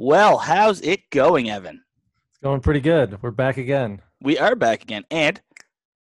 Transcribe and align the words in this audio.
Well, 0.00 0.38
how's 0.38 0.80
it 0.82 1.10
going, 1.10 1.50
Evan? 1.50 1.82
It's 2.30 2.38
going 2.38 2.60
pretty 2.60 2.78
good. 2.78 3.20
We're 3.20 3.32
back 3.32 3.56
again. 3.56 4.00
We 4.20 4.38
are 4.38 4.54
back 4.54 4.84
again, 4.84 5.04
and 5.10 5.40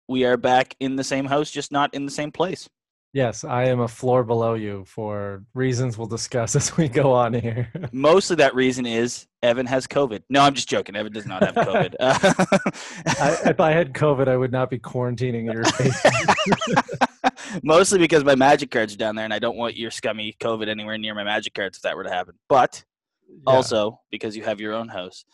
we 0.07 0.27
are 0.27 0.37
back 0.37 0.77
in 0.81 0.97
the 0.97 1.03
same 1.03 1.25
house, 1.25 1.51
just 1.51 1.73
not 1.73 1.95
in 1.95 2.05
the 2.05 2.11
same 2.11 2.31
place. 2.31 2.69
Yes, 3.15 3.43
I 3.43 3.65
am 3.65 3.81
a 3.81 3.89
floor 3.89 4.23
below 4.23 4.53
you 4.53 4.85
for 4.85 5.45
reasons 5.55 5.97
we'll 5.97 6.09
discuss 6.09 6.55
as 6.57 6.77
we 6.77 6.91
go 6.91 7.11
on 7.11 7.33
here. 7.33 7.73
Mostly 7.93 8.37
that 8.37 8.55
reason 8.55 8.85
is 8.85 9.27
Evan 9.43 9.65
has 9.65 9.87
COVID. 9.87 10.25
No, 10.29 10.43
I'm 10.43 10.53
just 10.53 10.69
joking. 10.69 10.95
Evan 10.95 11.15
does 11.15 11.25
not 11.25 11.43
have 11.43 11.55
COVID. 11.55 11.95
I, 12.01 13.39
if 13.49 13.61
I 13.61 13.73
had 13.73 13.95
COVID, 13.95 14.29
I 14.29 14.37
would 14.37 14.53
not 14.53 14.69
be 14.69 14.79
quarantining 14.79 15.49
in 15.49 15.53
your 15.53 15.65
face. 15.65 17.63
Mostly 17.63 17.99
because 17.99 18.25
my 18.25 18.35
magic 18.35 18.71
cards 18.71 18.93
are 18.93 18.99
down 18.99 19.17
there, 19.17 19.25
and 19.25 19.33
I 19.33 19.39
don't 19.39 19.57
want 19.57 19.75
your 19.75 19.91
scummy 19.91 20.37
COVID 20.39 20.69
anywhere 20.69 20.99
near 20.99 21.15
my 21.15 21.25
magic 21.25 21.55
cards 21.55 21.79
if 21.79 21.83
that 21.85 21.97
were 21.97 22.05
to 22.05 22.11
happen. 22.11 22.35
But 22.51 22.85
Yeah. 23.29 23.43
also 23.47 24.01
because 24.11 24.37
you 24.37 24.43
have 24.45 24.61
your 24.61 24.75
own 24.75 24.89
house. 24.89 25.25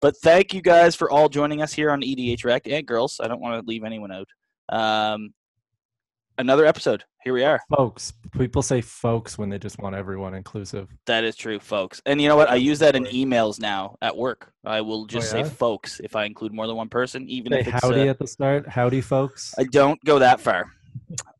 But 0.00 0.16
thank 0.18 0.52
you 0.52 0.60
guys 0.60 0.94
for 0.94 1.10
all 1.10 1.28
joining 1.28 1.62
us 1.62 1.72
here 1.72 1.90
on 1.90 2.02
EDH 2.02 2.44
Rec 2.44 2.66
and 2.66 2.86
girls. 2.86 3.20
I 3.22 3.28
don't 3.28 3.40
want 3.40 3.60
to 3.62 3.66
leave 3.68 3.84
anyone 3.84 4.12
out. 4.12 4.28
Um, 4.68 5.32
another 6.36 6.66
episode. 6.66 7.04
Here 7.22 7.32
we 7.32 7.42
are. 7.42 7.58
folks, 7.74 8.12
people 8.32 8.60
say 8.60 8.82
folks 8.82 9.38
when 9.38 9.48
they 9.48 9.58
just 9.58 9.78
want 9.78 9.94
everyone 9.96 10.34
inclusive. 10.34 10.88
That 11.06 11.24
is 11.24 11.36
true, 11.36 11.58
folks. 11.58 12.02
And 12.04 12.20
you 12.20 12.28
know 12.28 12.36
what? 12.36 12.50
I 12.50 12.56
use 12.56 12.78
that 12.80 12.94
in 12.96 13.04
emails 13.06 13.58
now 13.58 13.96
at 14.02 14.14
work. 14.14 14.52
I 14.62 14.82
will 14.82 15.06
just 15.06 15.32
Oh, 15.32 15.38
yeah? 15.38 15.44
say 15.44 15.48
folks 15.50 16.00
if 16.04 16.14
I 16.16 16.24
include 16.26 16.52
more 16.52 16.66
than 16.66 16.76
one 16.76 16.90
person, 16.90 17.26
even 17.30 17.52
Say 17.52 17.60
if 17.60 17.68
it's. 17.68 17.82
howdy 17.82 18.02
uh, 18.08 18.10
at 18.10 18.18
the 18.18 18.26
start. 18.26 18.68
Howdy, 18.68 19.00
folks. 19.00 19.54
I 19.58 19.64
don't 19.64 19.98
go 20.04 20.18
that 20.18 20.38
far. 20.38 20.66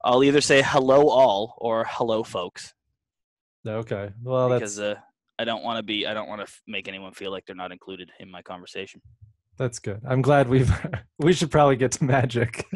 I'll 0.02 0.24
either 0.24 0.40
say 0.40 0.62
hello 0.64 1.08
all 1.10 1.54
or 1.58 1.84
hello 1.88 2.22
folks 2.22 2.72
okay. 3.66 4.10
Well, 4.22 4.48
that's 4.48 4.60
because 4.60 4.80
uh, 4.80 4.94
I 5.38 5.44
don't 5.44 5.64
want 5.64 5.78
to 5.78 5.82
be. 5.82 6.06
I 6.06 6.14
don't 6.14 6.28
want 6.28 6.40
to 6.40 6.44
f- 6.44 6.62
make 6.66 6.88
anyone 6.88 7.12
feel 7.12 7.30
like 7.30 7.44
they're 7.46 7.56
not 7.56 7.72
included 7.72 8.10
in 8.20 8.30
my 8.30 8.42
conversation. 8.42 9.00
that's 9.58 9.78
good. 9.78 10.00
I'm 10.08 10.22
glad 10.22 10.48
we've. 10.48 10.70
we 11.18 11.32
should 11.32 11.50
probably 11.50 11.76
get 11.76 11.92
to 11.92 12.04
magic. 12.04 12.64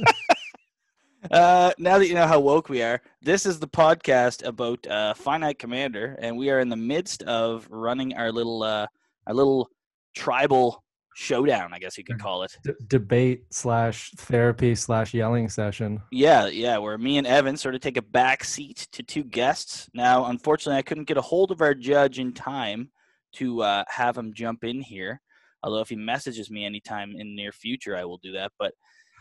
Uh, 1.32 1.72
now 1.78 1.98
that 1.98 2.06
you 2.06 2.14
know 2.14 2.26
how 2.28 2.38
woke 2.38 2.68
we 2.68 2.80
are, 2.80 3.02
this 3.20 3.44
is 3.44 3.58
the 3.58 3.66
podcast 3.66 4.46
about 4.46 4.86
uh, 4.86 5.12
Finite 5.14 5.58
Commander, 5.58 6.16
and 6.20 6.38
we 6.38 6.48
are 6.48 6.60
in 6.60 6.68
the 6.68 6.76
midst 6.76 7.22
of 7.24 7.66
running 7.70 8.14
our 8.14 8.30
little 8.30 8.62
uh, 8.62 8.86
our 9.26 9.34
little 9.34 9.68
tribal 10.14 10.82
showdown, 11.18 11.74
I 11.74 11.78
guess 11.78 11.98
you 11.98 12.04
could 12.04 12.20
call 12.20 12.44
it. 12.44 12.56
D- 12.64 12.72
debate 12.86 13.44
slash 13.50 14.12
therapy 14.12 14.74
slash 14.76 15.12
yelling 15.12 15.48
session. 15.48 16.00
Yeah, 16.12 16.46
yeah, 16.46 16.78
where 16.78 16.96
me 16.96 17.18
and 17.18 17.26
Evan 17.26 17.56
sort 17.56 17.74
of 17.74 17.80
take 17.80 17.96
a 17.96 18.02
back 18.02 18.44
seat 18.44 18.86
to 18.92 19.02
two 19.02 19.24
guests. 19.24 19.88
Now, 19.94 20.26
unfortunately, 20.26 20.78
I 20.78 20.82
couldn't 20.82 21.04
get 21.08 21.16
a 21.16 21.20
hold 21.22 21.50
of 21.50 21.60
our 21.60 21.74
judge 21.74 22.20
in 22.20 22.32
time 22.32 22.90
to 23.32 23.62
uh, 23.62 23.84
have 23.88 24.16
him 24.16 24.32
jump 24.32 24.62
in 24.62 24.80
here. 24.80 25.20
Although, 25.64 25.80
if 25.80 25.88
he 25.88 25.96
messages 25.96 26.50
me 26.52 26.64
anytime 26.64 27.10
in 27.10 27.18
the 27.30 27.34
near 27.34 27.52
future, 27.52 27.96
I 27.96 28.04
will 28.04 28.18
do 28.18 28.32
that. 28.32 28.52
But 28.56 28.74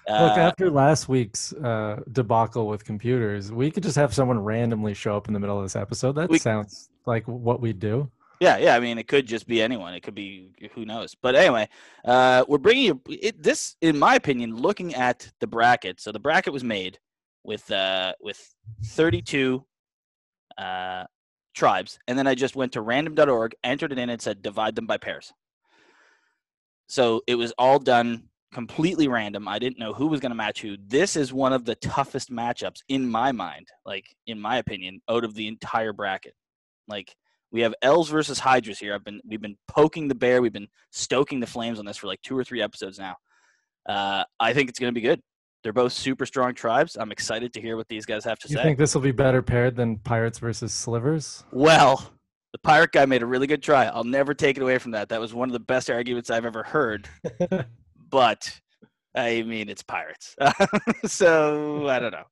uh, 0.08 0.28
Look, 0.28 0.38
after 0.38 0.70
last 0.70 1.10
week's 1.10 1.52
uh, 1.52 2.02
debacle 2.12 2.68
with 2.68 2.86
computers, 2.86 3.52
we 3.52 3.72
could 3.72 3.82
just 3.84 3.96
have 3.96 4.14
someone 4.14 4.38
randomly 4.40 4.94
show 4.94 5.18
up 5.18 5.28
in 5.28 5.34
the 5.34 5.40
middle 5.40 5.58
of 5.58 5.66
this 5.66 5.76
episode. 5.76 6.14
That 6.14 6.30
We- 6.30 6.38
sounds 6.38 6.90
like 7.08 7.28
what 7.28 7.60
we'd 7.60 7.80
do. 7.80 8.12
Yeah, 8.40 8.58
yeah. 8.58 8.76
I 8.76 8.80
mean, 8.80 8.98
it 8.98 9.08
could 9.08 9.26
just 9.26 9.48
be 9.48 9.62
anyone. 9.62 9.94
It 9.94 10.02
could 10.02 10.14
be 10.14 10.52
who 10.74 10.86
knows. 10.86 11.16
But 11.16 11.36
anyway, 11.36 11.68
uh, 12.06 12.46
we're 12.48 12.60
bringing 12.60 12.84
you 12.84 13.02
it, 13.10 13.42
this, 13.42 13.76
in 13.82 13.98
my 13.98 14.16
opinion, 14.16 14.56
looking 14.56 14.94
at 14.94 15.30
the 15.40 15.48
bracket. 15.48 16.00
So 16.00 16.12
the 16.12 16.20
bracket 16.20 16.54
was 16.54 16.64
made 16.64 17.00
with 17.44 17.70
uh, 17.72 18.14
with 18.22 18.56
32 18.86 19.66
uh, 20.58 21.06
tribes, 21.56 21.98
and 22.08 22.18
then 22.18 22.28
I 22.28 22.36
just 22.36 22.56
went 22.56 22.74
to 22.74 22.82
random.org, 22.82 23.56
entered 23.64 23.92
it 23.92 23.98
in, 23.98 24.10
and 24.10 24.22
said 24.22 24.42
divide 24.42 24.76
them 24.76 24.86
by 24.86 24.98
pairs. 24.98 25.34
So 26.88 27.22
it 27.28 27.36
was 27.36 27.54
all 27.58 27.80
done 27.80 28.30
completely 28.54 29.08
random. 29.08 29.48
I 29.48 29.60
didn't 29.60 29.80
know 29.80 29.94
who 29.94 30.08
was 30.08 30.20
going 30.20 30.32
to 30.32 30.36
match 30.36 30.62
who. 30.62 30.78
This 30.88 31.16
is 31.16 31.34
one 31.34 31.54
of 31.54 31.66
the 31.66 31.76
toughest 31.76 32.32
matchups 32.32 32.82
in 32.88 33.10
my 33.10 33.32
mind, 33.32 33.68
like 33.86 34.06
in 34.28 34.40
my 34.40 34.58
opinion, 34.58 35.02
out 35.10 35.24
of 35.24 35.34
the 35.34 35.48
entire 35.48 35.92
bracket. 35.92 36.34
Like 36.88 37.16
we 37.52 37.62
have 37.62 37.74
elves 37.82 38.10
versus 38.10 38.40
hydras 38.40 38.80
here. 38.80 38.94
I've 38.94 39.04
been 39.04 39.22
we've 39.28 39.42
been 39.42 39.58
poking 39.68 40.08
the 40.08 40.16
bear. 40.16 40.42
We've 40.42 40.54
been 40.54 40.68
stoking 40.92 41.40
the 41.40 41.48
flames 41.48 41.80
on 41.80 41.86
this 41.86 41.98
for 41.98 42.08
like 42.08 42.22
two 42.22 42.38
or 42.38 42.44
three 42.44 42.62
episodes 42.62 43.00
now. 43.00 43.16
Uh, 43.88 44.24
I 44.40 44.54
think 44.54 44.70
it's 44.70 44.80
going 44.80 44.94
to 44.94 45.00
be 45.00 45.06
good. 45.06 45.22
They're 45.64 45.74
both 45.74 45.94
super 45.94 46.26
strong 46.26 46.54
tribes. 46.54 46.98
I'm 47.00 47.12
excited 47.12 47.54
to 47.54 47.62
hear 47.62 47.78
what 47.78 47.88
these 47.88 48.06
guys 48.06 48.24
have 48.26 48.40
to 48.40 48.48
You 48.48 48.56
say. 48.56 48.62
You 48.62 48.66
think 48.66 48.78
this 48.78 48.94
will 48.94 49.02
be 49.02 49.12
better 49.12 49.42
paired 49.42 49.76
than 49.76 49.98
pirates 49.98 50.40
versus 50.40 50.74
slivers? 50.74 51.44
well, 51.52 52.12
the 52.54 52.60
pirate 52.60 52.92
guy 52.92 53.06
made 53.06 53.22
a 53.22 53.26
really 53.26 53.48
good 53.48 53.62
try. 53.62 53.86
I'll 53.86 54.04
never 54.04 54.34
take 54.34 54.58
it 54.58 54.64
away 54.64 54.78
from 54.78 54.92
that. 54.92 55.10
That 55.10 55.20
was 55.20 55.34
one 55.34 55.50
of 55.50 55.54
the 55.54 55.60
best 55.60 55.90
arguments 55.90 56.30
I've 56.30 56.46
ever 56.46 56.64
heard. 56.64 57.08
but 58.10 58.60
I 59.16 59.44
mean, 59.44 59.70
it's 59.70 59.84
pirates, 59.84 60.36
so 61.06 61.88
I 61.88 62.00
don't 62.00 62.12
know. 62.12 62.26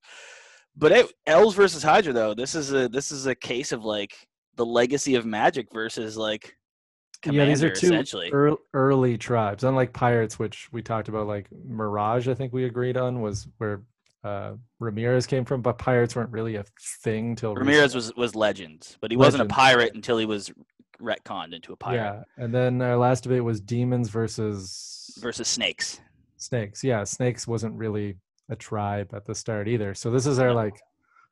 But 0.77 0.91
it, 0.91 1.13
elves 1.25 1.55
versus 1.55 1.83
Hydra, 1.83 2.13
though, 2.13 2.33
this 2.33 2.55
is 2.55 2.73
a 2.73 2.87
this 2.89 3.11
is 3.11 3.27
a 3.27 3.35
case 3.35 3.71
of 3.71 3.83
like 3.83 4.15
the 4.55 4.65
legacy 4.65 5.15
of 5.15 5.25
magic 5.25 5.67
versus 5.73 6.17
like 6.17 6.55
commander, 7.21 7.43
yeah, 7.43 7.49
these 7.49 7.63
are 7.63 7.69
two 7.69 7.87
essentially. 7.87 8.27
ear- 8.27 8.55
early 8.73 9.17
tribes, 9.17 9.63
unlike 9.63 9.93
pirates, 9.93 10.37
which 10.39 10.69
we 10.71 10.81
talked 10.81 11.07
about. 11.07 11.27
Like 11.27 11.47
Mirage, 11.65 12.27
I 12.27 12.33
think 12.33 12.53
we 12.53 12.65
agreed 12.65 12.97
on 12.97 13.21
was 13.21 13.47
where 13.57 13.81
uh, 14.23 14.53
Ramirez 14.79 15.27
came 15.27 15.45
from, 15.45 15.61
but 15.61 15.77
pirates 15.77 16.15
weren't 16.15 16.31
really 16.31 16.55
a 16.55 16.65
thing 17.03 17.35
till 17.35 17.53
Ramirez 17.55 17.95
recently. 17.95 17.97
was 17.97 18.15
was 18.15 18.35
legends, 18.35 18.97
but 19.01 19.11
he 19.11 19.17
wasn't 19.17 19.43
a 19.43 19.45
pirate 19.47 19.93
until 19.95 20.17
he 20.17 20.25
was 20.25 20.51
retconned 21.01 21.53
into 21.53 21.73
a 21.73 21.75
pirate 21.75 21.97
Yeah, 22.37 22.43
and 22.43 22.53
then 22.55 22.81
our 22.81 22.95
last 22.97 23.23
debate 23.23 23.43
was 23.43 23.59
demons 23.59 24.09
versus 24.09 25.11
versus 25.19 25.47
snakes. 25.47 25.99
snakes. 26.37 26.83
Yeah, 26.83 27.03
snakes 27.03 27.45
wasn't 27.47 27.75
really 27.75 28.17
a 28.49 28.55
tribe 28.55 29.13
at 29.13 29.25
the 29.25 29.35
start 29.35 29.67
either. 29.67 29.93
So 29.93 30.09
this 30.11 30.25
is 30.25 30.39
our 30.39 30.49
No. 30.49 30.53
like 30.55 30.75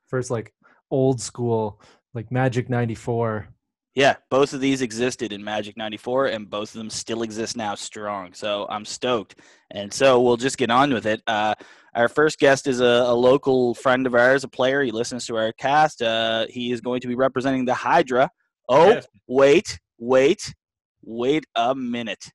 first 0.08 0.30
like 0.32 0.54
old 0.92 1.22
school 1.22 1.82
like 2.14 2.32
Magic 2.32 2.70
'94. 2.70 3.48
Yeah, 3.96 4.16
both 4.32 4.54
of 4.54 4.60
these 4.60 4.82
existed 4.82 5.32
in 5.32 5.44
Magic 5.44 5.78
94, 5.78 6.26
and 6.28 6.50
both 6.50 6.74
of 6.74 6.80
them 6.80 6.90
still 6.90 7.22
exist 7.22 7.56
now 7.56 7.76
strong. 7.76 8.34
So 8.34 8.66
I'm 8.68 8.86
stoked. 8.86 9.36
And 9.70 9.94
so 9.94 10.20
we'll 10.20 10.36
just 10.38 10.58
get 10.58 10.72
on 10.72 10.92
with 10.92 11.06
it. 11.06 11.22
Uh, 11.28 11.54
our 11.94 12.08
first 12.10 12.40
guest 12.40 12.66
is 12.66 12.80
a, 12.80 12.84
a 12.86 13.14
local 13.14 13.76
friend 13.76 14.08
of 14.08 14.16
ours, 14.16 14.44
a 14.44 14.48
player. 14.48 14.82
He 14.82 14.90
listens 14.90 15.28
to 15.28 15.36
our 15.38 15.52
cast. 15.52 16.02
Uh, 16.02 16.48
he 16.50 16.72
is 16.72 16.82
going 16.82 17.02
to 17.02 17.08
be 17.08 17.14
representing 17.14 17.66
the 17.66 17.76
Hydra. 17.76 18.32
Oh, 18.68 18.90
Yes. 18.90 19.06
wait, 19.28 19.80
wait, 20.00 20.56
wait 21.04 21.46
a 21.56 21.76
minute. 21.76 22.32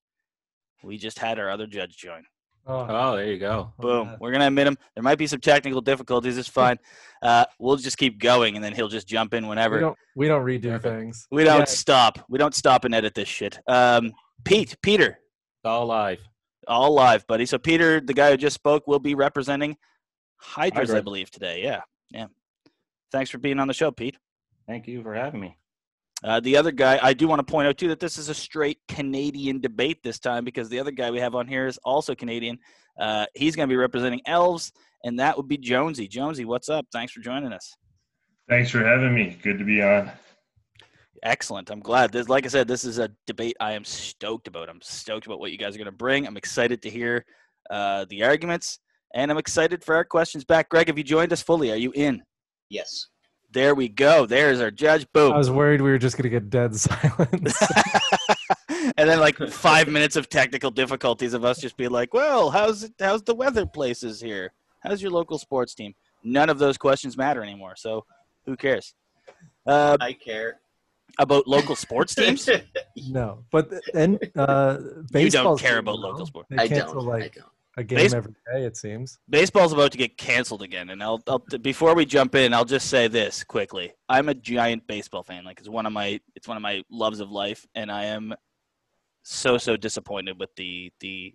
We 0.85 0.97
just 0.97 1.19
had 1.19 1.41
our 1.41 1.51
other 1.51 1.67
judge 1.67 1.97
join. 1.97 2.23
Oh, 2.71 3.17
there 3.17 3.33
you 3.33 3.39
go. 3.39 3.73
Boom. 3.79 4.09
yeah. 4.09 4.17
We're 4.21 4.31
gonna 4.31 4.47
admit 4.47 4.67
him. 4.67 4.77
There 4.95 5.03
might 5.03 5.17
be 5.17 5.27
some 5.27 5.41
technical 5.41 5.81
difficulties. 5.81 6.37
It's 6.37 6.49
fine. 6.49 6.79
Uh, 7.23 7.47
we'll 7.59 7.77
just 7.77 7.97
keep 7.97 8.19
going, 8.21 8.57
and 8.57 8.65
then 8.65 8.75
he'll 8.75 8.89
just 8.89 9.09
jump 9.09 9.33
in 9.33 9.47
whenever. 9.49 9.77
We 9.77 9.81
don't 9.81 9.99
we 10.17 10.29
don't 10.29 10.45
redo 10.45 10.63
Perfect. 10.65 10.83
things. 10.85 11.27
We 11.31 11.45
don't 11.45 11.61
Yeah. 11.61 11.65
stop. 11.65 12.19
We 12.29 12.39
don't 12.39 12.55
stop 12.55 12.85
and 12.85 12.95
edit 12.95 13.15
this 13.15 13.29
shit. 13.29 13.59
Um, 13.67 14.13
Pete, 14.45 14.77
Peter, 14.83 15.19
all 15.65 15.87
live. 15.87 16.21
all 16.67 16.93
live, 16.93 17.27
buddy. 17.27 17.47
So 17.47 17.57
Peter, 17.59 18.01
the 18.01 18.15
guy 18.15 18.31
who 18.31 18.37
just 18.37 18.55
spoke, 18.55 18.87
will 18.87 18.99
be 19.01 19.15
representing 19.15 19.77
Hydras, 20.37 20.93
I 20.93 21.01
believe, 21.01 21.31
today. 21.31 21.63
Yeah, 21.63 21.81
yeah. 22.11 22.27
Thanks 23.11 23.31
for 23.31 23.39
being 23.39 23.59
on 23.59 23.67
the 23.67 23.75
show, 23.75 23.91
Pete. 23.91 24.19
Thank 24.67 24.87
you 24.87 25.03
for 25.03 25.15
having 25.15 25.41
me. 25.41 25.57
Uh, 26.25 26.41
the 26.41 26.57
other 26.57 26.73
guy, 26.73 26.99
I 27.01 27.13
do 27.13 27.29
want 27.29 27.39
to 27.47 27.51
point 27.51 27.69
out 27.69 27.79
too 27.79 27.89
that 27.89 28.01
this 28.01 28.19
is 28.19 28.29
a 28.29 28.35
straight 28.35 28.79
Canadian 28.89 29.61
debate 29.61 30.03
this 30.03 30.19
time 30.19 30.45
because 30.45 30.69
the 30.69 30.81
other 30.81 30.91
guy 30.91 31.11
we 31.11 31.21
have 31.21 31.35
on 31.35 31.47
here 31.47 31.67
is 31.67 31.79
also 31.85 32.15
Canadian. 32.15 32.59
Uh, 32.99 33.27
he's 33.35 33.55
going 33.55 33.69
to 33.69 33.73
be 33.73 33.77
representing 33.77 34.21
elves, 34.27 34.73
and 35.05 35.21
that 35.21 35.37
would 35.37 35.47
be 35.47 35.57
Jonesy. 35.57 36.09
Jonesy, 36.09 36.45
what's 36.45 36.69
up? 36.69 36.87
Thanks 36.93 37.13
for 37.13 37.21
joining 37.21 37.53
us. 37.53 37.77
Thanks 38.49 38.71
for 38.71 38.85
having 38.85 39.15
me. 39.15 39.39
Good 39.43 39.59
to 39.59 39.65
be 39.65 39.81
on. 39.83 40.11
Excellent. 41.23 41.71
I'm 41.71 41.81
glad. 41.81 42.11
This, 42.13 42.29
like 42.29 42.45
I 42.45 42.49
said, 42.49 42.67
this 42.67 42.85
is 42.85 42.99
a 42.99 43.11
debate 43.27 43.57
I 43.61 43.73
am 43.73 43.85
stoked 43.85 44.49
about. 44.49 44.69
I'm 44.69 44.81
stoked 44.83 45.27
about 45.27 45.39
what 45.39 45.53
you 45.53 45.59
guys 45.59 45.75
are 45.75 45.79
going 45.79 45.87
to 45.87 45.93
bring. 45.93 46.27
I'm 46.27 46.37
excited 46.37 46.83
to 46.83 46.91
hear 46.91 47.25
uh, 47.71 48.07
the 48.09 48.25
arguments, 48.25 48.81
and 49.15 49.31
I'm 49.31 49.39
excited 49.39 49.85
for 49.85 49.95
our 49.95 50.05
questions 50.05 50.45
back. 50.45 50.69
Greg, 50.69 50.89
have 50.89 50.99
you 50.99 51.05
joined 51.05 51.33
us 51.33 51.43
fully? 51.43 51.71
Are 51.71 51.77
you 51.77 51.93
in? 51.95 52.23
Yes. 52.71 53.07
There 53.51 53.75
we 53.75 53.89
go. 53.89 54.27
There's 54.27 54.61
our 54.61 54.71
judge. 54.71 55.07
Boom. 55.13 55.33
I 55.33 55.39
was 55.39 55.51
worried 55.51 55.81
we 55.81 55.91
were 55.91 55.99
just 55.99 56.17
gonna 56.17 56.29
get 56.29 56.51
dead 56.51 56.75
silence. 56.77 57.57
and 58.97 59.09
then 59.09 59.21
like 59.21 59.39
five 59.49 59.89
minutes 59.89 60.17
of 60.17 60.29
technical 60.29 60.71
difficulties 60.71 61.33
of 61.35 61.45
us 61.45 61.59
just 61.59 61.77
being 61.77 61.91
like, 61.91 62.13
"Well, 62.13 62.51
how's 62.51 62.85
it, 62.85 62.93
how's 63.01 63.23
the 63.23 63.35
weather 63.35 63.65
places 63.65 64.21
here? 64.21 64.53
How's 64.81 65.01
your 65.01 65.11
local 65.11 65.39
sports 65.39 65.75
team?" 65.75 65.95
None 66.25 66.51
of 66.51 66.59
those 66.59 66.77
questions 66.77 67.17
matter 67.17 67.43
anymore. 67.43 67.75
So 67.77 68.05
who 68.45 68.57
cares? 68.57 68.95
Uh, 69.67 69.97
I 70.01 70.13
care. 70.13 70.61
about 71.19 71.47
local 71.47 71.77
sports 71.77 72.15
teams? 72.15 72.49
no, 73.09 73.45
but 73.51 73.71
and 73.95 74.19
uh, 74.37 74.79
you 75.15 75.31
don't 75.31 75.59
care 75.59 75.79
about 75.79 75.99
local 75.99 76.27
sports. 76.27 76.49
I 76.59 76.67
don't. 76.69 76.97
like 76.97 77.23
I 77.25 77.29
don't. 77.41 77.47
A 77.79 77.85
game 77.85 77.99
Base- 77.99 78.13
every 78.13 78.33
day. 78.53 78.65
It 78.65 78.77
seems. 78.77 79.19
Baseball's 79.31 79.73
about 79.73 79.93
to 79.93 79.99
get 79.99 80.19
canceled 80.19 80.63
again, 80.63 80.91
and 80.91 81.03
I'll, 81.03 81.23
I'll 81.29 81.39
before 81.39 81.95
we 81.95 82.05
jump 82.05 82.35
in, 82.35 82.53
I'll 82.53 82.65
just 82.65 82.91
say 82.91 83.07
this 83.09 83.45
quickly. 83.45 83.93
I'm 84.09 84.29
a 84.29 84.35
giant 84.35 84.87
baseball 84.87 85.23
fan. 85.23 85.45
Like 85.45 85.61
it's 85.61 85.69
one 85.69 85.87
of 85.87 85.93
my 85.93 86.21
it's 86.35 86.49
one 86.49 86.57
of 86.57 86.63
my 86.63 86.83
loves 86.91 87.21
of 87.21 87.31
life, 87.31 87.65
and 87.75 87.91
I 87.91 88.07
am 88.07 88.35
so 89.23 89.59
so 89.59 89.77
disappointed 89.77 90.39
with 90.39 90.51
the 90.57 90.91
the 91.01 91.35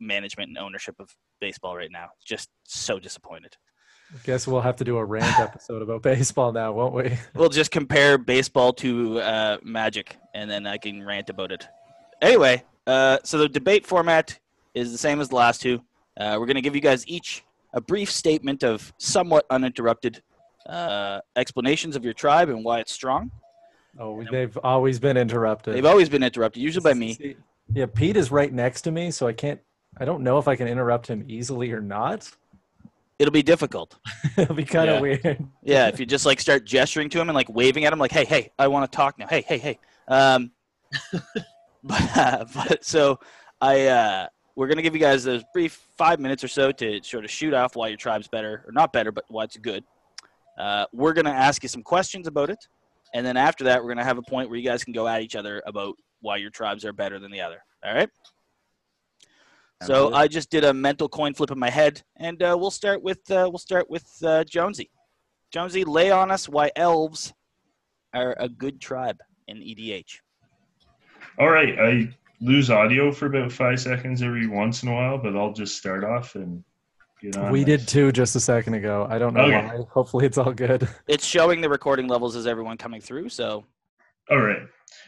management 0.00 0.48
and 0.48 0.58
ownership 0.58 0.96
of 0.98 1.14
baseball 1.40 1.76
right 1.76 1.92
now. 1.92 2.08
Just 2.26 2.50
so 2.64 2.98
disappointed. 2.98 3.56
Guess 4.24 4.46
we'll 4.46 4.60
have 4.60 4.76
to 4.76 4.84
do 4.84 4.98
a 4.98 5.04
rant 5.04 5.38
episode 5.38 5.80
about 5.80 6.02
baseball 6.02 6.52
now, 6.52 6.72
won't 6.72 6.94
we? 6.94 7.16
We'll 7.34 7.48
just 7.48 7.70
compare 7.70 8.18
baseball 8.18 8.72
to 8.74 9.20
uh, 9.20 9.58
Magic, 9.62 10.16
and 10.34 10.50
then 10.50 10.66
I 10.66 10.76
can 10.76 11.04
rant 11.04 11.30
about 11.30 11.52
it. 11.52 11.66
Anyway, 12.20 12.64
uh, 12.86 13.18
so 13.24 13.38
the 13.38 13.48
debate 13.48 13.86
format 13.86 14.38
is 14.74 14.92
the 14.92 14.98
same 14.98 15.20
as 15.20 15.28
the 15.28 15.36
last 15.36 15.62
two. 15.62 15.80
Uh, 16.18 16.36
we're 16.38 16.46
going 16.46 16.56
to 16.56 16.60
give 16.62 16.74
you 16.74 16.80
guys 16.80 17.06
each 17.08 17.44
a 17.72 17.80
brief 17.80 18.10
statement 18.10 18.62
of 18.62 18.92
somewhat 18.98 19.46
uninterrupted 19.50 20.22
uh, 20.66 21.20
explanations 21.36 21.96
of 21.96 22.04
your 22.04 22.14
tribe 22.14 22.48
and 22.48 22.64
why 22.64 22.80
it's 22.80 22.92
strong. 22.92 23.30
Oh, 23.98 24.22
they've 24.30 24.56
always 24.58 24.98
been 24.98 25.16
interrupted. 25.16 25.74
They've 25.74 25.84
always 25.86 26.08
been 26.08 26.22
interrupted, 26.22 26.62
usually 26.62 26.82
by 26.82 26.94
me. 26.94 27.36
Yeah, 27.72 27.86
Pete 27.86 28.16
is 28.16 28.30
right 28.30 28.52
next 28.52 28.82
to 28.82 28.90
me, 28.90 29.10
so 29.10 29.26
I 29.26 29.32
can't. 29.32 29.60
I 29.98 30.04
don't 30.04 30.22
know 30.22 30.38
if 30.38 30.48
I 30.48 30.56
can 30.56 30.66
interrupt 30.66 31.06
him 31.06 31.24
easily 31.28 31.70
or 31.70 31.80
not. 31.80 32.28
It'll 33.20 33.32
be 33.32 33.44
difficult. 33.44 33.96
It'll 34.36 34.56
be 34.56 34.64
kind 34.64 34.90
of 34.90 34.96
Yeah. 34.96 35.00
weird. 35.00 35.46
Yeah, 35.62 35.86
if 35.86 36.00
you 36.00 36.06
just 36.06 36.26
like 36.26 36.40
start 36.40 36.64
gesturing 36.64 37.08
to 37.10 37.20
him 37.20 37.28
and 37.28 37.36
like 37.36 37.48
waving 37.48 37.84
at 37.84 37.92
him, 37.92 38.00
like, 38.00 38.10
"Hey, 38.10 38.24
hey, 38.24 38.50
I 38.58 38.66
want 38.66 38.90
to 38.90 38.94
talk 38.96 39.18
now." 39.18 39.28
Hey, 39.28 39.42
hey, 39.46 39.58
hey. 39.58 39.78
Um, 40.08 40.50
but 41.84 42.16
uh, 42.16 42.44
but 42.54 42.84
so 42.84 43.20
I 43.60 43.86
uh, 43.86 44.26
we're 44.56 44.68
gonna 44.68 44.82
give 44.82 44.94
you 44.94 45.00
guys 45.00 45.24
those 45.24 45.44
brief 45.52 45.86
five 45.96 46.20
minutes 46.20 46.44
or 46.44 46.48
so 46.48 46.70
to 46.72 47.02
sort 47.02 47.24
of 47.24 47.30
shoot 47.30 47.54
off 47.54 47.76
why 47.76 47.88
your 47.88 47.96
tribe's 47.96 48.28
better 48.28 48.64
or 48.66 48.72
not 48.72 48.92
better, 48.92 49.10
but 49.10 49.24
why 49.28 49.44
it's 49.44 49.56
good. 49.56 49.84
Uh, 50.58 50.86
we're 50.92 51.12
gonna 51.12 51.30
ask 51.30 51.62
you 51.62 51.68
some 51.68 51.82
questions 51.82 52.26
about 52.26 52.50
it, 52.50 52.68
and 53.14 53.26
then 53.26 53.36
after 53.36 53.64
that, 53.64 53.82
we're 53.82 53.90
gonna 53.90 54.04
have 54.04 54.18
a 54.18 54.22
point 54.22 54.48
where 54.48 54.58
you 54.58 54.64
guys 54.64 54.84
can 54.84 54.92
go 54.92 55.08
at 55.08 55.22
each 55.22 55.36
other 55.36 55.62
about 55.66 55.96
why 56.20 56.36
your 56.36 56.50
tribes 56.50 56.84
are 56.84 56.92
better 56.92 57.18
than 57.18 57.30
the 57.30 57.40
other. 57.40 57.62
All 57.84 57.94
right. 57.94 58.08
So 59.82 60.04
Sounds 60.04 60.14
I 60.14 60.28
just 60.28 60.50
did 60.50 60.64
a 60.64 60.72
mental 60.72 61.08
coin 61.08 61.34
flip 61.34 61.50
in 61.50 61.58
my 61.58 61.70
head, 61.70 62.02
and 62.16 62.42
uh, 62.42 62.56
we'll 62.58 62.70
start 62.70 63.02
with 63.02 63.28
uh, 63.30 63.48
we'll 63.50 63.58
start 63.58 63.90
with 63.90 64.06
uh, 64.22 64.44
Jonesy. 64.44 64.90
Jonesy, 65.52 65.84
lay 65.84 66.10
on 66.10 66.30
us 66.30 66.48
why 66.48 66.70
elves 66.76 67.32
are 68.14 68.36
a 68.38 68.48
good 68.48 68.80
tribe 68.80 69.20
in 69.48 69.58
EDH. 69.58 70.20
All 71.38 71.50
right, 71.50 71.78
I 71.78 72.08
lose 72.40 72.70
audio 72.70 73.12
for 73.12 73.26
about 73.26 73.52
five 73.52 73.80
seconds 73.80 74.22
every 74.22 74.46
once 74.46 74.82
in 74.82 74.88
a 74.88 74.92
while, 74.94 75.18
but 75.18 75.36
I'll 75.36 75.52
just 75.52 75.76
start 75.78 76.04
off 76.04 76.34
and 76.34 76.62
get 77.22 77.36
on. 77.36 77.50
We 77.52 77.64
this. 77.64 77.80
did 77.80 77.88
too 77.88 78.12
just 78.12 78.36
a 78.36 78.40
second 78.40 78.74
ago. 78.74 79.06
I 79.08 79.18
don't 79.18 79.34
know 79.34 79.42
Okay. 79.44 79.66
why. 79.66 79.84
Hopefully, 79.92 80.26
it's 80.26 80.38
all 80.38 80.52
good. 80.52 80.88
It's 81.08 81.24
showing 81.24 81.60
the 81.60 81.68
recording 81.68 82.08
levels 82.08 82.36
as 82.36 82.46
everyone 82.46 82.76
coming 82.76 83.00
through. 83.00 83.28
So 83.30 83.64
All 84.30 84.40
right, 84.40 84.62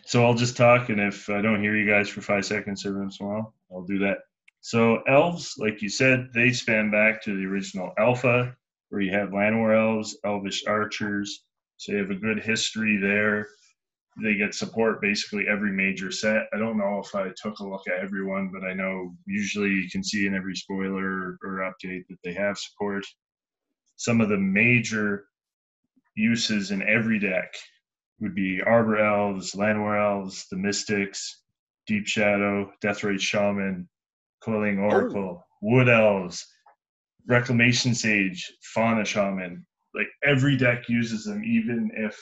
so 0.04 0.24
I'll 0.24 0.34
just 0.34 0.56
talk, 0.56 0.88
and 0.90 1.00
if 1.00 1.28
I 1.30 1.40
don't 1.40 1.62
hear 1.62 1.74
you 1.76 1.88
guys 1.90 2.08
for 2.08 2.20
five 2.20 2.44
seconds 2.44 2.84
every 2.86 3.00
once 3.00 3.18
in 3.20 3.26
a 3.26 3.28
while, 3.30 3.54
I'll 3.72 3.84
do 3.84 3.98
that. 4.00 4.18
So 4.60 5.02
elves, 5.08 5.54
like 5.58 5.80
you 5.80 5.88
said, 5.88 6.28
they 6.34 6.50
span 6.52 6.90
back 6.90 7.22
to 7.22 7.36
the 7.36 7.44
original 7.46 7.92
Alpha, 7.98 8.54
where 8.88 9.00
you 9.00 9.12
have 9.12 9.30
Llanowar 9.30 9.76
elves, 9.96 10.16
Elvish 10.24 10.64
archers. 10.66 11.44
So 11.78 11.92
you 11.92 11.98
have 11.98 12.10
a 12.10 12.14
good 12.14 12.42
history 12.42 12.96
there. 12.96 13.46
They 14.22 14.34
get 14.34 14.54
support 14.54 15.02
basically 15.02 15.46
every 15.46 15.72
major 15.72 16.10
set. 16.10 16.46
I 16.54 16.58
don't 16.58 16.78
know 16.78 17.02
if 17.04 17.14
I 17.14 17.30
took 17.36 17.58
a 17.58 17.66
look 17.66 17.82
at 17.86 18.02
everyone, 18.02 18.50
but 18.52 18.66
I 18.66 18.72
know 18.72 19.14
usually 19.26 19.70
you 19.70 19.90
can 19.90 20.02
see 20.02 20.26
in 20.26 20.34
every 20.34 20.56
spoiler 20.56 21.38
or 21.42 21.72
update 21.72 22.06
that 22.08 22.18
they 22.24 22.32
have 22.32 22.56
support. 22.58 23.04
Some 23.96 24.20
of 24.20 24.28
the 24.28 24.38
major 24.38 25.26
uses 26.14 26.70
in 26.70 26.82
every 26.82 27.18
deck 27.18 27.54
would 28.20 28.34
be 28.34 28.62
Arbor 28.62 28.98
Elves, 28.98 29.52
Llanowar 29.52 30.00
Elves, 30.00 30.46
the 30.50 30.56
Mystics, 30.56 31.42
Deep 31.86 32.06
Shadow, 32.06 32.72
Deathrite 32.82 33.20
Shaman, 33.20 33.88
Coiling 34.42 34.80
oh. 34.80 34.84
Oracle, 34.84 35.46
Wood 35.60 35.88
Elves, 35.88 36.46
Reclamation 37.26 37.94
Sage, 37.94 38.50
Fauna 38.62 39.04
Shaman. 39.04 39.66
Like 39.94 40.08
every 40.24 40.56
deck 40.56 40.88
uses 40.88 41.24
them, 41.24 41.44
even 41.44 41.90
if 41.94 42.18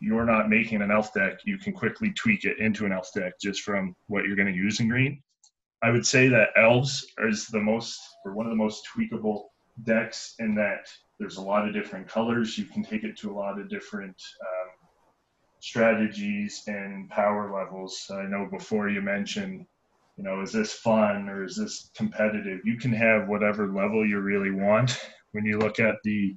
you're 0.00 0.24
not 0.24 0.48
making 0.48 0.82
an 0.82 0.90
elf 0.90 1.12
deck, 1.12 1.38
you 1.44 1.58
can 1.58 1.72
quickly 1.72 2.12
tweak 2.12 2.44
it 2.44 2.58
into 2.58 2.86
an 2.86 2.92
elf 2.92 3.10
deck 3.14 3.34
just 3.40 3.62
from 3.62 3.94
what 4.08 4.24
you're 4.24 4.36
going 4.36 4.52
to 4.52 4.54
use 4.54 4.80
in 4.80 4.88
green. 4.88 5.22
I 5.82 5.90
would 5.90 6.06
say 6.06 6.28
that 6.28 6.50
elves 6.56 7.06
is 7.18 7.46
the 7.46 7.60
most, 7.60 7.98
or 8.24 8.34
one 8.34 8.46
of 8.46 8.50
the 8.50 8.56
most 8.56 8.86
tweakable 8.94 9.44
decks 9.84 10.34
in 10.38 10.54
that 10.54 10.88
there's 11.18 11.36
a 11.36 11.42
lot 11.42 11.66
of 11.66 11.74
different 11.74 12.08
colors. 12.08 12.58
You 12.58 12.64
can 12.64 12.82
take 12.82 13.04
it 13.04 13.16
to 13.18 13.30
a 13.30 13.36
lot 13.36 13.58
of 13.58 13.68
different 13.68 14.16
um, 14.40 14.88
strategies 15.60 16.62
and 16.66 17.08
power 17.10 17.52
levels. 17.52 18.06
I 18.10 18.24
know 18.24 18.48
before 18.50 18.88
you 18.88 19.00
mentioned, 19.00 19.66
you 20.16 20.24
know, 20.24 20.40
is 20.40 20.52
this 20.52 20.72
fun 20.72 21.28
or 21.28 21.44
is 21.44 21.56
this 21.56 21.90
competitive? 21.94 22.60
You 22.64 22.78
can 22.78 22.92
have 22.92 23.28
whatever 23.28 23.66
level 23.66 24.06
you 24.06 24.20
really 24.20 24.50
want. 24.50 24.98
When 25.32 25.44
you 25.44 25.58
look 25.58 25.80
at 25.80 25.96
the 26.02 26.34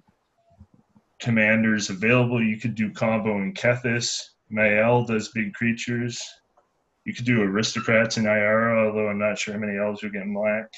commanders 1.20 1.90
available, 1.90 2.44
you 2.44 2.58
could 2.58 2.76
do 2.76 2.92
combo 2.92 3.38
in 3.38 3.54
Kethis. 3.54 4.22
Mayael 4.52 5.06
does 5.06 5.30
big 5.30 5.54
creatures. 5.54 6.22
You 7.06 7.14
could 7.14 7.26
do 7.26 7.42
aristocrats 7.42 8.18
in 8.18 8.26
Iara, 8.26 8.88
although 8.88 9.10
I'm 9.10 9.20
not 9.20 9.38
sure 9.38 9.54
how 9.54 9.60
many 9.60 9.78
elves 9.78 10.04
are 10.04 10.10
getting 10.10 10.34
black. 10.34 10.72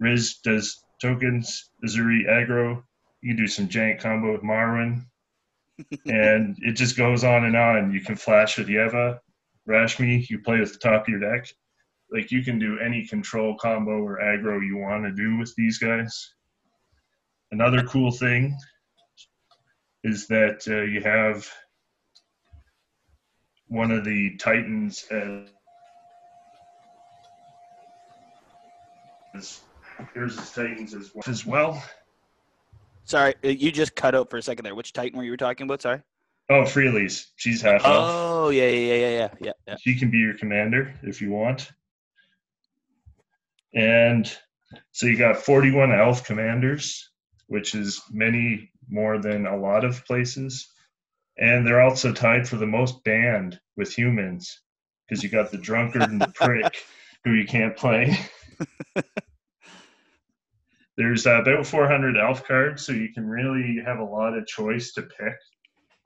Rhys 0.00 0.38
does 0.38 0.84
tokens, 1.00 1.70
Ezuri 1.84 2.26
aggro. 2.28 2.82
You 3.22 3.34
can 3.34 3.44
do 3.44 3.48
some 3.48 3.68
jank 3.68 4.00
combo 4.00 4.32
with 4.32 4.42
Marwyn. 4.42 5.04
and 6.06 6.56
it 6.60 6.72
just 6.72 6.96
goes 6.96 7.24
on 7.24 7.44
and 7.44 7.56
on. 7.56 7.92
You 7.92 8.00
can 8.00 8.16
flash 8.16 8.58
with 8.58 8.68
Yeva, 8.68 9.18
Rashmi, 9.68 10.28
you 10.28 10.38
play 10.40 10.60
with 10.60 10.72
the 10.72 10.78
top 10.78 11.02
of 11.02 11.08
your 11.08 11.20
deck. 11.20 11.48
Like 12.10 12.30
you 12.30 12.42
can 12.42 12.58
do 12.58 12.78
any 12.78 13.06
control 13.06 13.56
combo 13.56 13.98
or 13.98 14.18
aggro 14.18 14.64
you 14.64 14.76
want 14.76 15.04
to 15.04 15.12
do 15.12 15.38
with 15.38 15.54
these 15.56 15.78
guys. 15.78 16.34
Another 17.50 17.82
cool 17.82 18.10
thing 18.10 18.56
is 20.06 20.28
that 20.28 20.62
uh, 20.68 20.82
you 20.82 21.00
have 21.00 21.50
one 23.66 23.90
of 23.90 24.04
the 24.04 24.36
Titans 24.36 25.04
as, 29.34 29.60
here's 30.14 30.38
his 30.38 30.52
Titans 30.52 30.94
as 30.94 31.10
well. 31.12 31.24
As 31.26 31.44
well. 31.44 31.82
sorry, 33.04 33.34
uh, 33.44 33.48
you 33.48 33.72
just 33.72 33.96
cut 33.96 34.14
out 34.14 34.30
for 34.30 34.36
a 34.36 34.42
second 34.42 34.64
there. 34.64 34.76
Which 34.76 34.92
Titan 34.92 35.18
were 35.18 35.24
you 35.24 35.36
talking 35.36 35.64
about? 35.64 35.82
Sorry. 35.82 36.00
Oh, 36.48 36.62
Freyalise. 36.62 37.26
She's 37.34 37.60
half 37.60 37.84
elf. 37.84 38.08
Oh 38.08 38.50
yeah 38.50 38.68
yeah 38.68 38.78
yeah 38.78 38.94
yeah 38.94 39.10
yeah 39.10 39.28
yeah. 39.40 39.52
yeah. 39.66 39.76
She 39.80 39.96
can 39.96 40.08
be 40.08 40.18
your 40.18 40.38
commander 40.38 40.94
if 41.02 41.20
you 41.20 41.32
want. 41.32 41.72
And 43.74 44.32
so 44.92 45.06
you 45.06 45.18
got 45.18 45.38
41 45.38 45.92
elf 45.92 46.24
commanders, 46.24 47.10
which 47.48 47.74
is 47.74 48.00
many 48.12 48.70
more 48.88 49.18
than 49.18 49.46
a 49.46 49.56
lot 49.56 49.84
of 49.84 50.04
places. 50.04 50.68
And 51.38 51.66
they're 51.66 51.82
also 51.82 52.12
tied 52.12 52.48
for 52.48 52.56
the 52.56 52.66
most 52.66 53.04
banned 53.04 53.60
with 53.76 53.92
humans 53.92 54.60
because 55.08 55.22
you 55.22 55.28
got 55.28 55.50
the 55.50 55.58
drunkard 55.58 56.02
and 56.02 56.20
the 56.20 56.28
prick 56.34 56.84
who 57.24 57.32
you 57.32 57.46
can't 57.46 57.76
play. 57.76 58.18
There's 60.96 61.26
uh, 61.26 61.42
about 61.42 61.66
400 61.66 62.16
elf 62.16 62.46
cards, 62.46 62.86
so 62.86 62.92
you 62.92 63.12
can 63.12 63.28
really 63.28 63.82
have 63.84 63.98
a 63.98 64.04
lot 64.04 64.36
of 64.36 64.46
choice 64.46 64.92
to 64.94 65.02
pick 65.02 65.34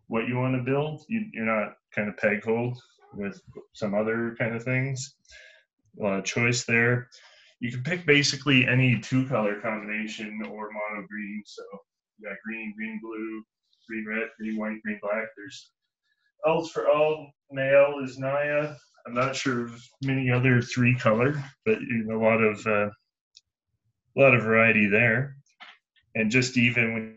what 0.09 0.27
you 0.27 0.37
want 0.37 0.57
to 0.57 0.63
build. 0.63 1.05
You, 1.09 1.27
you're 1.33 1.45
not 1.45 1.75
kind 1.95 2.09
of 2.09 2.17
peg 2.17 2.43
hold 2.45 2.77
with 3.15 3.41
some 3.73 3.95
other 3.95 4.35
kind 4.37 4.55
of 4.55 4.65
things. 4.65 5.15
A 6.01 6.03
lot 6.03 6.19
of 6.19 6.25
choice 6.25 6.65
there. 6.65 7.09
You 7.61 7.71
can 7.71 7.85
pick 7.85 8.05
basically 8.05 8.67
any 8.67 8.99
two 8.99 9.29
color 9.29 9.61
combination 9.61 10.41
or 10.51 10.71
mono 10.73 11.07
green. 11.09 11.43
So 11.47 11.63
you 12.21 12.29
got 12.29 12.37
green, 12.45 12.75
green, 12.77 13.01
blue, 13.03 13.43
green, 13.89 14.07
red, 14.07 14.29
green, 14.39 14.59
white, 14.59 14.83
green, 14.83 14.99
black. 15.03 15.29
There's 15.37 15.71
elves 16.47 16.71
for 16.71 16.89
all. 16.89 17.31
Mayael 17.55 18.05
is 18.05 18.19
Naya. 18.19 18.75
I'm 19.07 19.15
not 19.15 19.35
sure 19.35 19.65
of 19.65 19.83
many 20.05 20.31
other 20.31 20.61
three 20.61 20.95
color, 20.95 21.43
but 21.65 21.81
you 21.81 22.05
know, 22.05 22.17
a 22.17 22.23
lot 22.23 22.43
of 22.43 22.67
uh, 22.67 22.91
a 24.17 24.21
lot 24.21 24.35
of 24.35 24.43
variety 24.43 24.87
there. 24.87 25.37
And 26.15 26.31
just 26.31 26.57
even 26.57 27.17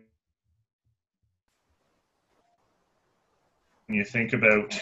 when 3.87 3.97
you 3.97 4.05
think 4.05 4.33
about 4.33 4.79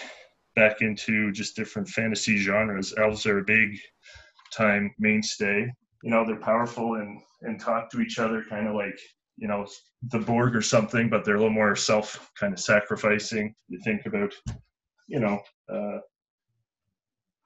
back 0.56 0.82
into 0.82 1.32
just 1.32 1.56
different 1.56 1.88
fantasy 1.88 2.38
genres, 2.38 2.94
elves 2.98 3.26
are 3.26 3.40
a 3.40 3.44
big 3.44 3.80
time 4.54 4.94
mainstay. 5.00 5.72
You 6.04 6.10
know, 6.10 6.26
they're 6.26 6.36
powerful 6.36 6.96
and 6.96 7.22
and 7.42 7.60
talk 7.60 7.90
to 7.90 8.02
each 8.02 8.20
other 8.20 8.44
kind 8.48 8.68
of 8.68 8.76
like, 8.76 9.00
you 9.42 9.48
know, 9.48 9.66
the 10.10 10.20
Borg 10.20 10.56
or 10.56 10.62
something, 10.62 11.10
but 11.10 11.26
they're 11.26 11.36
a 11.36 11.40
little 11.40 11.52
more 11.52 11.76
self 11.76 12.32
kind 12.40 12.54
of 12.54 12.60
sacrificing. 12.60 13.56
You 13.68 13.80
think 13.84 14.06
about, 14.06 14.32
you 15.08 15.20
know, 15.20 15.42
uh, 15.68 15.98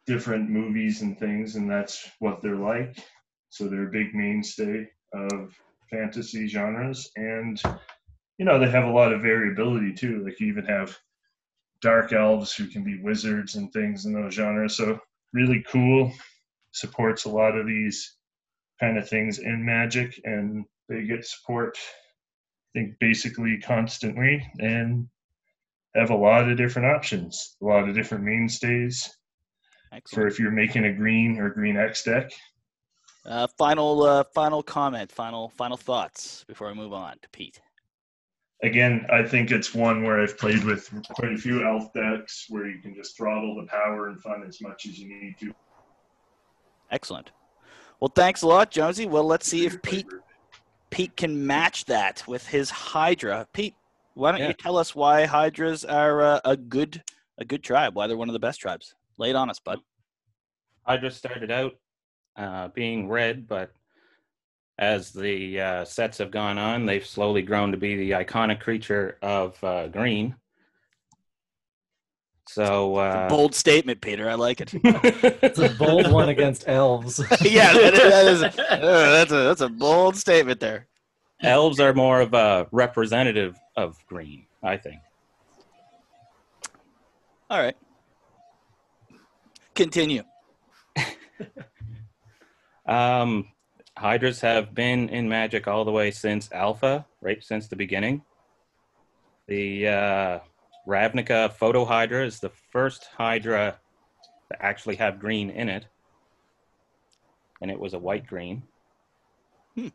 different 0.06 0.50
movies 0.50 1.02
and 1.02 1.18
things, 1.18 1.56
and 1.56 1.72
that's 1.72 2.08
what 2.20 2.42
they're 2.42 2.58
like. 2.58 2.98
So 3.50 3.70
they're 3.70 3.88
a 3.88 3.92
big 3.92 4.14
mainstay 4.14 4.86
of 5.14 5.56
fantasy 5.90 6.48
genres, 6.48 7.10
and 7.16 7.62
you 8.38 8.44
know 8.44 8.60
they 8.60 8.70
have 8.70 8.84
a 8.84 8.92
lot 8.92 9.14
of 9.14 9.22
variability 9.22 9.94
too. 9.94 10.22
Like 10.26 10.38
you 10.42 10.48
even 10.48 10.66
have 10.66 10.98
dark 11.82 12.12
elves 12.12 12.54
who 12.54 12.68
can 12.68 12.84
be 12.84 13.02
wizards 13.02 13.56
and 13.56 13.72
things 13.72 14.06
in 14.06 14.12
those 14.12 14.34
genres. 14.34 14.76
So 14.76 15.00
really 15.34 15.64
cool. 15.70 16.12
Supports 16.74 17.24
a 17.24 17.30
lot 17.30 17.58
of 17.58 17.66
these 17.66 18.18
kind 18.82 18.98
of 18.98 19.08
things 19.08 19.40
in 19.40 19.64
Magic, 19.64 20.20
and 20.26 20.66
they 20.90 21.04
get 21.04 21.26
support. 21.26 21.78
I 21.78 22.80
think 22.80 22.96
basically 23.00 23.60
constantly, 23.60 24.46
and 24.60 25.08
have 25.96 26.10
a 26.10 26.16
lot 26.16 26.50
of 26.50 26.58
different 26.58 26.94
options, 26.94 27.56
a 27.62 27.66
lot 27.66 27.88
of 27.88 27.96
different 27.96 28.24
mainstays 28.24 29.10
for 30.12 30.28
if 30.28 30.40
you're 30.40 30.52
making 30.52 30.86
a 30.86 30.94
green 30.94 31.40
or 31.40 31.50
green 31.50 31.78
X 31.78 32.04
deck. 32.04 32.32
Uh, 33.26 33.48
final, 33.58 34.04
uh, 34.04 34.24
final 34.36 34.62
comment, 34.62 35.12
final, 35.12 35.50
final 35.50 35.78
thoughts 35.78 36.44
before 36.48 36.70
I 36.70 36.74
move 36.74 36.94
on 36.94 37.14
to 37.22 37.30
Pete. 37.30 37.60
again, 38.62 39.06
I 39.12 39.24
think 39.24 39.52
it's 39.52 39.74
one 39.74 40.04
where 40.04 40.22
I've 40.22 40.38
played 40.38 40.64
with 40.64 40.90
quite 41.12 41.34
a 41.34 41.38
few 41.38 41.66
elf 41.66 41.92
decks 41.94 42.46
where 42.50 42.68
you 42.68 42.82
can 42.82 42.94
just 42.94 43.18
throttle 43.18 43.56
the 43.56 43.68
power 43.68 44.10
and 44.10 44.22
fun 44.22 44.44
as 44.48 44.62
much 44.62 44.86
as 44.86 45.00
you 45.00 45.08
need 45.08 45.36
to. 45.40 45.54
Excellent. 46.92 47.32
Well, 48.00 48.12
thanks 48.14 48.42
a 48.42 48.48
lot, 48.48 48.70
Jonesy. 48.70 49.08
Well, 49.08 49.24
let's 49.24 49.48
see 49.48 49.66
if 49.66 49.82
Pete 49.82 50.08
Pete 50.90 51.16
can 51.18 51.46
match 51.46 51.86
that 51.86 52.24
with 52.28 52.48
his 52.48 52.70
Hydra. 52.70 53.48
Pete, 53.54 53.76
why 54.14 54.32
don't 54.32 54.40
Yeah. 54.42 54.48
you 54.50 54.54
tell 54.54 54.78
us 54.78 54.96
why 54.96 55.26
Hydras 55.26 55.84
are 55.86 56.22
uh, 56.22 56.40
a 56.46 56.56
good 56.56 57.04
a 57.38 57.44
good 57.46 57.64
tribe? 57.64 57.96
Why 57.96 58.08
they're 58.08 58.16
one 58.18 58.30
of 58.30 58.34
the 58.34 58.40
best 58.40 58.62
tribes? 58.62 58.96
Lay 59.18 59.30
it 59.32 59.36
on 59.36 59.50
us, 59.50 59.60
bud. 59.60 59.80
Hydra 60.84 61.12
started 61.12 61.52
out 61.52 61.74
uh, 62.38 62.70
being 62.70 63.10
red, 63.10 63.48
but 63.48 63.72
as 64.78 65.12
the 65.12 65.60
uh, 65.60 65.86
sets 65.86 66.18
have 66.20 66.32
gone 66.32 66.58
on, 66.58 66.86
they've 66.86 67.06
slowly 67.06 67.42
grown 67.42 67.72
to 67.72 67.78
be 67.78 67.96
the 67.96 68.12
iconic 68.12 68.60
creature 68.60 69.18
of 69.22 69.62
uh, 69.64 69.88
green. 69.88 70.36
So, 72.48 72.96
uh, 72.98 73.28
Bold 73.28 73.56
statement, 73.56 74.02
Peter. 74.02 74.30
I 74.30 74.36
like 74.36 74.62
it. 74.62 74.74
It's 75.44 75.60
a 75.60 75.70
bold 75.70 76.12
one 76.12 76.30
against 76.30 76.68
elves. 76.68 77.20
yeah, 77.42 77.74
that 77.74 77.94
is, 77.94 78.42
that 78.42 78.54
is 78.54 78.60
uh, 78.70 79.12
that's 79.12 79.32
a 79.32 79.36
that's 79.36 79.62
a 79.62 79.70
bold 79.70 80.16
statement 80.16 80.60
there. 80.60 80.88
elves 81.42 81.80
are 81.80 81.94
more 81.94 82.22
of 82.22 82.34
a 82.34 82.68
representative 82.72 83.58
of 83.76 83.98
green, 84.08 84.46
I 84.64 84.78
think. 84.78 85.00
All 87.50 87.60
right. 87.60 87.76
Continue. 89.74 90.24
Um, 92.86 93.48
Hydras 93.98 94.42
have 94.42 94.76
been 94.76 95.10
in 95.10 95.28
Magic 95.28 95.68
all 95.68 95.86
the 95.86 95.92
way 95.92 96.12
since 96.12 96.52
Alpha, 96.52 97.06
right 97.22 97.44
since 97.44 97.68
the 97.68 97.76
beginning. 97.76 98.22
The 99.48 99.88
uh, 99.88 100.40
Ravnica 100.88 101.52
Phytohydra 101.58 102.26
is 102.26 102.40
the 102.40 102.52
first 102.72 103.08
Hydra 103.18 103.78
to 104.52 104.66
actually 104.66 104.96
have 104.98 105.20
green 105.20 105.50
in 105.50 105.70
it, 105.70 105.88
and 107.62 107.72
it 107.72 107.80
was 107.80 107.94
a 107.94 108.00
white 108.00 108.28
green. 108.28 108.64
Hmm. 109.76 109.88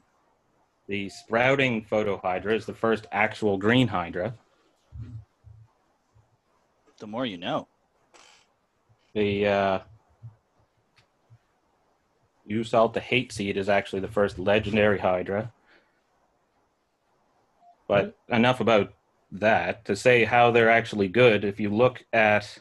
The 0.89 1.09
Sprouting 1.09 1.85
Phytohydra 1.85 2.55
is 2.55 2.67
the 2.67 2.75
first 2.75 3.07
actual 3.13 3.57
green 3.57 3.89
Hydra. 3.89 4.35
The 6.99 7.07
more 7.07 7.25
you 7.25 7.39
know. 7.39 7.69
The 9.15 9.47
uh, 9.47 9.79
Ulasht 12.49 12.93
the 12.93 13.01
Hate 13.01 13.33
Seed 13.33 13.57
is 13.57 13.69
actually 13.69 14.01
the 14.01 14.09
first 14.09 14.39
legendary 14.39 14.99
Hydra. 14.99 15.53
But 17.87 18.17
enough 18.29 18.61
about 18.61 18.93
that. 19.33 19.85
To 19.87 19.97
say 19.97 20.25
how 20.25 20.51
they're 20.51 20.71
actually 20.71 21.09
good, 21.09 21.45
if 21.45 21.61
you 21.61 21.71
look 21.71 22.05
at 22.13 22.59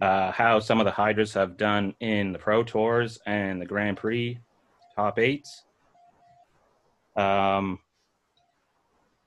uh, 0.00 0.32
how 0.32 0.60
some 0.60 0.80
of 0.80 0.84
the 0.84 0.92
Hydras 0.92 1.34
have 1.34 1.56
done 1.56 1.94
in 2.00 2.32
the 2.32 2.38
Pro 2.38 2.62
Tours 2.62 3.18
and 3.26 3.60
the 3.60 3.66
Grand 3.66 3.96
Prix 3.96 4.38
top 4.96 5.18
eights, 5.18 5.64
um, 7.16 7.78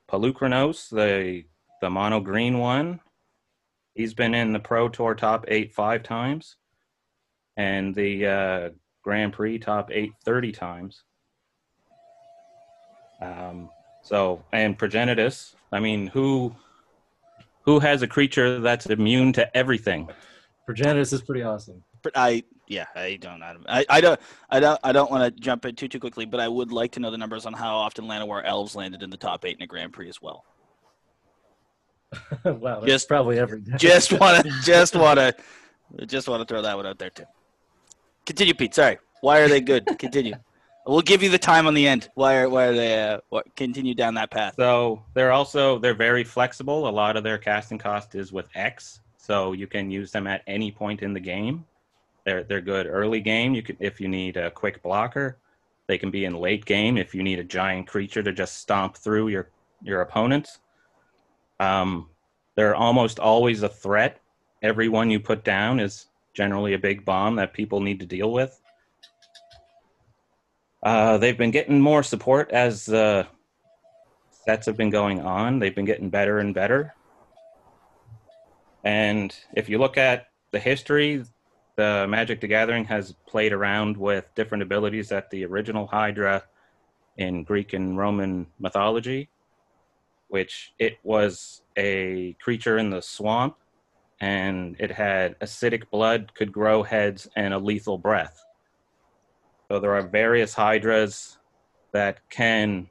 Polukranos, 0.09 0.89
the 0.89 1.43
the 1.81 1.89
mono 1.89 2.19
green 2.19 2.57
one, 2.57 2.99
He's 3.95 4.13
been 4.13 4.35
in 4.35 4.51
the 4.51 4.59
Pro 4.59 4.89
Tour 4.89 5.15
top 5.15 5.45
eight 5.47 5.73
five 5.73 6.03
times, 6.03 6.57
and 7.55 7.95
the 7.95 8.27
uh, 8.27 8.69
Grand 9.03 9.31
Prix 9.31 9.57
top 9.57 9.89
eight 9.91 10.11
30 10.25 10.51
times. 10.51 11.03
Um, 13.21 13.69
so, 14.05 14.43
and 14.53 14.77
Progenitus, 14.77 15.55
I 15.71 15.79
mean, 15.79 16.05
who 16.05 16.55
who 17.61 17.79
has 17.79 18.03
a 18.03 18.07
creature 18.07 18.59
that's 18.59 18.85
immune 18.85 19.33
to 19.33 19.57
everything? 19.57 20.07
Progenitus 20.69 21.11
is 21.11 21.23
pretty 21.23 21.41
awesome. 21.41 21.83
But 22.03 22.13
I 22.15 22.43
yeah, 22.67 22.85
I 22.95 23.17
don't. 23.19 23.41
I, 23.41 23.83
I 23.89 24.01
don't 24.01 24.19
I 24.51 24.59
don't 24.59 24.79
I 24.83 24.91
don't 24.91 25.09
want 25.09 25.23
to 25.23 25.41
jump 25.41 25.65
in 25.65 25.75
too 25.75 25.87
too 25.87 25.99
quickly, 25.99 26.25
but 26.25 26.39
I 26.39 26.47
would 26.47 26.71
like 26.71 26.91
to 26.91 26.99
know 26.99 27.09
the 27.09 27.17
numbers 27.17 27.47
on 27.47 27.53
how 27.53 27.77
often 27.77 28.05
Llanowar 28.05 28.43
elves 28.45 28.75
landed 28.75 29.01
in 29.01 29.09
the 29.09 29.17
top 29.17 29.43
eight 29.43 29.57
in 29.57 29.63
a 29.63 29.67
Grand 29.67 29.91
Prix 29.91 30.09
as 30.09 30.21
well. 30.21 30.45
wow, 32.45 32.81
that's 32.81 32.85
Just- 32.85 33.07
probably 33.07 33.39
every 33.39 33.61
day. 33.61 33.71
Just 33.77 34.13
wanna 34.19 34.43
just 34.63 34.95
wanna 34.95 35.33
just 36.05 36.27
wanna 36.27 36.45
throw 36.45 36.61
that 36.61 36.77
one 36.77 36.85
out 36.85 36.99
there 36.99 37.09
too. 37.09 37.25
Continue, 38.27 38.53
Pete. 38.53 38.75
Sorry. 38.75 38.99
Why 39.21 39.39
are 39.39 39.47
they 39.47 39.61
good? 39.61 39.87
Continue. 39.97 40.35
We'll 40.87 41.01
give 41.01 41.23
you 41.23 41.29
the 41.29 41.39
time 41.39 41.65
on 41.65 41.73
the 41.73 41.87
end. 41.87 42.09
Why 42.13 42.37
are 42.37 42.49
why 42.49 42.65
are 42.65 42.73
they 42.75 43.01
uh, 43.01 43.19
what, 43.29 43.55
continue 43.55 43.95
down 43.95 44.13
that 44.15 44.29
path? 44.29 44.53
So 44.55 45.03
they're 45.15 45.31
also 45.31 45.79
they're 45.79 45.95
very 45.95 46.23
flexible. 46.23 46.87
A 46.87 46.89
lot 46.89 47.17
of 47.17 47.23
their 47.23 47.39
casting 47.39 47.79
cost 47.79 48.13
is 48.13 48.31
with 48.31 48.47
X, 48.53 49.01
so 49.17 49.53
you 49.53 49.65
can 49.65 49.89
use 49.89 50.11
them 50.11 50.27
at 50.27 50.43
any 50.45 50.71
point 50.71 51.01
in 51.01 51.13
the 51.13 51.19
game. 51.19 51.65
They're 52.23 52.43
they're 52.43 52.61
good 52.61 52.85
early 52.85 53.19
game. 53.19 53.55
You 53.55 53.63
can 53.63 53.77
if 53.79 53.99
you 53.99 54.07
need 54.07 54.37
a 54.37 54.51
quick 54.51 54.83
blocker. 54.83 55.37
They 55.87 55.97
can 55.97 56.09
be 56.09 56.25
in 56.25 56.33
late 56.33 56.65
game 56.65 56.97
if 56.97 57.13
you 57.13 57.21
need 57.21 57.39
a 57.39 57.43
giant 57.43 57.87
creature 57.87 58.23
to 58.23 58.31
just 58.31 58.57
stomp 58.57 58.95
through 58.95 59.29
your 59.29 59.49
your 59.81 60.01
opponents. 60.01 60.59
Um, 61.59 62.09
they're 62.55 62.75
almost 62.75 63.19
always 63.19 63.63
a 63.63 63.69
threat. 63.69 64.19
Every 64.61 64.89
one 64.89 65.09
you 65.09 65.19
put 65.19 65.43
down 65.43 65.79
is 65.79 66.07
generally 66.33 66.73
a 66.73 66.79
big 66.79 67.05
bomb 67.05 67.35
that 67.37 67.53
people 67.53 67.79
need 67.79 67.99
to 67.99 68.05
deal 68.05 68.31
with. 68.31 68.59
Uh, 70.85 71.17
they've 71.17 71.37
been 71.37 71.49
getting 71.49 71.81
more 71.81 72.03
support 72.03 72.51
as 72.51 72.87
uh, 72.89 73.23
sets 74.29 74.67
have 74.67 74.77
been 74.77 74.91
going 74.91 75.19
on. 75.19 75.57
They've 75.57 75.73
been 75.73 75.85
getting 75.85 76.11
better 76.11 76.37
and 76.37 76.53
better. 76.53 76.93
And 78.83 79.35
if 79.55 79.67
you 79.67 79.79
look 79.79 79.97
at 79.97 80.27
the 80.51 80.59
history, 80.59 81.25
the 81.75 82.05
Magic 82.07 82.39
the 82.39 82.47
Gathering 82.47 82.85
has 82.85 83.15
played 83.27 83.51
around 83.51 83.97
with 83.97 84.25
different 84.35 84.61
abilities 84.61 85.09
that 85.09 85.31
the 85.31 85.43
original 85.43 85.87
Hydra 85.87 86.43
in 87.17 87.43
Greek 87.43 87.73
and 87.73 87.97
Roman 87.97 88.45
mythology, 88.59 89.27
which 90.27 90.71
it 90.77 90.99
was 91.01 91.63
a 91.75 92.33
creature 92.39 92.77
in 92.77 92.91
the 92.91 93.01
swamp 93.01 93.57
and 94.21 94.75
it 94.79 94.91
had 94.91 95.39
acidic 95.39 95.89
blood, 95.89 96.31
could 96.35 96.51
grow 96.51 96.83
heads, 96.83 97.27
and 97.35 97.55
a 97.55 97.57
lethal 97.57 97.97
breath. 97.97 98.44
So 99.69 99.79
there 99.79 99.95
are 99.95 100.07
various 100.07 100.53
Hydras 100.53 101.37
that 101.91 102.19
can 102.29 102.89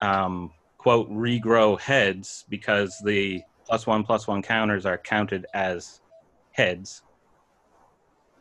um, 0.00 0.52
quote 0.78 1.10
regrow 1.10 1.78
heads 1.78 2.44
because 2.48 2.96
the 3.04 3.42
plus 3.66 3.86
one 3.86 4.02
plus 4.02 4.26
one 4.26 4.42
counters 4.42 4.86
are 4.86 4.96
counted 4.96 5.46
as 5.52 6.00
heads. 6.52 7.02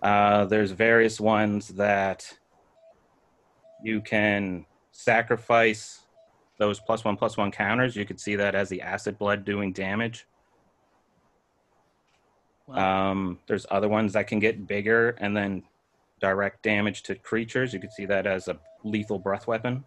Uh, 0.02 0.46
there's 0.46 0.72
various 0.72 1.20
ones 1.20 1.68
that 1.70 2.38
you 3.84 4.00
can 4.02 4.66
sacrifice 4.92 6.02
those 6.58 6.80
plus 6.80 7.04
one 7.04 7.18
plus 7.18 7.36
one 7.36 7.52
counters. 7.52 7.96
You 7.96 8.06
could 8.06 8.20
see 8.20 8.36
that 8.38 8.56
as 8.56 8.70
the 8.70 8.82
acid 8.82 9.18
blood 9.18 9.44
doing 9.44 9.74
damage. 9.74 10.26
Wow. 12.68 13.12
Um, 13.12 13.40
there's 13.48 13.66
other 13.72 13.90
ones 13.90 14.14
that 14.14 14.28
can 14.28 14.40
get 14.40 14.68
bigger 14.68 15.12
and 15.20 15.36
then 15.36 15.64
direct 16.20 16.64
damage 16.64 17.04
to 17.04 17.16
creatures. 17.16 17.74
You 17.74 17.80
could 17.80 17.92
see 17.92 18.06
that 18.06 18.26
as 18.28 18.48
a 18.48 18.60
lethal 18.84 19.20
breath 19.20 19.48
weapon. 19.48 19.84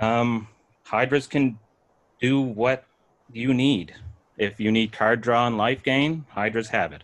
Um, 0.00 0.48
Hydras 0.84 1.26
can 1.26 1.58
do 2.20 2.40
what 2.40 2.84
you 3.32 3.52
need. 3.52 3.94
If 4.36 4.60
you 4.60 4.70
need 4.70 4.92
card 4.92 5.20
draw 5.20 5.46
and 5.46 5.56
life 5.56 5.82
gain, 5.82 6.24
Hydras 6.28 6.68
have 6.68 6.92
it. 6.92 7.02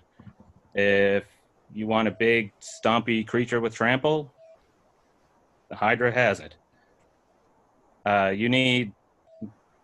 If 0.75 1.25
you 1.73 1.87
want 1.87 2.09
a 2.09 2.13
big, 2.13 2.53
stompy 2.61 3.27
creature 3.27 3.61
with 3.61 3.75
trample, 3.75 4.33
the 5.69 5.77
Hydra 5.77 6.13
has 6.13 6.41
it. 6.41 6.55
Uh, 8.07 8.33
you 8.35 8.49
need 8.49 8.93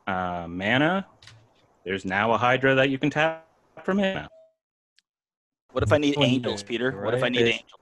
uh, 0.06 0.46
mana. 0.48 1.06
There's 1.84 2.04
now 2.04 2.32
a 2.32 2.38
Hydra 2.38 2.74
that 2.76 2.90
you 2.90 2.98
can 2.98 3.10
tap 3.10 3.46
from 3.82 3.96
mana. 3.96 4.28
What 5.72 5.84
if 5.84 5.92
I 5.92 5.98
need 5.98 6.16
angels, 6.18 6.62
day, 6.62 6.68
Peter? 6.68 7.02
What 7.02 7.14
if 7.14 7.22
I 7.22 7.28
need 7.28 7.46
angels? 7.46 7.80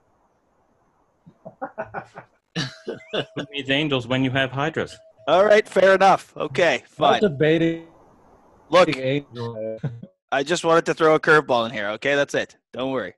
Who 3.35 3.43
needs 3.51 3.69
angels 3.69 4.07
when 4.07 4.23
you 4.23 4.31
have 4.31 4.51
Hydras? 4.51 4.97
All 5.27 5.45
right, 5.45 5.67
fair 5.67 5.95
enough. 5.95 6.35
Okay, 6.37 6.79
Not 6.81 6.89
fine. 6.89 7.21
debating 7.21 7.87
Look, 8.69 8.89
I 10.31 10.43
just 10.43 10.63
wanted 10.63 10.85
to 10.85 10.93
throw 10.93 11.15
a 11.15 11.19
curveball 11.19 11.65
in 11.65 11.71
here. 11.71 11.89
Okay, 11.89 12.15
that's 12.15 12.35
it. 12.35 12.55
Don't 12.71 12.91
worry. 12.91 13.15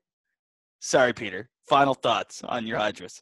Sorry, 0.80 1.13
Peter. 1.13 1.50
Final 1.68 1.94
thoughts 1.94 2.42
on 2.44 2.66
your 2.66 2.78
Hydras. 2.78 3.22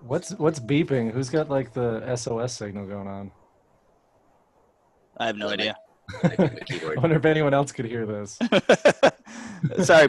What's 0.00 0.30
what's 0.32 0.60
beeping? 0.60 1.10
Who's 1.10 1.28
got 1.28 1.50
like 1.50 1.72
the 1.72 2.16
SOS 2.16 2.54
signal 2.54 2.86
going 2.86 3.08
on? 3.08 3.32
I 5.18 5.26
have 5.26 5.36
no 5.36 5.48
idea. 5.48 5.76
I 6.22 6.28
I 6.38 6.94
wonder 6.96 7.16
if 7.16 7.24
anyone 7.24 7.54
else 7.54 7.72
could 7.72 7.86
hear 7.86 8.06
this. 8.06 8.38
Sorry. 9.86 10.08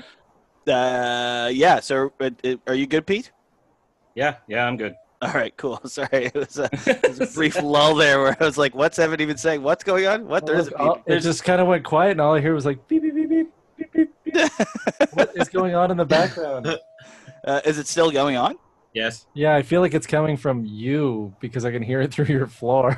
Uh, 0.68 1.50
yeah. 1.54 1.80
So, 1.80 2.12
uh, 2.20 2.30
uh, 2.44 2.56
are 2.68 2.76
you 2.76 2.88
good, 2.88 3.06
Pete? 3.06 3.32
Yeah, 4.16 4.36
yeah, 4.48 4.66
I'm 4.66 4.78
good. 4.78 4.96
All 5.22 5.32
right, 5.32 5.56
cool. 5.58 5.80
Sorry, 5.86 6.26
it 6.26 6.36
was 6.36 6.58
a, 6.58 6.70
it 6.72 7.08
was 7.08 7.22
a 7.22 7.28
brief 7.34 7.62
lull 7.62 7.96
there 7.96 8.20
where 8.20 8.38
I 8.40 8.46
was 8.46 8.58
like, 8.58 8.76
"What's 8.76 9.00
Evan 9.00 9.22
even 9.22 9.38
saying? 9.38 9.62
What's 9.64 9.84
going 9.84 10.08
on? 10.08 10.28
What? 10.28 10.46
There 10.46 10.58
is 10.58 10.68
a 10.70 10.78
All- 10.78 11.04
it 11.06 11.20
just 11.20 11.44
kind 11.44 11.62
of 11.62 11.68
went 11.68 11.84
quiet, 11.84 12.12
and 12.12 12.22
all 12.22 12.36
I 12.36 12.42
hear 12.42 12.54
was 12.54 12.66
like 12.66 12.88
beep 12.88 13.02
beep 13.02 13.16
beep 13.16 13.30
beep 13.30 13.48
beep 13.78 13.94
beep. 13.94 14.34
beep. 14.34 15.14
what 15.14 15.32
is 15.36 15.50
going 15.50 15.76
on 15.76 15.92
in 15.92 15.98
the 15.98 16.06
background? 16.06 16.68
Uh, 17.46 17.62
is 17.64 17.78
it 17.78 17.88
still 17.88 18.12
going 18.12 18.36
on? 18.36 18.58
Yes. 18.94 19.26
Yeah, 19.34 19.56
I 19.56 19.62
feel 19.62 19.82
like 19.82 19.94
it's 19.94 20.08
coming 20.08 20.38
from 20.38 20.66
you 20.66 21.34
because 21.40 21.66
I 21.66 21.72
can 21.72 21.82
hear 21.82 22.02
it 22.02 22.14
through 22.14 22.26
your 22.26 22.48
floor. 22.48 22.98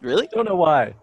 Really? 0.00 0.28
Don't 0.32 0.46
know 0.48 0.54
why. 0.56 0.94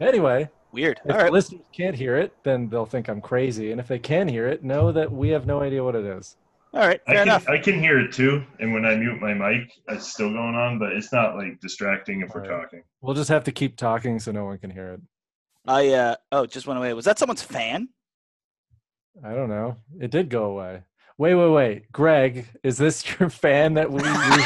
Anyway, 0.00 0.48
Weird. 0.72 1.00
if 1.04 1.14
All 1.14 1.22
right. 1.22 1.32
listeners 1.32 1.62
can't 1.72 1.94
hear 1.96 2.16
it, 2.16 2.32
then 2.42 2.68
they'll 2.68 2.86
think 2.86 3.08
I'm 3.08 3.20
crazy, 3.20 3.70
and 3.70 3.80
if 3.80 3.88
they 3.88 3.98
can 3.98 4.28
hear 4.28 4.48
it, 4.48 4.64
know 4.64 4.92
that 4.92 5.10
we 5.10 5.28
have 5.30 5.46
no 5.46 5.60
idea 5.60 5.82
what 5.84 5.94
it 5.94 6.04
is. 6.04 6.36
All 6.74 6.80
right. 6.80 7.00
I 7.06 7.12
Fair 7.12 7.18
can, 7.20 7.28
enough. 7.28 7.48
I 7.48 7.58
can 7.58 7.78
hear 7.78 8.00
it 8.00 8.12
too, 8.12 8.42
and 8.58 8.74
when 8.74 8.84
I 8.84 8.96
mute 8.96 9.20
my 9.20 9.32
mic, 9.32 9.70
it's 9.88 10.12
still 10.12 10.32
going 10.32 10.56
on, 10.56 10.78
but 10.78 10.92
it's 10.92 11.12
not 11.12 11.36
like 11.36 11.60
distracting 11.60 12.20
if 12.22 12.34
we're 12.34 12.44
Alright. 12.44 12.62
talking. 12.64 12.82
We'll 13.00 13.14
just 13.14 13.28
have 13.30 13.44
to 13.44 13.52
keep 13.52 13.76
talking 13.76 14.18
so 14.18 14.32
no 14.32 14.44
one 14.44 14.58
can 14.58 14.70
hear 14.70 14.94
it. 14.94 15.00
I 15.66 15.88
uh 15.90 16.16
oh, 16.32 16.44
just 16.46 16.66
went 16.66 16.78
away. 16.78 16.92
Was 16.92 17.04
that 17.06 17.18
someone's 17.18 17.42
fan? 17.42 17.88
I 19.24 19.32
don't 19.32 19.48
know. 19.48 19.76
It 20.00 20.10
did 20.10 20.28
go 20.28 20.44
away. 20.46 20.82
Wait, 21.16 21.34
wait, 21.36 21.48
wait. 21.50 21.92
Greg, 21.92 22.46
is 22.64 22.76
this 22.76 23.04
your 23.18 23.30
fan 23.30 23.74
that 23.74 23.90
we 23.90 24.02
usually 24.02 24.42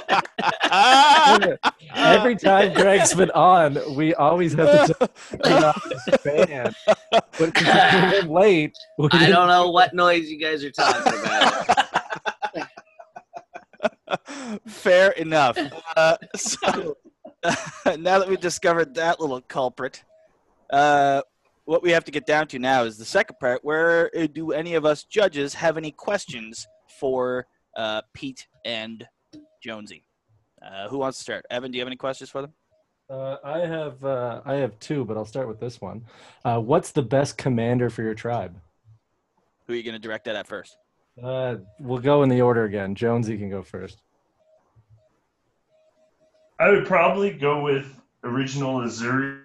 Every 1.94 2.36
time 2.36 2.74
Greg's 2.74 3.14
been 3.14 3.30
on, 3.30 3.78
we 3.94 4.14
always 4.14 4.52
have 4.54 4.86
to 4.86 5.10
turn 5.42 5.64
off 5.64 5.84
his 5.84 6.16
fan. 6.20 6.74
But 7.10 7.56
since 7.56 7.58
he 7.58 8.20
came 8.20 8.30
late, 8.30 8.76
we 8.98 9.08
I 9.12 9.28
don't 9.28 9.48
know 9.48 9.70
what 9.70 9.94
noise 9.94 10.30
you 10.30 10.38
guys 10.38 10.64
are 10.64 10.70
talking 10.70 11.12
about. 11.20 11.88
Fair 14.66 15.10
enough. 15.12 15.58
Uh, 15.96 16.16
so, 16.36 16.96
now 17.86 18.18
that 18.18 18.28
we've 18.28 18.40
discovered 18.40 18.94
that 18.94 19.20
little 19.20 19.40
culprit, 19.40 20.02
uh, 20.70 21.22
what 21.64 21.82
we 21.82 21.90
have 21.90 22.04
to 22.04 22.12
get 22.12 22.26
down 22.26 22.46
to 22.48 22.58
now 22.58 22.84
is 22.84 22.96
the 22.96 23.04
second 23.04 23.36
part. 23.40 23.64
Where 23.64 24.10
uh, 24.16 24.26
do 24.32 24.52
any 24.52 24.74
of 24.74 24.84
us 24.84 25.04
judges 25.04 25.54
have 25.54 25.76
any 25.76 25.90
questions 25.90 26.66
for 27.00 27.46
uh, 27.76 28.02
Pete 28.14 28.46
and 28.64 29.06
Jonesy? 29.62 30.05
Uh, 30.62 30.88
who 30.88 30.98
wants 30.98 31.18
to 31.18 31.22
start? 31.22 31.44
Evan, 31.50 31.70
do 31.70 31.76
you 31.76 31.82
have 31.82 31.88
any 31.88 31.96
questions 31.96 32.30
for 32.30 32.42
them? 32.42 32.52
Uh, 33.08 33.36
I 33.44 33.60
have 33.60 34.04
uh, 34.04 34.40
I 34.44 34.54
have 34.54 34.78
two, 34.80 35.04
but 35.04 35.16
I'll 35.16 35.24
start 35.24 35.46
with 35.46 35.60
this 35.60 35.80
one. 35.80 36.04
Uh, 36.44 36.58
what's 36.58 36.90
the 36.90 37.02
best 37.02 37.38
commander 37.38 37.88
for 37.88 38.02
your 38.02 38.14
tribe? 38.14 38.58
Who 39.66 39.74
are 39.74 39.76
you 39.76 39.82
going 39.82 39.94
to 39.94 40.00
direct 40.00 40.24
that 40.24 40.34
at 40.34 40.46
first? 40.46 40.76
Uh, 41.22 41.56
we'll 41.78 41.98
go 41.98 42.22
in 42.22 42.28
the 42.28 42.40
order 42.40 42.64
again. 42.64 42.94
Jonesy 42.94 43.38
can 43.38 43.48
go 43.48 43.62
first. 43.62 44.02
I 46.58 46.70
would 46.70 46.86
probably 46.86 47.30
go 47.32 47.62
with 47.62 48.00
original 48.24 48.80
Ezuri, 48.80 49.40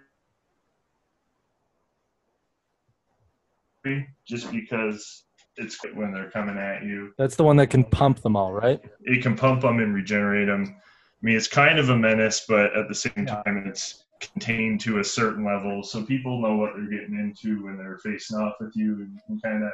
just 4.26 4.52
because 4.52 5.24
it's 5.58 5.78
when 5.94 6.14
they're 6.14 6.32
coming 6.32 6.58
at 6.58 6.84
you. 6.84 7.14
That's 7.18 7.36
the 7.36 7.44
one 7.44 7.58
that 7.58 7.68
can 7.68 7.84
pump 7.84 8.22
them 8.22 8.36
all, 8.36 8.54
right? 8.54 8.82
It 9.02 9.22
can 9.22 9.36
pump 9.36 9.62
them 9.62 9.80
and 9.80 9.94
regenerate 9.94 10.48
them. 10.48 10.78
I 11.22 11.26
mean, 11.26 11.36
it's 11.36 11.48
kind 11.48 11.78
of 11.78 11.90
a 11.90 11.98
menace, 11.98 12.46
but 12.48 12.76
at 12.76 12.88
the 12.88 12.96
same 12.96 13.14
Yeah. 13.28 13.44
time, 13.44 13.66
it's 13.68 14.06
contained 14.20 14.82
to 14.82 15.00
a 15.00 15.04
certain 15.04 15.44
level, 15.46 15.84
so 15.84 16.04
people 16.04 16.42
know 16.42 16.56
what 16.56 16.74
they're 16.76 16.90
getting 16.90 17.18
into 17.20 17.64
when 17.64 17.78
they're 17.78 18.00
facing 18.00 18.38
off 18.40 18.56
with 18.60 18.76
you, 18.76 18.96
and 18.96 19.14
you 19.14 19.22
can 19.28 19.40
kind 19.40 19.64
of 19.64 19.72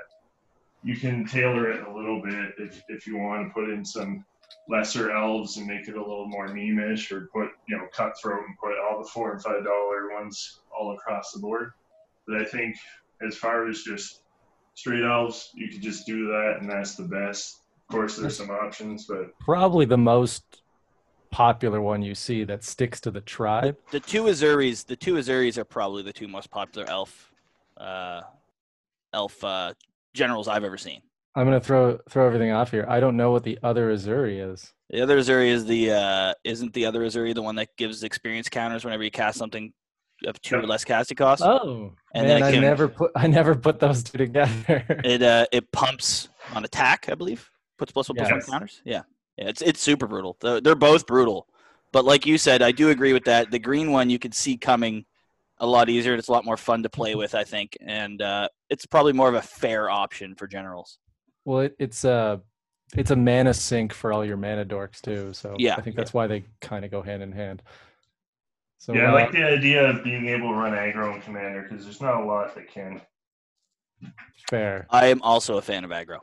you 0.83 0.95
can 0.95 1.25
tailor 1.25 1.71
it 1.71 1.85
a 1.87 1.91
little 1.91 2.21
bit 2.21 2.53
if 2.59 2.83
if 2.87 3.07
you 3.07 3.17
want 3.17 3.47
to 3.47 3.53
put 3.53 3.69
in 3.69 3.83
some 3.83 4.23
lesser 4.69 5.11
elves 5.11 5.57
and 5.57 5.67
make 5.67 5.87
it 5.87 5.95
a 5.95 5.99
little 5.99 6.27
more 6.27 6.47
memeish, 6.49 7.11
or 7.11 7.27
put 7.33 7.49
you 7.67 7.77
know 7.77 7.87
cutthroat 7.93 8.45
and 8.45 8.57
put 8.57 8.77
all 8.79 9.01
the 9.01 9.09
four 9.09 9.31
and 9.33 9.41
five 9.41 9.63
dollar 9.63 10.13
ones 10.13 10.61
all 10.77 10.93
across 10.95 11.31
the 11.31 11.39
board. 11.39 11.71
But 12.27 12.41
I 12.41 12.45
think 12.45 12.75
as 13.25 13.35
far 13.37 13.67
as 13.67 13.83
just 13.83 14.21
straight 14.75 15.03
elves, 15.03 15.51
you 15.55 15.69
could 15.69 15.81
just 15.81 16.05
do 16.05 16.27
that, 16.27 16.57
and 16.59 16.69
that's 16.69 16.95
the 16.95 17.03
best. 17.03 17.61
Of 17.89 17.95
course, 17.95 18.17
there's 18.17 18.37
some 18.37 18.51
options, 18.51 19.05
but 19.05 19.37
Probably 19.39 19.85
the 19.85 19.97
most 19.97 20.61
popular 21.37 21.79
one 21.79 22.01
you 22.01 22.15
see 22.15 22.43
that 22.43 22.63
sticks 22.63 22.99
to 22.99 23.11
the 23.11 23.21
tribe. 23.21 23.77
The 23.91 23.99
two 23.99 24.23
Ezuris, 24.23 24.83
the 24.83 24.95
two 24.95 25.13
Ezuris 25.13 25.55
are 25.59 25.63
probably 25.63 26.01
the 26.01 26.11
two 26.11 26.27
most 26.27 26.49
popular 26.49 26.89
elf, 26.89 27.31
uh, 27.79 28.21
elf 29.13 29.43
uh, 29.43 29.75
generals 30.15 30.47
I've 30.47 30.63
ever 30.63 30.79
seen. 30.79 31.03
I'm 31.35 31.45
gonna 31.45 31.59
throw 31.59 31.99
throw 32.09 32.25
everything 32.25 32.51
off 32.51 32.71
here. 32.71 32.87
I 32.89 32.99
don't 32.99 33.15
know 33.15 33.29
what 33.29 33.43
the 33.43 33.59
other 33.61 33.93
Ezuri 33.93 34.51
is. 34.51 34.73
The 34.89 35.01
other 35.01 35.19
Ezuri 35.19 35.49
is 35.49 35.65
the 35.65 35.91
uh, 35.91 36.33
isn't 36.43 36.73
the 36.73 36.87
other 36.87 37.01
Ezuri 37.01 37.35
the 37.35 37.43
one 37.43 37.53
that 37.57 37.69
gives 37.77 38.01
experience 38.01 38.49
counters 38.49 38.83
whenever 38.83 39.03
you 39.03 39.11
cast 39.11 39.37
something 39.37 39.71
of 40.25 40.41
two 40.41 40.55
or 40.55 40.65
less 40.65 40.83
casting 40.83 41.17
costs. 41.17 41.45
Oh, 41.45 41.93
And 42.15 42.27
man, 42.27 42.41
then 42.41 42.51
it 42.55 42.57
I 42.57 42.59
never 42.61 42.87
put 42.87 43.11
I 43.15 43.27
never 43.27 43.53
put 43.53 43.79
those 43.79 44.01
two 44.01 44.17
together. 44.17 44.83
It 45.05 45.21
uh, 45.21 45.45
it 45.51 45.71
pumps 45.71 46.29
on 46.55 46.65
attack, 46.65 47.09
I 47.09 47.13
believe. 47.13 47.47
Puts 47.77 47.91
plus 47.91 48.09
one 48.09 48.15
plus 48.15 48.31
one 48.31 48.39
Yes. 48.39 48.49
counters. 48.49 48.81
Yeah, 48.83 49.03
yeah. 49.37 49.49
It's 49.49 49.61
it's 49.61 49.81
super 49.81 50.07
brutal. 50.07 50.37
They're, 50.39 50.61
they're 50.61 50.75
both 50.75 51.05
brutal, 51.05 51.47
but 51.91 52.05
like 52.05 52.25
you 52.25 52.37
said, 52.37 52.61
I 52.61 52.71
do 52.71 52.89
agree 52.89 53.13
with 53.13 53.25
that. 53.25 53.51
The 53.51 53.59
green 53.59 53.91
one 53.91 54.09
you 54.09 54.19
can 54.19 54.31
see 54.31 54.57
coming 54.57 55.05
a 55.59 55.67
lot 55.67 55.89
easier. 55.89 56.13
It's 56.15 56.27
a 56.27 56.31
lot 56.31 56.45
more 56.45 56.57
fun 56.57 56.83
to 56.83 56.89
play 56.89 57.15
with, 57.15 57.33
I 57.33 57.43
think, 57.43 57.77
and 57.81 58.21
uh, 58.21 58.49
it's 58.69 58.85
probably 58.85 59.13
more 59.13 59.29
of 59.29 59.35
a 59.35 59.41
fair 59.41 59.89
option 59.89 60.35
for 60.35 60.47
generals. 60.47 60.99
well, 61.45 61.61
it, 61.61 61.75
it's 61.79 62.03
a 62.03 62.41
it's 62.95 63.11
a 63.11 63.15
mana 63.15 63.53
sink 63.53 63.93
for 63.93 64.13
all 64.13 64.23
your 64.23 64.37
mana 64.37 64.65
dorks 64.65 65.01
too. 65.01 65.33
So 65.33 65.55
Yeah, 65.57 65.75
I 65.77 65.81
think 65.81 65.95
that's 65.95 66.13
why 66.13 66.27
they 66.27 66.45
kind 66.61 66.85
of 66.85 66.91
go 66.91 67.01
hand 67.01 67.21
in 67.21 67.31
hand. 67.31 67.61
So 68.77 68.93
yeah, 68.93 69.05
I 69.05 69.09
uh, 69.09 69.13
like 69.13 69.31
the 69.31 69.43
idea 69.43 69.89
of 69.89 70.03
being 70.03 70.27
able 70.27 70.49
to 70.49 70.55
run 70.55 70.73
aggro 70.73 71.13
and 71.13 71.21
commander 71.21 71.63
because 71.63 71.83
there's 71.83 72.01
not 72.01 72.21
a 72.21 72.25
lot 72.25 72.53
that 72.55 72.69
can. 72.69 73.01
fair. 74.49 74.85
I 74.89 75.07
am 75.07 75.21
also 75.21 75.57
a 75.57 75.61
fan 75.61 75.83
of 75.83 75.89
aggro. 75.89 76.19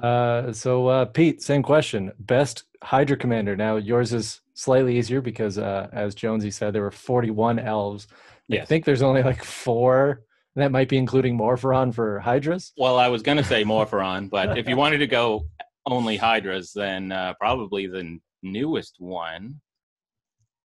Uh, 0.00 0.52
so 0.52 0.88
uh, 0.88 1.04
Pete, 1.06 1.42
same 1.42 1.62
question. 1.62 2.12
Best 2.18 2.64
Hydra 2.82 3.16
commander. 3.16 3.56
Now 3.56 3.76
yours 3.76 4.12
is 4.12 4.40
slightly 4.54 4.98
easier 4.98 5.20
because, 5.20 5.58
uh, 5.58 5.88
as 5.92 6.14
Jonesy 6.14 6.50
said, 6.50 6.72
there 6.72 6.82
were 6.82 6.90
41 6.90 7.58
elves. 7.58 8.06
I 8.50 8.64
think 8.64 8.84
there's 8.84 9.02
only 9.02 9.22
like 9.22 9.42
four. 9.42 10.22
That 10.56 10.72
might 10.72 10.88
be 10.88 10.98
including 10.98 11.36
Morophon 11.36 11.92
for 11.92 12.20
Hydras. 12.20 12.72
Well, 12.76 12.98
I 12.98 13.08
was 13.08 13.22
going 13.22 13.38
to 13.38 13.44
say 13.44 13.64
Morophon, 13.64 14.28
but 14.28 14.58
if 14.58 14.68
you 14.68 14.76
wanted 14.76 14.98
to 14.98 15.06
go 15.06 15.46
only 15.86 16.16
Hydras, 16.18 16.72
then 16.72 17.12
uh, 17.12 17.34
probably 17.40 17.86
the 17.86 18.18
newest 18.42 18.96
one. 18.98 19.60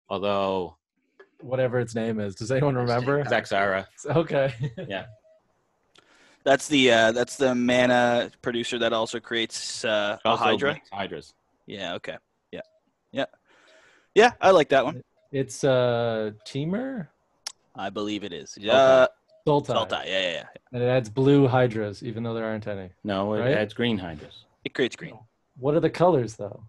Although 0.09 0.79
Whatever 1.41 1.81
its 1.81 1.95
name 1.95 2.19
is. 2.19 2.35
Does 2.35 2.51
anyone 2.51 2.77
remember? 2.77 3.23
Zaxara, 3.25 3.87
Okay. 4.07 4.55
That's 6.47 6.69
the 6.69 6.93
uh, 6.93 7.11
that's 7.13 7.35
the 7.37 7.57
mana 7.57 8.31
producer 8.41 8.79
that 8.79 8.93
also 8.93 9.19
creates 9.19 9.85
uh, 9.85 10.17
a 10.25 10.29
also 10.29 10.45
Hydra. 10.45 10.81
Hydras. 10.93 11.35
Yeah. 11.67 11.95
Okay. 11.95 12.17
Yeah. 12.53 12.61
Yeah. 13.11 13.25
Yeah. 14.15 14.31
I 14.41 14.53
like 14.53 14.69
that 14.69 14.85
one. 14.85 15.03
it's 15.33 15.65
uh 15.65 16.31
Teamer 16.47 17.09
I 17.75 17.91
believe 17.91 18.23
it 18.23 18.33
is. 18.33 18.57
Uh, 18.59 19.09
Sultai. 19.45 19.67
Sultai. 19.75 20.07
Yeah, 20.07 20.21
yeah, 20.21 20.33
yeah. 20.33 20.45
And 20.73 20.83
it 20.85 20.87
adds 20.87 21.11
blue 21.11 21.49
Hydras, 21.49 22.05
even 22.05 22.23
though 22.23 22.33
there 22.35 22.45
aren't 22.47 22.67
any. 22.69 22.91
No, 23.03 23.35
it 23.35 23.41
Right? 23.41 23.55
adds 23.59 23.75
green 23.75 23.99
Hydras. 23.99 24.45
It 24.65 24.73
creates 24.73 24.95
green. 24.95 25.19
What 25.59 25.75
are 25.75 25.81
the 25.81 25.91
colors 25.91 26.37
though? 26.37 26.63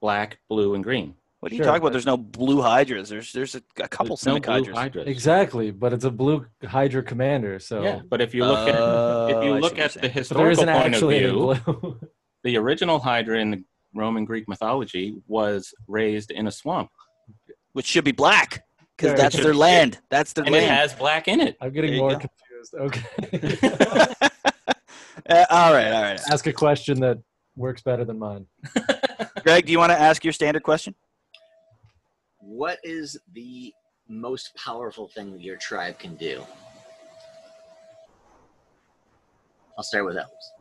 Black, 0.00 0.40
blue, 0.48 0.74
and 0.74 0.82
green. 0.82 1.14
What 1.42 1.50
are 1.50 1.56
you 1.56 1.58
Sure, 1.58 1.66
talking 1.66 1.82
about? 1.82 1.90
There's 1.90 2.06
no 2.06 2.16
blue 2.16 2.62
hydras. 2.62 3.08
There's 3.08 3.32
there's 3.32 3.56
a, 3.56 3.62
a 3.80 3.88
couple 3.88 4.14
There's 4.14 4.26
no 4.26 4.36
Simic 4.36 4.44
blue 4.44 4.52
hydras. 4.54 4.76
Hydras. 4.76 5.08
Exactly, 5.08 5.72
but 5.72 5.92
it's 5.92 6.04
a 6.04 6.10
blue 6.12 6.46
Hydra 6.64 7.02
commander, 7.02 7.58
so 7.58 7.82
Yeah, 7.82 8.00
but 8.08 8.20
if 8.20 8.32
you 8.32 8.44
look 8.44 8.68
at 8.68 8.76
Oh, 8.78 9.26
if 9.26 9.44
you 9.44 9.54
look 9.58 9.76
at 9.76 9.92
the 9.94 10.08
saying. 10.08 10.24
so 10.24 10.34
there 10.36 10.50
historical 10.50 10.66
point 10.66 10.94
of 10.94 11.00
view, 11.00 11.98
the 12.44 12.56
original 12.58 13.00
Hydra 13.00 13.40
in 13.40 13.50
the 13.50 13.64
Roman 13.92 14.24
Greek 14.24 14.46
mythology 14.48 15.16
was 15.26 15.74
raised 15.88 16.30
in 16.30 16.46
a 16.46 16.52
swamp, 16.52 16.90
which 17.72 17.86
should 17.86 18.04
be 18.04 18.12
black 18.12 18.62
because 18.96 19.18
that's 19.18 19.34
their 19.34 19.46
should- 19.46 19.56
land. 19.56 19.98
That's 20.10 20.32
their 20.34 20.44
and 20.44 20.54
it 20.54 20.62
has 20.68 20.94
black 20.94 21.26
in 21.26 21.40
it. 21.40 21.56
I'm 21.60 21.72
getting 21.72 21.96
more 21.96 22.12
go. 22.16 22.20
confused. 22.70 22.74
Okay. 22.78 24.08
Uh, 25.28 25.44
all 25.50 25.72
right, 25.72 25.92
all 25.92 26.02
right. 26.02 26.20
Ask 26.30 26.46
a 26.46 26.52
question 26.52 26.98
that 27.00 27.18
works 27.54 27.80
better 27.82 28.04
than 28.04 28.18
mine. 28.18 28.46
Greg, 29.42 29.66
do 29.66 29.72
you 29.72 29.78
want 29.78 29.92
to 29.92 29.98
ask 30.00 30.24
your 30.24 30.32
standard 30.32 30.62
question? 30.62 30.94
What 32.42 32.80
is 32.82 33.16
the 33.32 33.72
most 34.08 34.54
powerful 34.56 35.06
thing 35.06 35.38
your 35.38 35.56
tribe 35.56 36.00
can 36.00 36.16
do? 36.16 36.42
I'll 39.78 39.84
start 39.84 40.04
with 40.04 40.16
elves. 40.16 40.52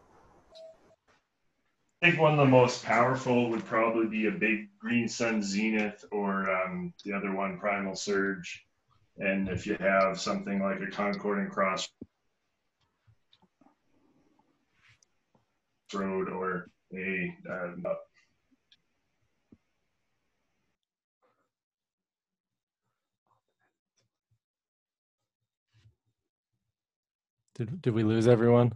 I 2.02 2.10
think 2.10 2.20
one 2.20 2.34
of 2.34 2.38
the 2.38 2.46
most 2.46 2.86
powerful 2.86 3.50
would 3.50 3.66
probably 3.66 4.06
be 4.06 4.28
a 4.28 4.32
big 4.32 4.70
Green 4.80 5.08
Sun 5.08 5.42
Zenith 5.42 6.06
or 6.12 6.50
um, 6.52 6.94
the 7.04 7.14
other 7.14 7.32
one, 7.32 7.60
Primal 7.60 7.96
Surge. 7.96 8.64
And 9.18 9.50
if 9.50 9.66
you 9.66 9.76
have 9.80 10.20
something 10.20 10.62
like 10.62 10.82
a 10.82 10.88
Concord 10.92 11.40
and 11.40 11.52
Cross 11.52 11.90
Road 15.94 16.30
or 16.30 16.70
a 16.96 17.36
um, 17.50 17.84
Did 27.62 27.82
did 27.84 27.94
we 27.94 28.02
lose 28.04 28.28
everyone? 28.28 28.74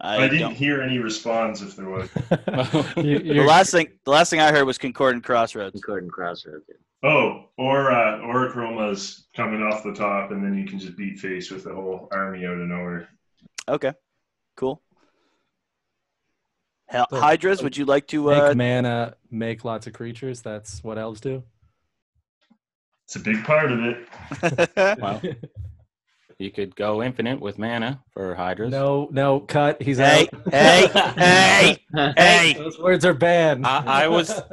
I, 0.00 0.16
I, 0.18 0.20
didn't 0.28 0.38
don't. 0.40 0.54
hear 0.54 0.80
any 0.80 0.98
response 0.98 1.60
if 1.60 1.74
there 1.74 1.88
was. 1.88 2.08
You- 3.04 3.18
The 3.18 3.44
last 3.44 3.72
thing, 3.72 3.88
the 4.04 4.12
last 4.12 4.30
thing 4.30 4.38
I 4.38 4.52
heard 4.52 4.62
was 4.64 4.78
Concordant 4.78 5.24
Crossroads. 5.24 5.72
Concordant 5.72 6.12
Crossroads. 6.12 6.64
Oh, 7.02 7.46
or 7.58 7.90
uh, 7.90 8.18
Orachroma's 8.20 9.26
coming 9.34 9.60
off 9.60 9.82
the 9.82 9.92
top, 9.94 10.30
and 10.30 10.42
then 10.44 10.56
you 10.56 10.66
can 10.66 10.78
just 10.78 10.96
beat 10.96 11.18
face 11.18 11.50
with 11.50 11.64
the 11.64 11.74
whole 11.74 12.08
army 12.12 12.46
out 12.46 12.52
of 12.58 12.68
nowhere. 12.68 13.08
Okay, 13.68 13.92
cool. 14.56 14.80
Hell, 16.86 17.06
So- 17.10 17.20
Hydras, 17.20 17.60
would 17.64 17.76
you 17.76 17.84
like 17.84 18.06
to? 18.08 18.28
make 18.28 18.38
Uh, 18.42 18.54
mana, 18.54 19.14
make 19.32 19.64
lots 19.64 19.88
of 19.88 19.94
creatures. 19.94 20.42
That's 20.42 20.82
what 20.84 20.96
elves 20.96 21.20
do. 21.20 21.42
It's 23.06 23.16
a 23.16 23.20
big 23.20 23.42
part 23.44 23.72
of 23.72 23.80
it. 23.84 24.08
Well, 25.00 25.20
you 26.38 26.50
could 26.50 26.74
go 26.76 27.02
infinite 27.02 27.40
with 27.40 27.58
mana 27.58 28.00
for 28.12 28.34
Hydras. 28.34 28.70
no, 28.70 29.08
no, 29.10 29.40
cut. 29.40 29.82
He's 29.82 29.98
hey, 29.98 30.28
out. 30.32 30.52
hey, 30.52 30.86
hey, 31.16 31.78
hey! 32.16 32.54
Those 32.58 32.78
words 32.78 33.04
are 33.04 33.14
banned. 33.14 33.66
I, 33.66 34.04
I 34.04 34.08
was. 34.08 34.40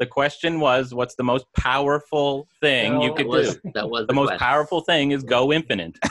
The 0.00 0.06
question 0.06 0.60
was, 0.60 0.94
what's 0.94 1.16
the 1.16 1.24
most 1.24 1.44
powerful 1.56 2.46
thing 2.60 3.00
you 3.00 3.12
could 3.14 3.26
That 3.26 3.30
was, 3.30 3.56
do? 3.56 3.70
that 3.74 3.90
was 3.90 4.06
The 4.06 4.14
most 4.14 4.28
question. 4.28 4.38
powerful 4.38 4.80
thing 4.82 5.10
is 5.10 5.24
go 5.24 5.52
infinite. 5.52 5.98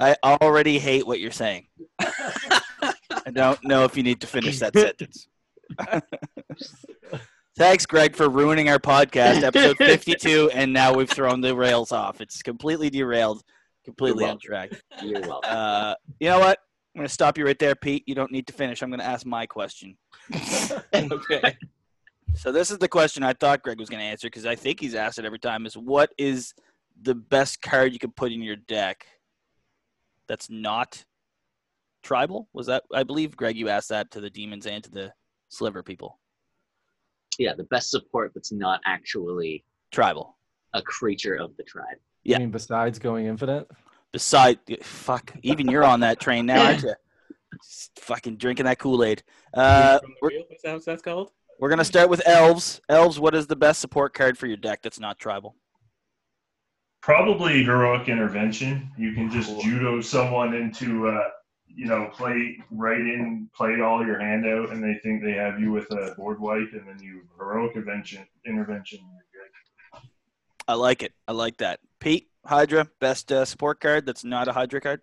I 0.00 0.14
already 0.22 0.78
hate 0.78 1.04
what 1.04 1.18
you're 1.18 1.32
saying. 1.32 1.66
I 1.98 3.32
don't 3.32 3.58
know 3.64 3.82
if 3.82 3.96
you 3.96 4.04
need 4.04 4.20
to 4.20 4.28
finish 4.28 4.60
that 4.60 4.72
sentence. 4.72 5.26
Thanks, 7.58 7.86
Greg, 7.86 8.14
for 8.14 8.28
ruining 8.28 8.68
our 8.68 8.78
podcast, 8.78 9.42
episode 9.42 9.76
52, 9.78 10.50
and 10.54 10.72
now 10.72 10.94
we've 10.94 11.10
thrown 11.10 11.40
the 11.40 11.56
rails 11.56 11.90
off. 11.90 12.20
It's 12.20 12.40
completely 12.40 12.88
derailed, 12.88 13.42
completely 13.84 14.22
You're 14.22 14.30
on 14.30 14.38
track. 14.38 14.70
You're 15.02 15.22
welcome. 15.22 15.50
Uh, 15.50 15.94
you 16.20 16.28
know 16.28 16.38
what? 16.38 16.60
I'm 16.94 17.00
going 17.00 17.08
to 17.08 17.12
stop 17.12 17.36
you 17.36 17.44
right 17.44 17.58
there, 17.58 17.74
Pete. 17.74 18.04
You 18.06 18.14
don't 18.14 18.30
need 18.30 18.46
to 18.46 18.52
finish. 18.52 18.80
I'm 18.80 18.90
going 18.90 19.00
to 19.00 19.06
ask 19.06 19.26
my 19.26 19.44
question. 19.44 19.96
okay. 20.94 21.56
So 22.34 22.52
this 22.52 22.70
is 22.70 22.78
the 22.78 22.86
question 22.86 23.24
I 23.24 23.32
thought 23.32 23.64
Greg 23.64 23.80
was 23.80 23.88
going 23.88 24.00
to 24.00 24.06
answer 24.06 24.28
because 24.28 24.46
I 24.46 24.54
think 24.54 24.78
he's 24.78 24.94
asked 24.94 25.18
it 25.18 25.24
every 25.24 25.40
time: 25.40 25.66
is 25.66 25.76
what 25.76 26.12
is 26.16 26.54
the 27.02 27.16
best 27.16 27.60
card 27.60 27.92
you 27.92 27.98
can 27.98 28.12
put 28.12 28.30
in 28.30 28.40
your 28.40 28.54
deck 28.54 29.04
that's 30.28 30.48
not 30.48 31.04
tribal? 32.04 32.48
Was 32.52 32.68
that 32.68 32.84
I 32.94 33.02
believe 33.02 33.36
Greg 33.36 33.56
you 33.56 33.68
asked 33.68 33.88
that 33.88 34.12
to 34.12 34.20
the 34.20 34.30
demons 34.30 34.64
and 34.64 34.84
to 34.84 34.90
the 34.92 35.12
sliver 35.48 35.82
people. 35.82 36.20
Yeah, 37.38 37.54
the 37.54 37.64
best 37.64 37.90
support 37.90 38.32
that's 38.34 38.52
not 38.52 38.80
actually 38.84 39.64
Tribal. 39.92 40.36
a 40.74 40.82
creature 40.82 41.36
of 41.36 41.56
the 41.56 41.62
tribe. 41.62 41.96
You 42.24 42.32
yeah. 42.32 42.38
mean 42.38 42.50
besides 42.50 42.98
going 42.98 43.26
infinite? 43.26 43.68
Beside, 44.12 44.58
fuck, 44.82 45.32
even 45.42 45.68
you're 45.68 45.84
on 45.84 46.00
that 46.00 46.20
train 46.20 46.46
now, 46.46 46.66
aren't 46.66 46.82
you? 46.82 46.94
Just 47.62 47.98
fucking 48.00 48.36
drinking 48.36 48.66
that 48.66 48.78
Kool 48.78 49.02
Aid. 49.04 49.22
Uh, 49.54 49.98
From 49.98 50.10
the 50.10 50.16
we're, 50.22 50.30
that 50.62 50.84
that's 50.84 51.02
called? 51.02 51.30
we're 51.58 51.70
gonna 51.70 51.84
start 51.84 52.08
with 52.08 52.22
elves. 52.26 52.80
Elves, 52.88 53.18
what 53.18 53.34
is 53.34 53.46
the 53.46 53.56
best 53.56 53.80
support 53.80 54.14
card 54.14 54.36
for 54.36 54.46
your 54.46 54.56
deck 54.56 54.82
that's 54.82 55.00
not 55.00 55.18
tribal? 55.18 55.56
Probably 57.00 57.64
heroic 57.64 58.08
intervention. 58.08 58.90
You 58.98 59.12
can 59.12 59.30
just 59.30 59.60
judo 59.60 60.00
someone 60.00 60.54
into, 60.54 61.08
uh, 61.08 61.28
you 61.74 61.86
know, 61.86 62.10
play 62.12 62.58
right 62.70 62.98
in, 63.00 63.48
play 63.56 63.80
all 63.80 64.04
your 64.04 64.18
hand 64.18 64.46
out, 64.46 64.70
and 64.70 64.82
they 64.82 64.98
think 65.02 65.22
they 65.22 65.32
have 65.32 65.60
you 65.60 65.70
with 65.72 65.90
a 65.92 66.14
board 66.16 66.40
wipe, 66.40 66.72
and 66.72 66.86
then 66.88 66.98
you 67.00 67.22
heroic 67.38 67.74
intervention. 67.76 68.26
Intervention. 68.46 68.98
You're 69.32 69.42
good. 69.44 70.08
I 70.66 70.74
like 70.74 71.02
it. 71.02 71.12
I 71.26 71.32
like 71.32 71.56
that. 71.58 71.80
Pete, 72.00 72.28
Hydra, 72.44 72.88
best 73.00 73.30
uh, 73.32 73.44
support 73.44 73.80
card 73.80 74.06
that's 74.06 74.24
not 74.24 74.48
a 74.48 74.52
Hydra 74.52 74.80
card. 74.80 75.00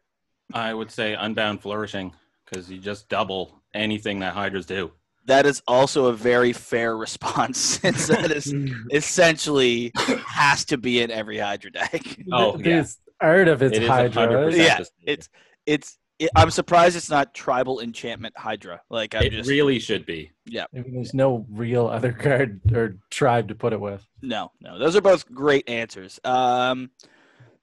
I 0.53 0.73
would 0.73 0.91
say 0.91 1.13
Unbound 1.13 1.61
Flourishing 1.61 2.13
because 2.45 2.69
you 2.69 2.77
just 2.77 3.09
double 3.09 3.61
anything 3.73 4.19
that 4.19 4.33
Hydras 4.33 4.65
do. 4.65 4.91
That 5.27 5.47
is 5.47 5.63
also 5.67 6.05
a 6.05 6.13
very 6.13 6.53
fair 6.53 6.95
response, 7.05 7.57
since 7.81 8.07
that 8.07 8.31
is 8.31 8.53
essentially 8.91 9.91
has 10.27 10.65
to 10.65 10.77
be 10.77 11.01
in 11.01 11.09
every 11.11 11.37
Hydra 11.39 11.71
deck. 11.71 12.03
Oh, 12.31 12.57
The- 12.57 12.69
yeah. 12.69 12.81
the 12.81 12.95
art 13.21 13.47
of 13.47 13.61
its 13.63 13.77
It 13.77 13.83
is 13.83 13.89
Hydra. 13.89 14.27
100% 14.27 14.57
Yeah, 14.57 14.79
It's 15.03 15.29
it's. 15.65 15.97
It, 16.17 16.29
I'm 16.35 16.49
surprised 16.49 16.95
it's 16.95 17.09
not 17.09 17.33
tribal 17.33 17.81
enchantment 17.81 18.37
Hydra. 18.37 18.81
Like 18.89 19.15
I'm 19.15 19.23
it 19.23 19.31
just 19.31 19.49
really 19.49 19.79
should 19.79 20.05
be. 20.05 20.31
I 20.73 20.81
mean, 20.81 20.93
there's 20.95 21.13
no 21.13 21.45
real 21.49 21.87
other 21.87 22.13
card 22.13 22.61
or 22.73 22.97
tribe 23.09 23.49
to 23.49 23.55
put 23.55 23.73
it 23.73 23.79
with. 23.79 24.05
no, 24.21 24.51
no. 24.61 24.79
Those 24.79 24.95
are 24.95 25.01
both 25.01 25.29
great 25.31 25.69
answers. 25.69 26.19
Um, 26.23 26.91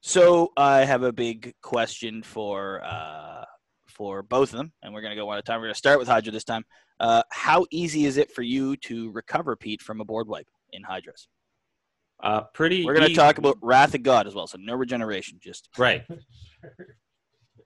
so 0.01 0.51
I 0.57 0.85
have 0.85 1.03
a 1.03 1.11
big 1.11 1.53
question 1.61 2.23
for 2.23 2.83
uh 2.83 3.45
for 3.87 4.23
both 4.23 4.51
of 4.51 4.57
them, 4.57 4.71
and 4.81 4.93
we're 4.93 5.01
gonna 5.01 5.15
go 5.15 5.25
one 5.25 5.37
at 5.37 5.43
a 5.43 5.45
time. 5.45 5.59
We're 5.59 5.67
gonna 5.67 5.75
start 5.75 5.99
with 5.99 6.07
Hydra 6.07 6.31
this 6.31 6.43
time. 6.43 6.65
Uh, 6.99 7.23
how 7.31 7.65
easy 7.71 8.05
is 8.05 8.17
it 8.17 8.31
for 8.31 8.43
you 8.43 8.77
to 8.77 9.11
recover 9.11 9.55
Pete 9.55 9.81
from 9.81 9.99
a 9.99 10.05
board 10.05 10.27
wipe 10.27 10.47
in 10.71 10.83
Hydras? 10.83 11.27
Uh, 12.21 12.43
pretty. 12.53 12.85
We're 12.85 12.93
going 12.93 13.05
to 13.05 13.11
easy. 13.11 13.15
talk 13.15 13.37
about 13.37 13.57
Wrath 13.61 13.93
of 13.95 14.03
God 14.03 14.27
as 14.27 14.33
well, 14.33 14.47
so 14.47 14.57
no 14.59 14.75
regeneration. 14.75 15.39
Just 15.41 15.69
Right. 15.77 16.03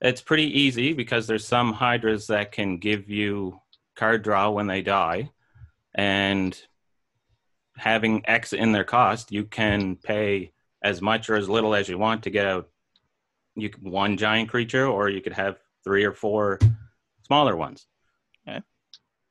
It's 0.01 0.21
pretty 0.21 0.59
easy 0.59 0.93
because 0.93 1.27
there's 1.27 1.47
some 1.47 1.73
hydras 1.73 2.27
that 2.27 2.51
can 2.51 2.77
give 2.77 3.09
you 3.09 3.59
card 3.95 4.23
draw 4.23 4.49
when 4.51 4.67
they 4.67 4.81
die, 4.81 5.31
and 5.95 6.59
having 7.77 8.23
X 8.27 8.53
in 8.53 8.71
their 8.71 8.83
cost, 8.83 9.31
you 9.31 9.43
can 9.43 9.95
pay 9.95 10.51
as 10.83 11.01
much 11.01 11.29
or 11.29 11.35
as 11.35 11.49
little 11.49 11.73
as 11.75 11.89
you 11.89 11.97
want 11.97 12.23
to 12.23 12.29
get 12.29 12.45
out. 12.45 12.69
You 13.55 13.71
one 13.81 14.17
giant 14.17 14.49
creature, 14.49 14.85
or 14.85 15.09
you 15.09 15.21
could 15.21 15.33
have 15.33 15.57
three 15.83 16.03
or 16.03 16.13
four 16.13 16.59
smaller 17.25 17.55
ones. 17.55 17.87
Okay. 18.47 18.61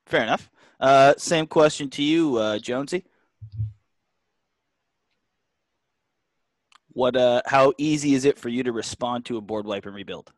fair 0.07 0.23
enough. 0.23 0.51
Uh, 0.81 1.15
same 1.17 1.47
question 1.47 1.89
to 1.91 2.03
you, 2.03 2.37
uh, 2.37 2.59
Jonesy. 2.59 3.05
What? 6.89 7.15
Uh, 7.15 7.43
how 7.47 7.73
easy 7.79 8.15
is 8.15 8.25
it 8.25 8.39
for 8.39 8.49
you 8.49 8.63
to 8.65 8.73
respond 8.73 9.27
to 9.27 9.37
a 9.37 9.41
board 9.41 9.67
wipe 9.67 9.87
and 9.87 9.95
rebuild? 9.95 10.33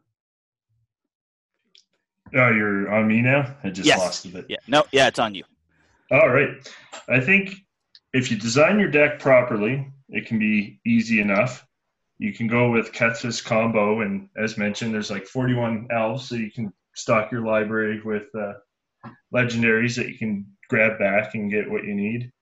Oh, 2.35 2.51
you're 2.51 2.93
on 2.93 3.07
me 3.09 3.23
now. 3.23 3.57
I 3.65 3.71
just 3.71 3.87
Yes. 3.87 3.99
lost 3.99 4.25
a 4.27 4.29
bit. 4.29 4.47
Yeah. 4.49 4.59
No. 4.67 4.85
Yeah, 4.93 5.09
it's 5.09 5.19
on 5.19 5.35
you. 5.35 5.45
All 6.11 6.29
right. 6.29 6.51
I 7.09 7.21
think 7.21 7.55
if 8.13 8.31
you 8.31 8.39
design 8.39 8.79
your 8.79 8.91
deck 8.91 9.19
properly, 9.19 9.87
it 10.09 10.27
can 10.27 10.39
be 10.39 10.81
easy 10.87 11.21
enough. 11.21 11.67
You 12.19 12.33
can 12.33 12.47
go 12.49 12.71
with 12.71 12.93
Kethis 12.93 13.45
combo, 13.45 14.01
and 14.01 14.29
as 14.37 14.59
mentioned, 14.59 14.93
there's 14.93 15.11
like 15.11 15.27
41 15.27 15.89
elves, 15.91 16.29
so 16.29 16.35
you 16.35 16.51
can 16.51 16.73
stock 16.95 17.31
your 17.31 17.43
library 17.43 18.01
with 18.05 18.35
uh, 18.35 18.55
legendaries 19.33 19.97
that 19.97 20.09
you 20.09 20.19
can 20.19 20.47
grab 20.69 20.99
back 20.99 21.35
and 21.35 21.51
get 21.51 21.71
what 21.71 21.85
you 21.85 21.95
need. 21.95 22.33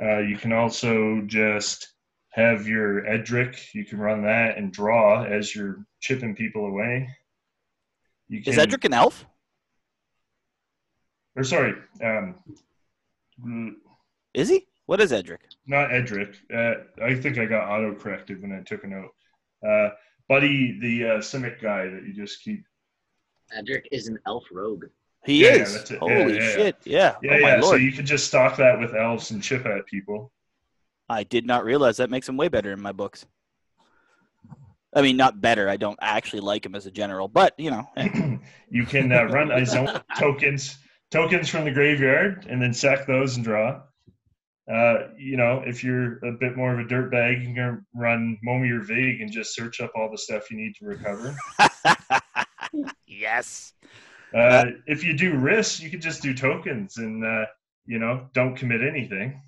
Uh, 0.00 0.18
you 0.18 0.36
can 0.36 0.52
also 0.52 1.22
just 1.26 1.94
have 2.30 2.66
your 2.66 3.06
Edric. 3.06 3.74
You 3.74 3.84
can 3.84 3.98
run 3.98 4.22
that 4.22 4.56
and 4.58 4.72
draw 4.72 5.22
as 5.24 5.54
you're 5.54 5.84
chipping 6.00 6.34
people 6.34 6.66
away. 6.66 7.08
You 8.32 8.40
Is 8.46 8.56
Edric 8.56 8.86
an 8.86 8.94
elf? 8.94 9.26
Or 11.36 11.44
sorry, 11.44 11.74
um, 12.02 12.36
mm, 13.44 13.72
Is 14.32 14.48
he? 14.48 14.66
What 14.86 15.02
is 15.02 15.12
Edric? 15.12 15.40
not 15.66 15.92
Edric. 15.92 16.34
Uh, 16.52 16.74
I 17.02 17.14
think 17.14 17.36
I 17.36 17.44
got 17.44 17.68
auto 17.68 17.94
corrected 17.94 18.40
when 18.40 18.52
I 18.52 18.62
took 18.62 18.84
a 18.84 18.86
note. 18.86 19.10
Uh, 19.66 19.90
Buddy, 20.30 20.78
the 20.80 21.04
uh, 21.04 21.18
Simic 21.18 21.60
guy 21.60 21.84
that 21.88 22.04
you 22.06 22.14
just 22.14 22.42
keep. 22.42 22.64
Edric 23.54 23.86
is 23.92 24.06
an 24.08 24.18
elf 24.26 24.44
rogue. 24.50 24.86
He 25.26 25.44
Yeah, 25.44 25.50
is. 25.56 25.74
that's 25.74 25.90
it. 25.90 25.98
Holy 25.98 26.12
Yeah, 26.14 26.26
yeah, 26.26 26.32
yeah. 26.34 26.40
shit! 26.56 26.76
Yeah. 26.84 27.14
Yeah, 27.22 27.30
oh 27.32 27.40
my 27.42 27.48
yeah. 27.56 27.60
So 27.60 27.66
lord! 27.68 27.82
you 27.82 27.92
could 27.92 28.06
just 28.06 28.26
stock 28.28 28.56
that 28.56 28.78
with 28.80 28.94
elves 28.94 29.30
and 29.30 29.42
chip 29.42 29.66
at 29.66 29.84
people. 29.86 30.32
I 31.10 31.22
did 31.24 31.44
not 31.46 31.64
realize 31.64 31.98
that 31.98 32.08
makes 32.08 32.28
him 32.30 32.38
way 32.38 32.48
better 32.48 32.72
in 32.72 32.80
my 32.80 32.92
books. 32.92 33.26
I 34.94 35.02
mean, 35.02 35.16
not 35.16 35.40
better. 35.40 35.68
I 35.68 35.76
don't 35.76 35.98
actually 36.02 36.40
like 36.40 36.66
him 36.66 36.74
as 36.74 36.86
a 36.86 36.90
general, 36.90 37.28
but 37.28 37.54
you 37.58 37.70
know, 37.70 37.88
you 38.70 38.84
can 38.84 39.10
uh, 39.12 39.24
run 39.24 39.48
Izoni 39.48 40.02
tokens 40.18 40.78
tokens 41.10 41.48
from 41.48 41.64
the 41.64 41.70
graveyard 41.70 42.46
and 42.48 42.60
then 42.60 42.72
sack 42.72 43.06
those 43.06 43.36
and 43.36 43.44
draw. 43.44 43.80
Uh, 44.72 45.08
you 45.18 45.36
know, 45.36 45.62
if 45.66 45.82
you're 45.82 46.24
a 46.24 46.32
bit 46.32 46.56
more 46.56 46.72
of 46.72 46.78
a 46.78 46.88
dirt 46.88 47.10
bag, 47.10 47.42
you 47.42 47.54
can 47.54 47.84
run 47.94 48.38
Momir 48.46 48.82
Vig 48.82 49.20
and 49.20 49.30
just 49.30 49.54
search 49.54 49.80
up 49.80 49.92
all 49.94 50.10
the 50.10 50.16
stuff 50.16 50.50
you 50.50 50.56
need 50.56 50.74
to 50.76 50.86
recover. 50.86 51.36
yes. 53.06 53.74
Uh, 54.34 54.64
if 54.86 55.04
you 55.04 55.12
do 55.12 55.34
Rhys, 55.34 55.80
you 55.80 55.90
can 55.90 56.00
just 56.00 56.22
do 56.22 56.32
tokens 56.32 56.96
and 56.96 57.24
uh, 57.24 57.44
you 57.86 57.98
know 57.98 58.28
don't 58.32 58.56
commit 58.56 58.82
anything. 58.82 59.40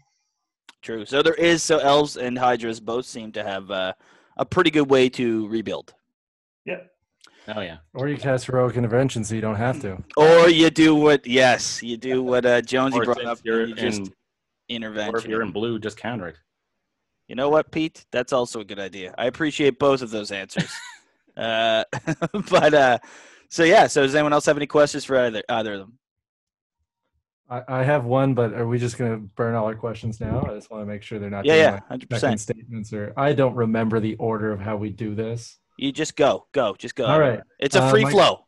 True. 0.82 1.06
So 1.06 1.22
there 1.22 1.34
is 1.34 1.62
so 1.62 1.78
elves 1.78 2.18
and 2.18 2.36
hydras 2.36 2.80
both 2.80 3.06
seem 3.06 3.32
to 3.32 3.42
have 3.42 3.70
uh, 3.70 3.94
a 4.36 4.44
pretty 4.44 4.70
good 4.70 4.90
way 4.90 5.08
to 5.10 5.48
rebuild. 5.48 5.94
Yeah. 6.64 6.80
Oh 7.48 7.60
yeah. 7.60 7.78
Or 7.92 8.08
you 8.08 8.16
cast 8.16 8.46
heroic 8.46 8.76
intervention, 8.76 9.22
so 9.24 9.34
you 9.34 9.40
don't 9.40 9.56
have 9.56 9.80
to. 9.82 10.02
Or 10.16 10.48
you 10.48 10.70
do 10.70 10.94
what? 10.94 11.26
Yes, 11.26 11.82
you 11.82 11.96
do 11.96 12.22
what 12.22 12.46
uh, 12.46 12.62
Jonesy 12.62 12.98
Or 12.98 13.04
brought 13.04 13.24
up. 13.24 13.38
you're 13.44 13.66
You 13.66 13.74
just 13.74 14.10
in, 14.68 14.82
or 14.82 15.16
if 15.16 15.26
you're 15.26 15.42
in 15.42 15.52
blue, 15.52 15.78
just 15.78 15.96
counter 15.96 16.28
it. 16.28 16.36
You 17.28 17.34
know 17.34 17.48
what, 17.48 17.70
Pete? 17.70 18.04
That's 18.12 18.32
also 18.32 18.60
a 18.60 18.64
good 18.64 18.78
idea. 18.78 19.14
I 19.18 19.26
appreciate 19.26 19.78
both 19.78 20.02
of 20.02 20.10
those 20.10 20.30
answers. 20.32 20.72
uh, 21.36 21.84
but 22.50 22.74
uh, 22.74 22.98
so 23.50 23.64
yeah. 23.64 23.86
So 23.86 24.02
does 24.02 24.14
anyone 24.14 24.32
else 24.32 24.46
have 24.46 24.56
any 24.56 24.66
questions 24.66 25.04
for 25.04 25.18
either 25.18 25.42
either 25.48 25.74
of 25.74 25.80
them? 25.80 25.98
I, 27.50 27.62
I 27.68 27.82
have 27.82 28.04
one, 28.04 28.34
but 28.34 28.54
are 28.54 28.66
we 28.66 28.78
just 28.78 28.96
going 28.96 29.12
to 29.12 29.18
burn 29.18 29.54
all 29.54 29.66
our 29.66 29.74
questions 29.74 30.20
now? 30.20 30.46
I 30.48 30.54
just 30.54 30.70
want 30.70 30.82
to 30.82 30.86
make 30.86 31.02
sure 31.02 31.18
they're 31.18 31.28
not 31.30 31.44
Yeah, 31.44 31.54
yeah, 31.56 31.70
like 31.72 31.86
hundred 31.88 32.08
second 32.10 32.34
percent. 32.34 32.40
statements 32.40 32.92
or 32.92 33.12
I 33.16 33.32
don't 33.34 33.54
remember 33.54 34.00
the 34.00 34.14
order 34.16 34.50
of 34.50 34.60
how 34.60 34.76
we 34.76 34.90
do 34.90 35.14
this. 35.14 35.58
You 35.76 35.92
just 35.92 36.16
go, 36.16 36.46
go, 36.52 36.74
just 36.78 36.94
go. 36.94 37.04
All 37.06 37.18
right. 37.20 37.40
It's 37.58 37.76
a 37.76 37.82
Uh, 37.82 37.90
free 37.90 38.04
flow. 38.06 38.46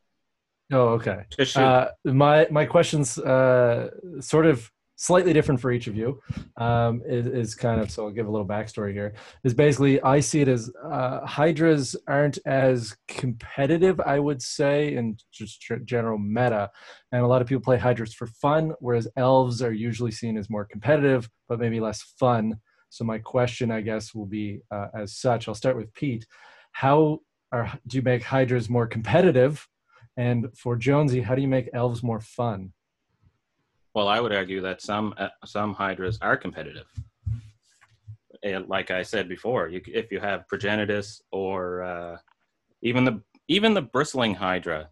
Oh, 0.72 0.88
okay. 0.98 1.24
Uh, 1.56 1.88
my 2.04 2.46
my 2.50 2.64
questions 2.64 3.18
uh, 3.18 3.90
sort 4.20 4.46
of 4.46 4.70
slightly 4.96 5.32
different 5.32 5.60
for 5.60 5.70
each 5.70 5.86
of 5.86 5.96
you. 5.96 6.20
Um, 6.56 7.02
is, 7.06 7.26
is 7.26 7.54
kind 7.54 7.80
of 7.80 7.90
so 7.90 8.04
I'll 8.04 8.10
give 8.10 8.26
a 8.26 8.30
little 8.30 8.46
backstory 8.46 8.92
here. 8.92 9.14
Is 9.44 9.54
basically 9.54 10.02
I 10.02 10.20
see 10.20 10.40
it 10.40 10.48
as 10.48 10.70
uh, 10.84 11.24
hydras 11.24 11.94
aren't 12.08 12.38
as 12.46 12.96
competitive, 13.06 14.00
I 14.00 14.18
would 14.18 14.42
say, 14.42 14.94
in 14.94 15.16
just 15.32 15.64
general 15.84 16.18
meta, 16.18 16.70
and 17.12 17.22
a 17.22 17.26
lot 17.26 17.42
of 17.42 17.48
people 17.48 17.62
play 17.62 17.78
hydras 17.78 18.14
for 18.14 18.26
fun, 18.26 18.72
whereas 18.80 19.08
elves 19.16 19.62
are 19.62 19.72
usually 19.72 20.10
seen 20.10 20.36
as 20.36 20.50
more 20.50 20.64
competitive, 20.64 21.28
but 21.48 21.60
maybe 21.60 21.78
less 21.80 22.02
fun. 22.18 22.56
So 22.88 23.04
my 23.04 23.18
question, 23.18 23.70
I 23.70 23.82
guess, 23.82 24.14
will 24.14 24.26
be 24.26 24.60
uh, 24.70 24.88
as 24.98 25.16
such. 25.16 25.48
I'll 25.48 25.54
start 25.54 25.76
with 25.76 25.92
Pete. 25.92 26.26
How 26.72 27.20
are, 27.52 27.78
do 27.86 27.96
you 27.96 28.02
make 28.02 28.22
hydras 28.22 28.70
more 28.70 28.86
competitive? 28.86 29.66
And 30.16 30.48
for 30.56 30.76
Jonesy, 30.76 31.20
how 31.20 31.34
do 31.34 31.42
you 31.42 31.48
make 31.48 31.68
elves 31.74 32.02
more 32.02 32.20
fun? 32.20 32.72
Well, 33.96 34.08
I 34.08 34.20
would 34.20 34.34
argue 34.34 34.60
that 34.60 34.82
some 34.82 35.14
uh, 35.16 35.28
some 35.46 35.72
hydras 35.72 36.18
are 36.20 36.36
competitive. 36.36 36.84
And 38.42 38.68
like 38.68 38.90
I 38.90 39.02
said 39.02 39.26
before, 39.26 39.68
you, 39.70 39.80
if 39.86 40.12
you 40.12 40.20
have 40.20 40.44
progenitus 40.52 41.22
or 41.32 41.82
uh, 41.82 42.16
even 42.82 43.06
the 43.06 43.22
even 43.48 43.72
the 43.72 43.80
bristling 43.80 44.34
hydra, 44.34 44.90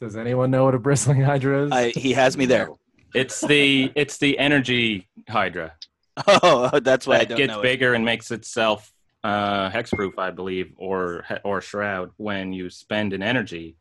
Does 0.00 0.16
anyone 0.16 0.50
know 0.50 0.64
what 0.64 0.74
a 0.74 0.78
bristling 0.78 1.20
hydra 1.20 1.66
is? 1.66 1.72
I, 1.72 1.90
he 1.90 2.14
has 2.14 2.38
me 2.38 2.46
there. 2.46 2.70
it's 3.14 3.42
the 3.42 3.92
it's 3.94 4.16
the 4.16 4.38
energy 4.38 5.10
hydra 5.28 5.74
Oh, 6.26 6.80
that's 6.80 7.06
why 7.06 7.16
I 7.16 7.18
that 7.18 7.28
don't 7.28 7.36
gets 7.36 7.48
know. 7.48 7.60
it. 7.60 7.64
Gets 7.64 7.72
bigger 7.72 7.92
and 7.92 8.02
makes 8.02 8.30
itself 8.30 8.90
uh, 9.24 9.68
hexproof, 9.68 10.12
I 10.16 10.30
believe, 10.30 10.72
or 10.78 11.26
or 11.44 11.60
shroud 11.60 12.12
when 12.16 12.54
you 12.54 12.70
spend 12.70 13.12
an 13.12 13.22
energy. 13.22 13.76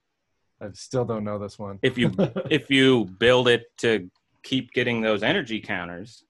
I 0.61 0.67
still 0.73 1.05
don't 1.05 1.23
know 1.23 1.37
this 1.39 1.57
one. 1.57 1.79
If 1.81 1.97
you 1.97 2.11
if 2.49 2.69
you 2.69 3.05
build 3.05 3.47
it 3.47 3.65
to 3.79 4.09
keep 4.43 4.71
getting 4.73 5.01
those 5.01 5.23
energy 5.23 5.59
counters, 5.59 6.23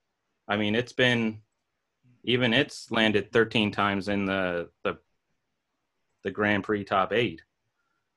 I 0.48 0.58
mean, 0.58 0.76
it's 0.76 0.94
been 0.94 1.42
even 2.24 2.54
it's 2.54 2.92
landed 2.92 3.32
13 3.32 3.72
times 3.72 4.08
in 4.08 4.26
the 4.26 4.70
the 4.84 4.98
the 6.24 6.32
Grand 6.32 6.63
Prix 6.63 6.84
top 6.84 7.13
eight. 7.13 7.42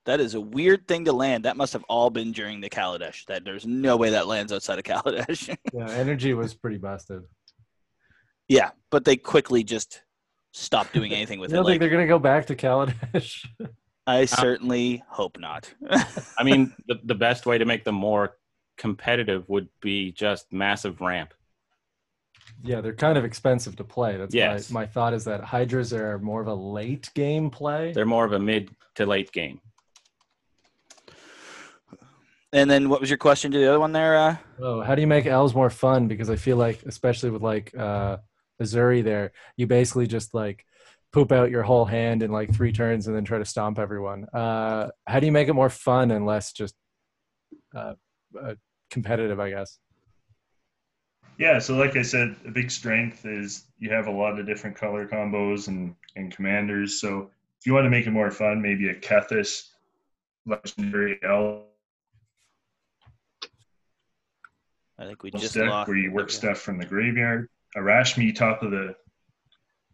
That 0.05 0.19
is 0.19 0.35
a 0.35 0.41
weird 0.41 0.89
thing 0.89 1.05
to 1.05 1.13
land. 1.13 1.45
That 1.45 1.57
must 1.57 1.73
have 1.75 1.85
all 1.89 2.11
been 2.11 2.33
during 2.33 2.61
the 2.61 2.69
Kaladesh. 2.69 3.25
That 3.27 3.45
there's 3.45 3.65
no 3.65 3.97
way 3.97 4.11
that 4.11 4.27
lands 4.27 4.53
outside 4.53 4.79
of 4.81 4.85
Kaladesh. 4.85 5.49
yeah, 5.73 5.89
energy 5.91 6.35
was 6.35 6.55
pretty 6.55 6.79
busted. 6.79 7.23
yeah, 8.49 8.71
but 8.91 9.05
they 9.05 9.17
quickly 9.17 9.63
just 9.63 10.03
stopped 10.53 10.93
doing 10.93 11.13
anything 11.15 11.39
You 11.39 11.43
with 11.43 11.51
don't 11.53 11.61
it. 11.61 11.65
think 11.69 11.75
Like, 11.75 11.81
they're 11.81 11.91
gonna 11.97 12.09
go 12.09 12.19
back 12.19 12.47
to 12.47 12.57
Kaladesh? 12.57 13.47
I 14.07 14.25
certainly 14.25 15.03
hope 15.09 15.39
not. 15.39 15.73
I 16.39 16.43
mean, 16.43 16.75
the 16.89 16.99
the 17.05 17.15
best 17.15 17.47
way 17.47 17.59
to 17.59 17.65
make 17.65 17.85
them 17.85 17.95
more 17.95 18.37
competitive 18.77 19.49
would 19.49 19.69
be 19.81 20.11
just 20.13 20.53
massive 20.53 21.01
ramp. 21.01 21.35
yeah, 22.65 22.81
they're 22.81 22.95
kind 22.95 23.17
of 23.19 23.25
expensive 23.25 23.77
to 23.77 23.85
play. 23.85 24.17
That's 24.17 24.35
Yes. 24.35 24.71
my, 24.71 24.81
my 24.81 24.87
thought 24.87 25.15
is 25.15 25.25
that 25.25 25.43
hydras 25.45 25.93
are 25.93 26.19
more 26.19 26.41
of 26.41 26.49
a 26.49 26.55
late 26.55 27.11
game 27.15 27.51
play. 27.51 27.93
They're 27.93 28.07
more 28.07 28.25
of 28.25 28.33
a 28.33 28.39
mid 28.39 28.71
to 28.97 29.07
late 29.07 29.31
game. 29.33 29.61
and 32.53 32.71
then 32.71 32.89
what 32.89 33.01
was 33.01 33.09
your 33.11 33.19
question 33.19 33.51
to 33.53 33.59
the 33.59 33.69
other 33.69 33.81
one 33.81 33.93
there? 33.93 34.17
Uh, 34.17 34.37
Oh, 34.61 34.81
how 34.83 34.95
do 34.95 35.01
you 35.01 35.07
make 35.09 35.27
elves 35.27 35.55
more 35.55 35.71
fun? 35.71 36.07
Because 36.09 36.31
I 36.31 36.37
feel 36.37 36.57
like, 36.57 36.83
especially 36.85 37.31
with 37.31 37.43
like 37.43 37.73
uh 37.77 38.19
Ezuri 38.61 39.03
there, 39.03 39.33
you 39.57 39.67
basically 39.67 40.07
just 40.07 40.35
like 40.35 40.65
poop 41.13 41.33
out 41.33 41.51
your 41.51 41.63
whole 41.63 41.85
hand 41.85 42.23
in 42.23 42.31
like 42.31 42.55
three 42.55 42.73
turns 42.73 43.07
and 43.07 43.17
then 43.17 43.25
try 43.25 43.39
to 43.39 43.45
stomp 43.45 43.79
everyone. 43.79 44.25
Uh 44.33 44.89
how 45.07 45.21
do 45.21 45.27
you 45.27 45.33
make 45.33 45.49
it 45.49 45.55
more 45.55 45.71
fun 45.71 46.11
and 46.11 46.27
less 46.27 46.53
just 46.53 46.75
uh, 47.75 47.95
uh 48.41 48.55
competitive, 48.91 49.41
I 49.41 49.51
guess? 49.51 49.79
Yeah, 51.39 51.59
so 51.59 51.77
like 51.77 51.97
I 51.97 52.03
said, 52.03 52.37
a 52.47 52.51
big 52.51 52.71
strength 52.71 53.25
is 53.25 53.65
you 53.79 53.91
have 53.91 54.07
a 54.07 54.11
lot 54.11 54.39
of 54.39 54.47
different 54.47 54.77
color 54.77 55.09
combos 55.09 55.69
and, 55.69 55.95
and 56.15 56.35
commanders. 56.35 57.01
So 57.01 57.31
if 57.59 57.67
you 57.67 57.73
want 57.73 57.85
to 57.85 57.91
make 57.91 58.07
it 58.07 58.11
more 58.11 58.31
fun, 58.31 58.61
maybe 58.61 58.89
a 58.91 58.95
Kethis 58.95 59.71
legendary 60.47 61.19
elf 61.23 61.63
I 65.03 65.07
think 65.07 65.23
we 65.23 65.31
just 65.33 65.55
deck 65.55 65.69
lost. 65.69 65.89
where 65.89 65.97
you 65.97 66.13
work 66.13 66.29
yeah. 66.31 66.37
stuff 66.37 66.59
from 66.59 66.79
the 66.79 66.87
graveyard. 66.87 67.49
A 67.77 67.81
Rashmi 67.81 68.35
top 68.35 68.63
of 68.63 68.71
the. 68.71 68.95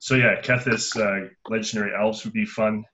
So 0.00 0.14
yeah, 0.14 0.40
Kethis 0.40 0.96
uh, 0.96 1.28
legendary 1.48 1.92
elves 1.94 2.24
would 2.24 2.32
be 2.32 2.46
fun. 2.46 2.84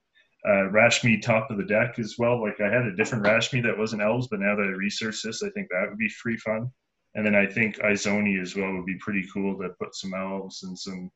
Uh, 0.47 0.69
Rashmi 0.71 1.21
top 1.21 1.49
of 1.49 1.57
the 1.57 1.65
deck 1.65 1.97
as 1.97 2.15
well. 2.17 2.41
Like 2.41 2.59
I 2.61 2.71
had 2.71 2.85
a 2.85 2.95
different 2.95 3.25
Rashmi 3.25 3.63
that 3.63 3.77
wasn't 3.77 4.03
elves, 4.03 4.27
but 4.27 4.39
now 4.39 4.55
that 4.55 4.61
I 4.61 4.77
researched 4.77 5.23
this, 5.23 5.41
I 5.41 5.49
think 5.51 5.69
that 5.69 5.87
would 5.89 5.97
be 5.97 6.09
free 6.09 6.37
fun. 6.37 6.69
And 7.15 7.25
then 7.25 7.35
I 7.35 7.47
think 7.47 7.77
Izoni 7.77 8.41
as 8.41 8.55
well 8.55 8.73
would 8.73 8.85
be 8.85 8.97
pretty 8.99 9.25
cool 9.33 9.57
to 9.57 9.69
put 9.79 9.95
some 9.95 10.13
elves 10.13 10.63
and 10.63 10.77
some 10.77 11.09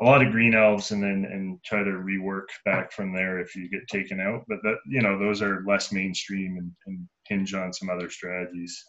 a 0.00 0.04
lot 0.04 0.24
of 0.24 0.32
green 0.32 0.54
elves 0.54 0.90
and 0.90 1.02
then 1.02 1.24
and 1.30 1.62
try 1.64 1.82
to 1.82 1.90
rework 1.90 2.46
back 2.64 2.92
from 2.92 3.14
there 3.14 3.40
if 3.40 3.54
you 3.54 3.68
get 3.68 3.86
taken 3.88 4.20
out. 4.20 4.44
But 4.48 4.58
that 4.62 4.76
you 4.86 5.00
know, 5.00 5.18
those 5.18 5.42
are 5.42 5.64
less 5.66 5.92
mainstream 5.92 6.56
and, 6.56 6.72
and 6.86 7.08
hinge 7.28 7.54
on 7.54 7.72
some 7.72 7.90
other 7.90 8.10
strategies. 8.10 8.84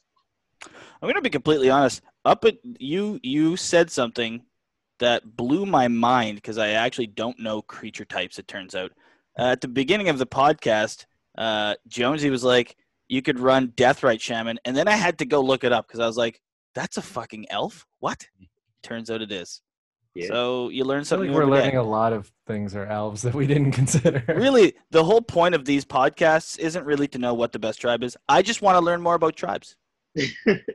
I'm 0.66 1.10
gonna 1.10 1.22
be 1.22 1.30
completely 1.30 1.70
honest. 1.70 2.02
Up 2.26 2.46
at 2.46 2.58
you, 2.64 3.20
you 3.22 3.58
said 3.58 3.92
something 3.92 4.44
that 5.04 5.36
blew 5.36 5.66
my 5.66 5.88
mind 5.88 6.38
because 6.38 6.58
I 6.58 6.70
actually 6.70 7.08
don't 7.08 7.38
know 7.40 7.62
creature 7.62 8.06
types. 8.06 8.40
It 8.40 8.48
turns 8.48 8.74
out 8.74 8.92
uh, 9.38 9.44
at 9.44 9.62
the 9.62 9.68
beginning 9.68 10.10
of 10.10 10.18
the 10.18 10.26
podcast, 10.26 11.06
uh, 11.38 11.76
Jonesy 11.88 12.30
was 12.30 12.44
like, 12.44 12.76
"You 13.08 13.22
could 13.22 13.40
run 13.40 13.70
Deathrite 13.70 14.22
Shaman," 14.22 14.60
and 14.66 14.76
then 14.76 14.88
I 14.88 14.96
had 14.96 15.18
to 15.20 15.26
go 15.26 15.42
look 15.42 15.64
it 15.64 15.72
up 15.72 15.88
because 15.88 16.00
I 16.00 16.08
was 16.08 16.18
like, 16.18 16.40
"That's 16.76 16.98
a 16.98 17.02
fucking 17.02 17.48
elf." 17.50 17.86
What? 18.00 18.28
Turns 18.82 19.10
out 19.12 19.22
it 19.22 19.32
is. 19.32 19.62
Yeah. 20.16 20.28
So 20.28 20.70
you 20.70 20.84
learn 20.84 21.00
I 21.00 21.02
feel 21.02 21.06
something. 21.06 21.30
like 21.30 21.36
we're 21.36 21.44
every 21.44 21.54
day. 21.56 21.62
learning 21.64 21.78
a 21.78 21.84
lot 21.84 22.14
of 22.14 22.32
things 22.46 22.76
are 22.76 22.86
elves 22.86 23.24
that 23.24 23.34
we 23.34 23.48
didn't 23.48 23.72
consider. 23.82 24.24
Really, 24.28 24.74
the 24.92 25.04
whole 25.04 25.22
point 25.22 25.56
of 25.56 25.66
these 25.66 25.86
podcasts 25.86 26.60
isn't 26.60 26.86
really 26.86 27.08
to 27.10 27.18
know 27.18 27.34
what 27.34 27.52
the 27.52 27.60
best 27.60 27.82
tribe 27.82 28.04
is. 28.04 28.16
I 28.30 28.42
just 28.42 28.62
want 28.62 28.76
to 28.78 28.82
learn 28.82 29.02
more 29.02 29.16
about 29.16 29.36
tribes. 29.36 29.76
There 30.16 30.28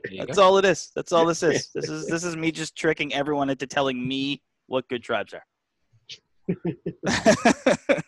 you 0.09 0.25
That's 0.25 0.37
go. 0.37 0.43
all 0.43 0.57
it 0.57 0.65
is. 0.65 0.91
That's 0.95 1.11
all 1.11 1.25
this 1.25 1.43
is. 1.43 1.69
This 1.73 1.89
is 1.89 2.07
this 2.09 2.23
is 2.23 2.35
me 2.35 2.51
just 2.51 2.75
tricking 2.75 3.13
everyone 3.13 3.49
into 3.49 3.67
telling 3.67 4.05
me 4.05 4.41
what 4.67 4.87
good 4.89 5.03
tribes 5.03 5.33
are. 5.33 5.43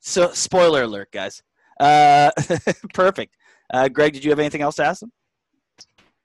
so, 0.00 0.32
spoiler 0.32 0.82
alert, 0.82 1.10
guys. 1.12 1.42
Uh, 1.78 2.30
perfect. 2.94 3.36
Uh, 3.72 3.88
Greg, 3.88 4.12
did 4.12 4.24
you 4.24 4.30
have 4.30 4.38
anything 4.38 4.62
else 4.62 4.76
to 4.76 4.84
ask 4.84 5.00
them? 5.00 5.12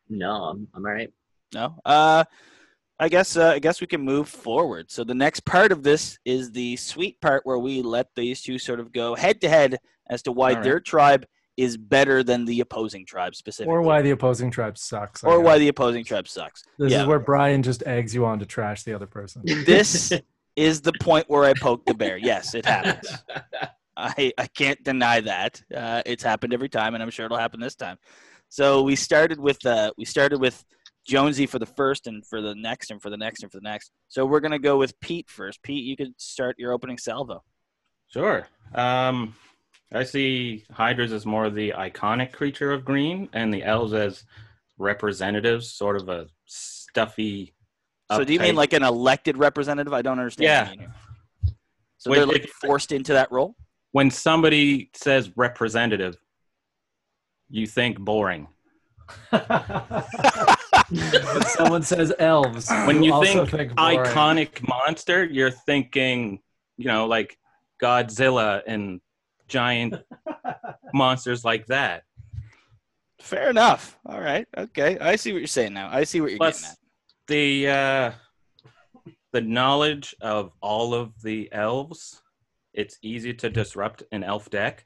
No, 0.09 0.31
I'm, 0.31 0.67
I'm 0.73 0.85
all 0.85 0.91
right. 0.91 1.11
No. 1.53 1.75
Uh, 1.85 2.23
I 2.99 3.09
guess 3.09 3.35
uh, 3.35 3.49
I 3.49 3.59
guess 3.59 3.81
we 3.81 3.87
can 3.87 4.01
move 4.01 4.29
forward. 4.29 4.91
So 4.91 5.03
the 5.03 5.15
next 5.15 5.43
part 5.43 5.71
of 5.71 5.81
this 5.83 6.19
is 6.23 6.51
the 6.51 6.75
sweet 6.75 7.19
part 7.19 7.45
where 7.45 7.57
we 7.57 7.81
let 7.81 8.07
these 8.15 8.43
two 8.43 8.59
sort 8.59 8.79
of 8.79 8.91
go 8.93 9.15
head 9.15 9.41
to 9.41 9.49
head 9.49 9.79
as 10.09 10.21
to 10.23 10.31
why 10.31 10.49
All 10.49 10.55
right. 10.55 10.63
their 10.63 10.79
tribe 10.79 11.25
is 11.57 11.77
better 11.77 12.23
than 12.23 12.45
the 12.45 12.59
opposing 12.61 13.05
tribe 13.05 13.35
specifically, 13.35 13.73
or 13.73 13.81
why 13.81 14.01
the 14.01 14.11
opposing 14.11 14.51
tribe 14.51 14.77
sucks. 14.77 15.23
Or 15.23 15.41
why 15.41 15.57
the 15.57 15.67
opposing 15.67 16.03
tribe 16.03 16.27
sucks. 16.27 16.63
this 16.77 16.91
yeah. 16.91 17.01
is 17.01 17.07
where 17.07 17.19
Brian 17.19 17.61
just 17.61 17.83
eggs 17.85 18.15
you 18.15 18.25
on 18.25 18.39
to 18.39 18.45
trash 18.45 18.83
the 18.83 18.93
other 18.93 19.07
person. 19.07 19.41
this 19.65 20.13
is 20.55 20.81
the 20.81 20.93
point 21.01 21.25
where 21.29 21.43
I 21.43 21.53
poke 21.53 21.85
the 21.85 21.93
bear. 21.93 22.17
Yes, 22.17 22.55
it 22.55 22.65
happens. 22.65 23.11
I, 23.97 24.31
I 24.37 24.47
can't 24.47 24.81
deny 24.83 25.21
that. 25.21 25.61
Uh, 25.75 26.01
it's 26.05 26.23
happened 26.23 26.53
every 26.53 26.69
time, 26.69 26.93
and 26.93 27.03
I'm 27.03 27.09
sure 27.09 27.25
it'll 27.25 27.37
happen 27.37 27.59
this 27.59 27.75
time. 27.75 27.97
So 28.49 28.81
we 28.81 28.95
started 28.95 29.39
with 29.39 29.65
uh, 29.65 29.91
we 29.97 30.05
started 30.05 30.39
with 30.39 30.63
Jonesy 31.05 31.45
for 31.45 31.59
the 31.59 31.65
first, 31.65 32.07
and 32.07 32.25
for 32.25 32.41
the 32.41 32.55
next, 32.55 32.91
and 32.91 33.01
for 33.01 33.09
the 33.09 33.17
next, 33.17 33.43
and 33.43 33.51
for 33.51 33.57
the 33.57 33.69
next. 33.69 33.91
So 34.07 34.25
we're 34.25 34.39
gonna 34.39 34.59
go 34.59 34.77
with 34.77 34.99
Pete 34.99 35.29
first. 35.29 35.61
Pete, 35.61 35.83
you 35.83 35.95
could 35.95 36.13
start 36.17 36.55
your 36.57 36.71
opening 36.71 36.97
salvo. 36.97 37.43
Sure. 38.07 38.47
Um, 38.73 39.35
I 39.93 40.03
see 40.03 40.63
hydras 40.71 41.11
as 41.11 41.25
more 41.25 41.49
the 41.49 41.73
iconic 41.77 42.31
creature 42.31 42.71
of 42.71 42.85
green, 42.85 43.27
and 43.33 43.53
the 43.53 43.63
elves 43.63 43.93
as 43.93 44.23
representatives, 44.77 45.69
sort 45.71 46.01
of 46.01 46.07
a 46.09 46.27
stuffy. 46.45 47.53
So 48.11 48.23
do 48.23 48.33
you 48.33 48.39
mean 48.39 48.55
like 48.55 48.73
an 48.73 48.83
elected 48.83 49.37
representative? 49.37 49.93
I 49.93 50.01
don't 50.01 50.19
understand. 50.19 50.45
Yeah. 50.45 50.61
what 50.63 50.71
you 50.73 50.77
mean 50.79 50.89
here. 51.43 51.53
So 51.97 52.11
Wait, 52.11 52.17
they're 52.17 52.25
like 52.25 52.43
if- 52.45 52.51
forced 52.51 52.91
into 52.91 53.13
that 53.13 53.31
role. 53.31 53.55
when 53.91 54.09
somebody 54.09 54.89
says 54.93 55.31
representative, 55.35 56.15
you 57.49 57.67
think 57.67 57.99
boring. 57.99 58.47
when 59.29 59.41
someone 61.57 61.83
says 61.83 62.13
elves, 62.19 62.69
When 62.85 63.03
you 63.03 63.13
also 63.13 63.45
think, 63.45 63.75
boring. 63.75 63.99
iconic 63.99 64.65
monster, 64.67 65.25
you're 65.25 65.51
thinking, 65.51 66.39
you 66.77 66.85
know, 66.85 67.05
like 67.07 67.37
Godzilla 67.81 68.61
and 68.65 69.01
giant 69.51 69.95
monsters 70.93 71.45
like 71.45 71.67
that. 71.67 72.03
Fair 73.19 73.49
enough. 73.49 73.97
All 74.05 74.19
right. 74.19 74.47
Okay. 74.57 74.97
I 74.97 75.15
see 75.15 75.31
what 75.31 75.39
you're 75.39 75.47
saying 75.47 75.73
now. 75.73 75.89
I 75.91 76.05
see 76.05 76.21
what 76.21 76.31
you're 76.31 76.39
getting 76.39 76.65
at. 76.65 76.77
the 77.27 77.69
uh, 77.69 78.11
the 79.31 79.41
knowledge 79.41 80.15
of 80.21 80.51
all 80.61 80.93
of 80.93 81.21
the 81.21 81.49
elves, 81.51 82.21
it's 82.73 82.97
easy 83.01 83.33
to 83.35 83.49
disrupt 83.49 84.03
an 84.11 84.23
elf 84.23 84.49
deck. 84.49 84.85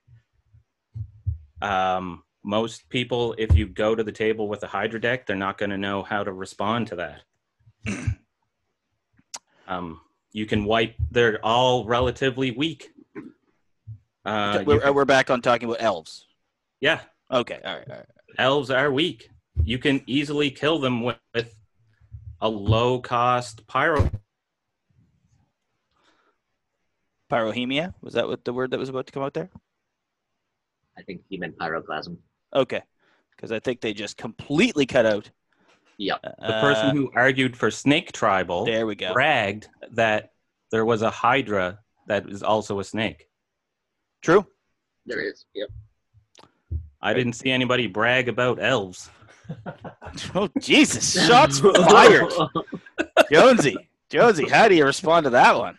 Um, 1.62 2.24
most 2.44 2.90
people, 2.90 3.34
if 3.38 3.56
you 3.56 3.68
go 3.68 3.96
to 3.96 4.04
the 4.04 4.12
table 4.12 4.48
with 4.48 4.64
a 4.64 4.68
Hydra 4.68 5.00
deck, 5.00 5.26
they're 5.26 5.36
not 5.36 5.58
going 5.58 5.72
to 5.72 5.78
know 5.78 6.04
how 6.04 6.24
to 6.24 6.32
respond 6.32 6.88
to 6.88 6.96
that. 6.98 7.22
um, 9.68 10.02
you 10.32 10.46
can 10.46 10.66
wipe. 10.66 10.96
They're 11.10 11.44
all 11.44 11.86
relatively 11.86 12.52
weak. 12.52 12.92
Uh, 14.26 14.64
we're, 14.66 14.80
can- 14.80 14.94
we're 14.96 15.06
back 15.06 15.30
on 15.30 15.42
talking 15.42 15.68
about 15.70 15.82
elves. 15.82 16.26
yeah, 16.82 17.02
Okay. 17.32 17.60
All 17.64 17.76
right. 17.78 17.88
All 17.90 17.96
right. 17.98 18.06
elves 18.38 18.70
are 18.72 18.92
weak. 18.92 19.30
You 19.64 19.78
can 19.80 20.02
easily 20.08 20.52
kill 20.52 20.80
them 20.80 21.02
with, 21.04 21.18
with 21.34 21.56
a 22.42 22.50
low 22.50 23.00
cost 23.00 23.66
pyro. 23.68 24.10
Pyrohemia 27.32 27.94
was 28.02 28.14
that 28.14 28.28
what 28.28 28.46
the 28.46 28.54
word 28.54 28.72
that 28.72 28.80
was 28.80 28.90
about 28.90 29.08
to 29.08 29.12
come 29.14 29.24
out 29.24 29.34
there? 29.34 29.50
I 30.98 31.02
think 31.02 31.22
he 31.30 31.38
meant 31.38 31.58
pyroclasm. 31.58 32.18
Okay. 32.54 32.82
Because 33.36 33.52
I 33.52 33.60
think 33.60 33.82
they 33.82 33.94
just 33.94 34.18
completely 34.18 34.86
cut 34.86 35.06
out. 35.06 35.30
Yep. 35.98 36.22
The 36.22 36.60
person 36.62 36.96
who 36.96 37.12
argued 37.16 37.56
for 37.58 37.72
snake 37.72 38.12
tribal 38.12 38.62
Uh, 38.62 38.66
there 38.66 38.86
we 38.86 38.96
go. 38.96 39.14
bragged 39.14 39.68
that 39.92 40.32
there 40.72 40.86
was 40.86 41.02
a 41.02 41.10
hydra 41.10 41.80
that 42.08 42.30
is 42.30 42.44
also 42.44 42.80
a 42.80 42.84
snake. 42.84 43.28
True. 44.26 44.44
There 45.06 45.22
is. 45.22 45.46
Yep. 45.54 45.70
I 47.00 47.14
didn't 47.14 47.34
see 47.34 47.52
anybody 47.52 47.86
brag 47.86 48.28
about 48.28 48.62
elves. 48.62 49.10
Oh 50.34 50.50
Jesus! 50.60 51.28
Shots 51.28 51.60
fired. 51.60 52.32
Jonesy. 53.32 53.76
Jonesy, 54.10 54.48
how 54.48 54.68
do 54.68 54.76
you 54.76 54.86
respond 54.86 55.26
to 55.26 55.30
that 55.32 55.56
one? 55.58 55.78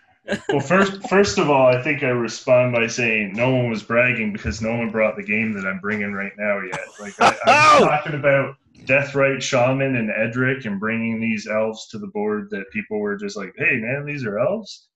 Well, 0.48 0.60
first, 0.60 1.08
first 1.08 1.38
of 1.38 1.48
all, 1.48 1.66
I 1.74 1.82
think 1.82 2.02
I 2.02 2.08
respond 2.08 2.74
by 2.74 2.86
saying 2.86 3.32
no 3.32 3.54
one 3.54 3.70
was 3.70 3.82
bragging 3.82 4.32
because 4.32 4.60
no 4.60 4.76
one 4.76 4.90
brought 4.90 5.16
the 5.16 5.22
game 5.22 5.52
that 5.54 5.66
I'm 5.66 5.78
bringing 5.80 6.12
right 6.12 6.32
now 6.38 6.60
yet. 6.60 6.80
Like 7.00 7.14
I, 7.20 7.28
I'm 7.28 7.34
Oh! 7.82 7.86
talking 7.86 8.14
about 8.14 8.56
Deathrite 8.84 9.40
Shaman 9.42 9.96
and 9.96 10.10
Edric 10.10 10.64
and 10.66 10.78
bringing 10.78 11.20
these 11.20 11.46
elves 11.48 11.88
to 11.88 11.98
the 11.98 12.08
board 12.08 12.48
that 12.50 12.70
people 12.72 12.98
were 13.00 13.16
just 13.16 13.36
like, 13.36 13.54
"Hey, 13.56 13.78
man, 13.80 14.04
these 14.04 14.24
are 14.24 14.38
elves." 14.38 14.88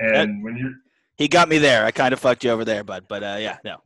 And 0.00 0.42
when 0.42 0.56
you're 0.56 0.72
He 1.16 1.28
got 1.28 1.48
me 1.48 1.58
there. 1.58 1.84
I 1.84 1.90
kind 1.90 2.12
of 2.12 2.20
fucked 2.20 2.44
you 2.44 2.50
over 2.50 2.64
there, 2.64 2.84
bud. 2.84 3.06
But 3.08 3.22
uh, 3.22 3.36
yeah, 3.40 3.58
no. 3.64 3.78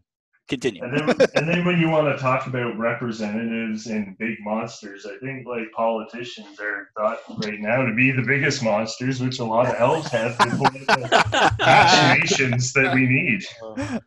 Continue. 0.48 0.82
and 0.82 0.98
then 0.98 1.28
and 1.36 1.48
then 1.48 1.64
when 1.64 1.78
you 1.78 1.88
want 1.88 2.08
to 2.12 2.20
talk 2.20 2.48
about 2.48 2.76
representatives 2.76 3.86
and 3.86 4.18
big 4.18 4.34
monsters, 4.40 5.06
I 5.06 5.16
think 5.24 5.46
like 5.46 5.70
politicians 5.76 6.58
are 6.58 6.88
thought 6.96 7.20
right 7.44 7.60
now 7.60 7.86
to 7.86 7.94
be 7.94 8.10
the 8.10 8.22
biggest 8.22 8.60
monsters, 8.60 9.20
which 9.20 9.38
a 9.38 9.44
lot 9.44 9.66
of 9.68 9.76
elves 9.78 10.08
have 10.10 10.36
been 10.38 10.58
one 10.58 10.74
of 10.74 10.86
the 10.86 11.54
machinations 11.60 12.72
that 12.72 12.92
we 12.92 13.06
need. 13.06 13.44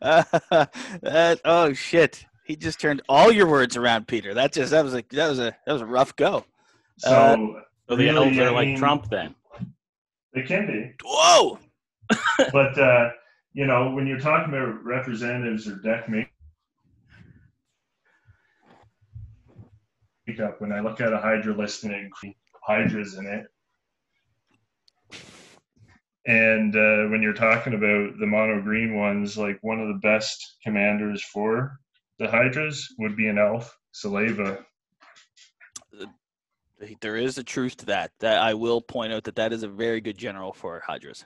that, 1.02 1.40
oh 1.46 1.72
shit! 1.72 2.26
He 2.44 2.56
just 2.56 2.78
turned 2.78 3.00
all 3.08 3.32
your 3.32 3.46
words 3.48 3.78
around, 3.78 4.06
Peter. 4.06 4.34
That 4.34 4.52
just 4.52 4.70
that 4.72 4.84
was 4.84 4.92
a 4.94 5.02
that 5.12 5.28
was 5.28 5.38
a 5.38 5.56
that 5.66 5.72
was 5.72 5.80
a 5.80 5.86
rough 5.86 6.14
go. 6.16 6.44
So 6.98 7.10
Uh, 7.10 7.36
So 7.88 7.96
the 7.96 8.04
really, 8.04 8.16
elves 8.18 8.38
are 8.38 8.48
I 8.48 8.50
like 8.50 8.66
mean, 8.68 8.76
Trump 8.78 9.08
then. 9.08 9.34
They 10.34 10.42
can 10.42 10.66
be, 10.66 10.92
Whoa! 11.02 11.58
but 12.52 12.78
uh, 12.78 13.10
you 13.52 13.66
know 13.66 13.90
when 13.90 14.06
you're 14.06 14.18
talking 14.18 14.52
about 14.52 14.84
representatives 14.84 15.68
or 15.68 15.76
deck 15.76 16.08
makeup, 20.26 20.60
when 20.60 20.72
I 20.72 20.80
look 20.80 21.00
at 21.00 21.12
a 21.12 21.18
Hydra 21.18 21.56
list 21.56 21.84
and 21.84 21.92
it 21.92 22.02
includes 22.04 22.36
Hydras 22.66 23.14
in 23.14 23.26
it. 23.26 23.46
And 26.26 26.74
uh, 26.74 27.10
when 27.10 27.20
you're 27.20 27.34
talking 27.34 27.74
about 27.74 28.18
the 28.18 28.26
mono 28.26 28.62
green 28.62 28.96
ones, 28.96 29.36
like 29.36 29.58
one 29.60 29.78
of 29.80 29.88
the 29.88 30.00
best 30.02 30.56
commanders 30.64 31.22
for 31.22 31.78
the 32.18 32.28
Hydras 32.28 32.88
would 32.98 33.16
be 33.16 33.28
an 33.28 33.38
elf, 33.38 33.76
Selvala. 33.94 34.64
There 37.00 37.16
is 37.16 37.38
a 37.38 37.44
truth 37.44 37.76
to 37.78 37.86
that. 37.86 38.12
That 38.20 38.42
I 38.42 38.54
will 38.54 38.80
point 38.80 39.12
out 39.12 39.24
that 39.24 39.36
that 39.36 39.52
is 39.52 39.62
a 39.62 39.68
very 39.68 40.00
good 40.00 40.18
general 40.18 40.52
for 40.52 40.82
Hydras. 40.86 41.24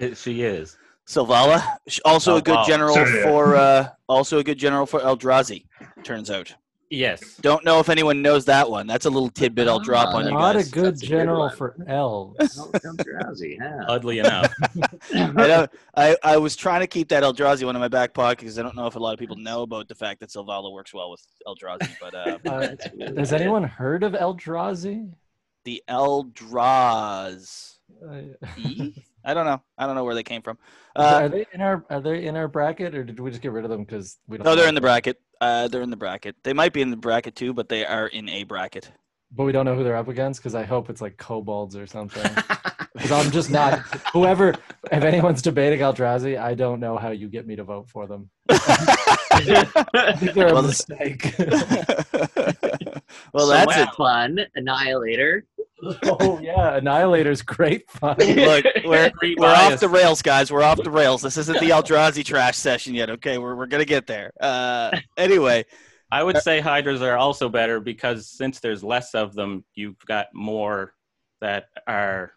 It- 0.00 0.16
she 0.16 0.42
is. 0.42 0.76
Selvala, 1.06 1.62
sh- 1.88 1.98
also 2.04 2.36
a 2.36 2.42
good 2.42 2.56
Selvala. 2.58 2.66
general 2.66 2.94
Sorry, 2.94 3.22
for 3.22 3.56
uh, 3.56 3.88
also 4.08 4.38
a 4.38 4.44
good 4.44 4.58
general 4.58 4.86
for 4.86 5.00
Eldrazi. 5.00 5.64
Turns 6.04 6.30
out. 6.30 6.54
Yes. 6.92 7.36
Don't 7.40 7.64
know 7.64 7.78
if 7.80 7.88
anyone 7.88 8.20
knows 8.22 8.44
that 8.46 8.68
one. 8.68 8.86
That's 8.88 9.06
a 9.06 9.10
little 9.10 9.28
tidbit 9.30 9.68
I'll 9.68 9.78
drop 9.80 10.12
on 10.14 10.24
you 10.26 10.32
Not 10.32 10.56
a 10.56 10.58
guys. 10.60 10.70
good 10.70 10.84
That's 10.94 11.02
a 11.02 11.06
good 11.06 11.10
general 11.10 11.48
for 11.50 11.76
elves. 11.86 12.58
Oh, 12.60 12.70
Count 12.80 13.02
yeah. 13.40 13.80
Oddly 13.88 14.18
enough. 14.18 14.52
I, 15.14 15.26
don't, 15.46 15.70
I 15.96 16.16
I 16.22 16.36
was 16.36 16.56
trying 16.56 16.80
to 16.80 16.88
keep 16.88 17.08
that 17.10 17.22
Eldrazi 17.22 17.64
one 17.64 17.76
in 17.76 17.80
my 17.80 17.86
back 17.88 18.12
pocket 18.12 18.38
because 18.40 18.58
I 18.58 18.62
don't 18.62 18.74
know 18.76 18.86
if 18.88 18.96
a 18.96 18.98
lot 18.98 19.12
of 19.12 19.20
people 19.20 19.36
know 19.36 19.62
about 19.62 19.86
the 19.88 19.94
fact 19.94 20.18
that 20.20 20.30
Selvala 20.30 20.72
works 20.72 20.92
well 20.92 21.10
with 21.12 21.24
Eldrazi, 21.46 21.90
but 22.00 22.14
uh, 22.14 22.38
Uh, 22.46 22.76
really 22.96 23.16
has 23.18 23.30
good. 23.30 23.40
anyone 23.40 23.62
heard 23.64 24.02
of 24.04 24.12
Eldrazi? 24.14 25.12
the 25.64 25.82
Eldrazi, 25.88 27.76
Uh, 28.04 28.20
I 29.24 29.34
don't 29.34 29.46
know. 29.46 29.62
I 29.78 29.86
don't 29.86 29.94
know 29.94 30.04
where 30.04 30.14
they 30.14 30.22
came 30.22 30.42
from. 30.42 30.58
are 30.96 31.04
Uh, 31.04 31.28
they 31.28 31.46
in 31.52 31.60
our 31.60 31.84
are 31.90 32.00
they 32.00 32.24
in 32.26 32.36
our 32.36 32.48
bracket 32.48 32.94
or 32.94 33.04
did 33.04 33.20
we 33.20 33.30
just 33.30 33.42
get 33.42 33.52
rid 33.52 33.64
of 33.64 33.70
them 33.70 33.84
because 33.84 34.18
we 34.26 34.38
don't? 34.38 34.44
no, 34.44 34.54
they're 34.54 34.64
know 34.64 34.68
in 34.70 34.74
the 34.74 34.80
bracket. 34.80 35.20
Uh, 35.40 35.68
they're 35.68 35.82
in 35.82 35.90
the 35.90 35.96
bracket. 35.96 36.36
They 36.42 36.52
might 36.52 36.72
be 36.72 36.82
in 36.82 36.90
the 36.90 36.96
bracket 36.96 37.34
too, 37.36 37.52
but 37.54 37.68
they 37.68 37.84
are 37.86 38.06
in 38.08 38.28
a 38.28 38.44
bracket. 38.44 38.90
But 39.32 39.44
we 39.44 39.52
don't 39.52 39.64
know 39.64 39.76
who 39.76 39.84
they're 39.84 39.96
up 39.96 40.08
against 40.08 40.40
because 40.40 40.54
I 40.54 40.64
hope 40.64 40.90
it's 40.90 41.00
like 41.00 41.16
kobolds 41.16 41.76
or 41.76 41.86
something. 41.86 42.24
Because 42.92 43.12
I'm 43.12 43.30
just 43.30 43.50
not. 43.52 43.78
Whoever, 44.12 44.48
if 44.90 45.04
anyone's 45.04 45.42
debating 45.42 45.78
Eldrazi, 45.78 46.36
I 46.38 46.54
don't 46.54 46.80
know 46.80 46.98
how 46.98 47.10
you 47.10 47.28
get 47.28 47.46
me 47.46 47.54
to 47.54 47.62
vote 47.62 47.88
for 47.88 48.08
them. 48.08 48.28
I 48.50 50.16
think 50.18 50.34
they're 50.34 50.48
a 50.48 50.52
Well, 50.54 50.62
mistake. 50.64 51.34
well, 53.32 53.46
So 53.46 53.46
that's 53.46 53.76
much 53.76 53.88
it. 53.88 53.94
fun. 53.96 54.40
Annihilator. 54.56 55.44
Oh 56.04 56.38
yeah, 56.42 56.76
Annihilator's 56.76 57.42
great 57.42 57.90
fun. 57.90 58.16
Look, 58.18 58.64
we're, 58.84 59.10
we're 59.36 59.46
off 59.46 59.80
the 59.80 59.88
rails, 59.88 60.22
guys. 60.22 60.52
We're 60.52 60.62
off 60.62 60.82
the 60.82 60.90
rails. 60.90 61.22
This 61.22 61.36
isn't 61.36 61.60
the 61.60 61.70
Eldrazi 61.70 62.24
trash 62.24 62.56
session 62.56 62.94
yet. 62.94 63.10
Okay, 63.10 63.38
we're 63.38 63.54
we're 63.54 63.66
gonna 63.66 63.84
get 63.84 64.06
there. 64.06 64.32
Uh, 64.40 64.96
anyway, 65.16 65.64
I 66.10 66.22
would 66.22 66.38
say 66.38 66.60
hydras 66.60 67.02
are 67.02 67.16
also 67.16 67.48
better 67.48 67.80
because 67.80 68.28
since 68.28 68.60
there's 68.60 68.82
less 68.82 69.14
of 69.14 69.34
them, 69.34 69.64
you've 69.74 69.98
got 70.06 70.26
more 70.34 70.94
that 71.40 71.66
are 71.86 72.32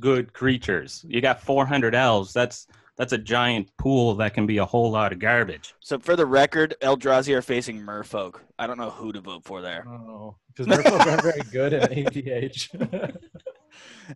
good 0.00 0.32
creatures. 0.32 1.04
You 1.08 1.20
got 1.20 1.42
400 1.42 1.94
elves. 1.94 2.32
That's 2.32 2.66
that's 2.96 3.12
a 3.12 3.18
giant 3.18 3.70
pool 3.78 4.14
that 4.16 4.34
can 4.34 4.46
be 4.46 4.58
a 4.58 4.64
whole 4.64 4.90
lot 4.90 5.12
of 5.12 5.18
garbage. 5.18 5.74
so 5.80 5.98
for 5.98 6.16
the 6.16 6.26
record, 6.26 6.74
Eldrazi 6.82 7.34
are 7.34 7.42
facing 7.42 7.80
Merfolk. 7.80 8.40
I 8.58 8.66
don't 8.66 8.78
know 8.78 8.90
who 8.90 9.12
to 9.12 9.20
vote 9.20 9.44
for 9.44 9.62
there. 9.62 9.86
Oh, 9.88 10.36
because 10.54 10.66
Merfolk 10.66 11.06
aren't 11.06 11.22
very 11.22 11.42
good 11.50 11.72
at 11.72 11.90
EDH. 11.90 13.16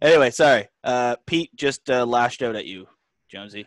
Anyway, 0.02 0.30
sorry. 0.30 0.68
Uh, 0.84 1.16
Pete 1.26 1.54
just 1.56 1.88
uh, 1.88 2.04
lashed 2.04 2.42
out 2.42 2.56
at 2.56 2.66
you, 2.66 2.86
Jonesy. 3.28 3.66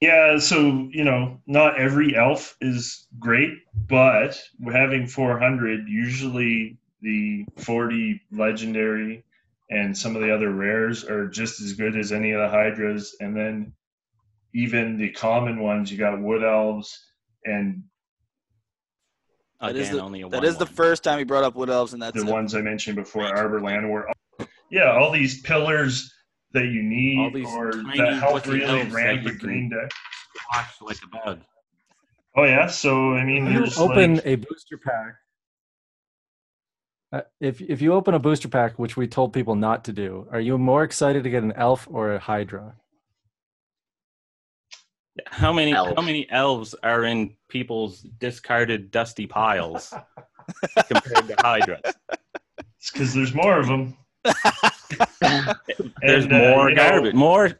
Yeah, 0.00 0.38
so 0.38 0.88
you 0.90 1.04
know, 1.04 1.40
not 1.46 1.78
every 1.78 2.16
elf 2.16 2.56
is 2.60 3.06
great, 3.20 3.52
but 3.88 4.36
having 4.72 5.06
400, 5.06 5.88
usually 5.88 6.76
the 7.00 7.44
40 7.58 8.20
legendary 8.32 9.24
and 9.70 9.96
some 9.96 10.16
of 10.16 10.22
the 10.22 10.34
other 10.34 10.50
rares 10.50 11.04
are 11.04 11.28
just 11.28 11.60
as 11.60 11.72
good 11.72 11.96
as 11.96 12.12
any 12.12 12.32
of 12.32 12.40
the 12.40 12.48
hydras. 12.48 13.16
And 13.20 13.36
then 13.36 13.72
even 14.54 14.96
the 14.98 15.10
common 15.10 15.60
ones, 15.60 15.90
you 15.90 15.98
got 15.98 16.20
wood 16.20 16.42
elves 16.42 16.98
and 17.44 17.82
That 19.60 19.70
Again, 19.70 19.82
is 19.82 19.90
the- 19.90 20.00
only 20.02 20.22
a 20.22 20.28
That 20.28 20.38
one 20.38 20.44
is 20.44 20.56
the 20.56 20.66
first 20.66 21.04
time 21.04 21.18
he 21.18 21.24
brought 21.24 21.44
up 21.44 21.54
wood 21.54 21.70
elves, 21.70 21.92
and 21.92 22.02
that's 22.02 22.20
the 22.20 22.28
it. 22.28 22.32
ones 22.32 22.54
I 22.54 22.60
mentioned 22.62 22.96
before, 22.96 23.22
Right. 23.22 23.36
Arbor 23.36 23.60
Llanowar. 23.60 24.10
Yeah, 24.70 24.90
all 24.92 25.12
these 25.12 25.40
pillars 25.42 26.12
that 26.52 26.66
you 26.66 26.82
need 26.82 27.18
All 27.18 27.30
these 27.30 27.46
or 27.46 27.70
tiny 27.70 27.98
that 27.98 28.14
help 28.14 28.44
really 28.46 28.90
ramp 28.90 29.24
the 29.24 29.32
green 29.32 29.70
deck. 29.70 29.90
Watch 30.52 30.66
like 30.80 30.98
a 31.04 31.06
bug. 31.06 31.40
Oh 32.36 32.44
yeah, 32.44 32.66
so 32.66 33.12
I 33.14 33.24
mean, 33.24 33.46
you 33.46 33.66
open 33.76 34.14
like, 34.16 34.26
a 34.26 34.34
booster 34.36 34.78
pack. 34.78 35.14
Uh, 37.12 37.20
if 37.40 37.60
if 37.60 37.82
you 37.82 37.92
open 37.92 38.14
a 38.14 38.18
booster 38.18 38.48
pack, 38.48 38.78
which 38.78 38.96
we 38.96 39.06
told 39.06 39.32
people 39.34 39.54
not 39.54 39.84
to 39.84 39.92
do, 39.92 40.26
are 40.32 40.40
you 40.40 40.56
more 40.58 40.82
excited 40.82 41.22
to 41.24 41.30
get 41.30 41.42
an 41.42 41.52
elf 41.52 41.86
or 41.90 42.14
a 42.14 42.18
hydra? 42.18 42.74
How 45.26 45.52
many 45.52 45.72
Elf. 45.72 45.94
how 45.96 46.02
many 46.02 46.28
elves 46.30 46.74
are 46.82 47.04
in 47.04 47.34
people's 47.48 48.00
discarded 48.18 48.90
dusty 48.90 49.26
piles 49.26 49.92
compared 50.88 51.28
to 51.28 51.34
hydras? 51.40 51.80
it's 52.78 52.90
because 52.90 53.12
there's 53.14 53.34
more 53.34 53.58
of 53.60 53.66
them. 53.66 53.96
There's 56.00 56.24
And, 56.24 56.32
uh, 56.32 56.38
more 56.54 56.70
know, 56.70 56.76
garbage. 56.76 57.14
More 57.14 57.50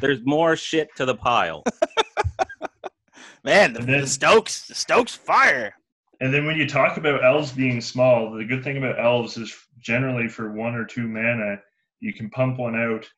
there's 0.00 0.20
more 0.24 0.54
shit 0.56 0.88
to 0.96 1.04
the 1.04 1.14
pile. 1.14 1.62
Man, 3.44 3.72
the, 3.72 3.80
then- 3.80 4.00
the 4.02 4.06
Stokes, 4.06 4.66
the 4.66 4.74
Stokes 4.74 5.14
fire. 5.14 5.74
And 6.20 6.32
then 6.34 6.44
when 6.44 6.56
you 6.56 6.68
talk 6.68 6.98
about 6.98 7.24
elves 7.24 7.52
being 7.52 7.80
small, 7.80 8.30
the 8.32 8.44
good 8.44 8.62
thing 8.62 8.76
about 8.76 9.00
elves 9.00 9.38
is 9.38 9.54
generally 9.78 10.28
for 10.28 10.52
one 10.52 10.74
or 10.74 10.84
two 10.84 11.08
mana, 11.08 11.56
you 12.00 12.12
can 12.12 12.28
pump 12.28 12.58
one 12.58 12.76
out. 12.76 13.08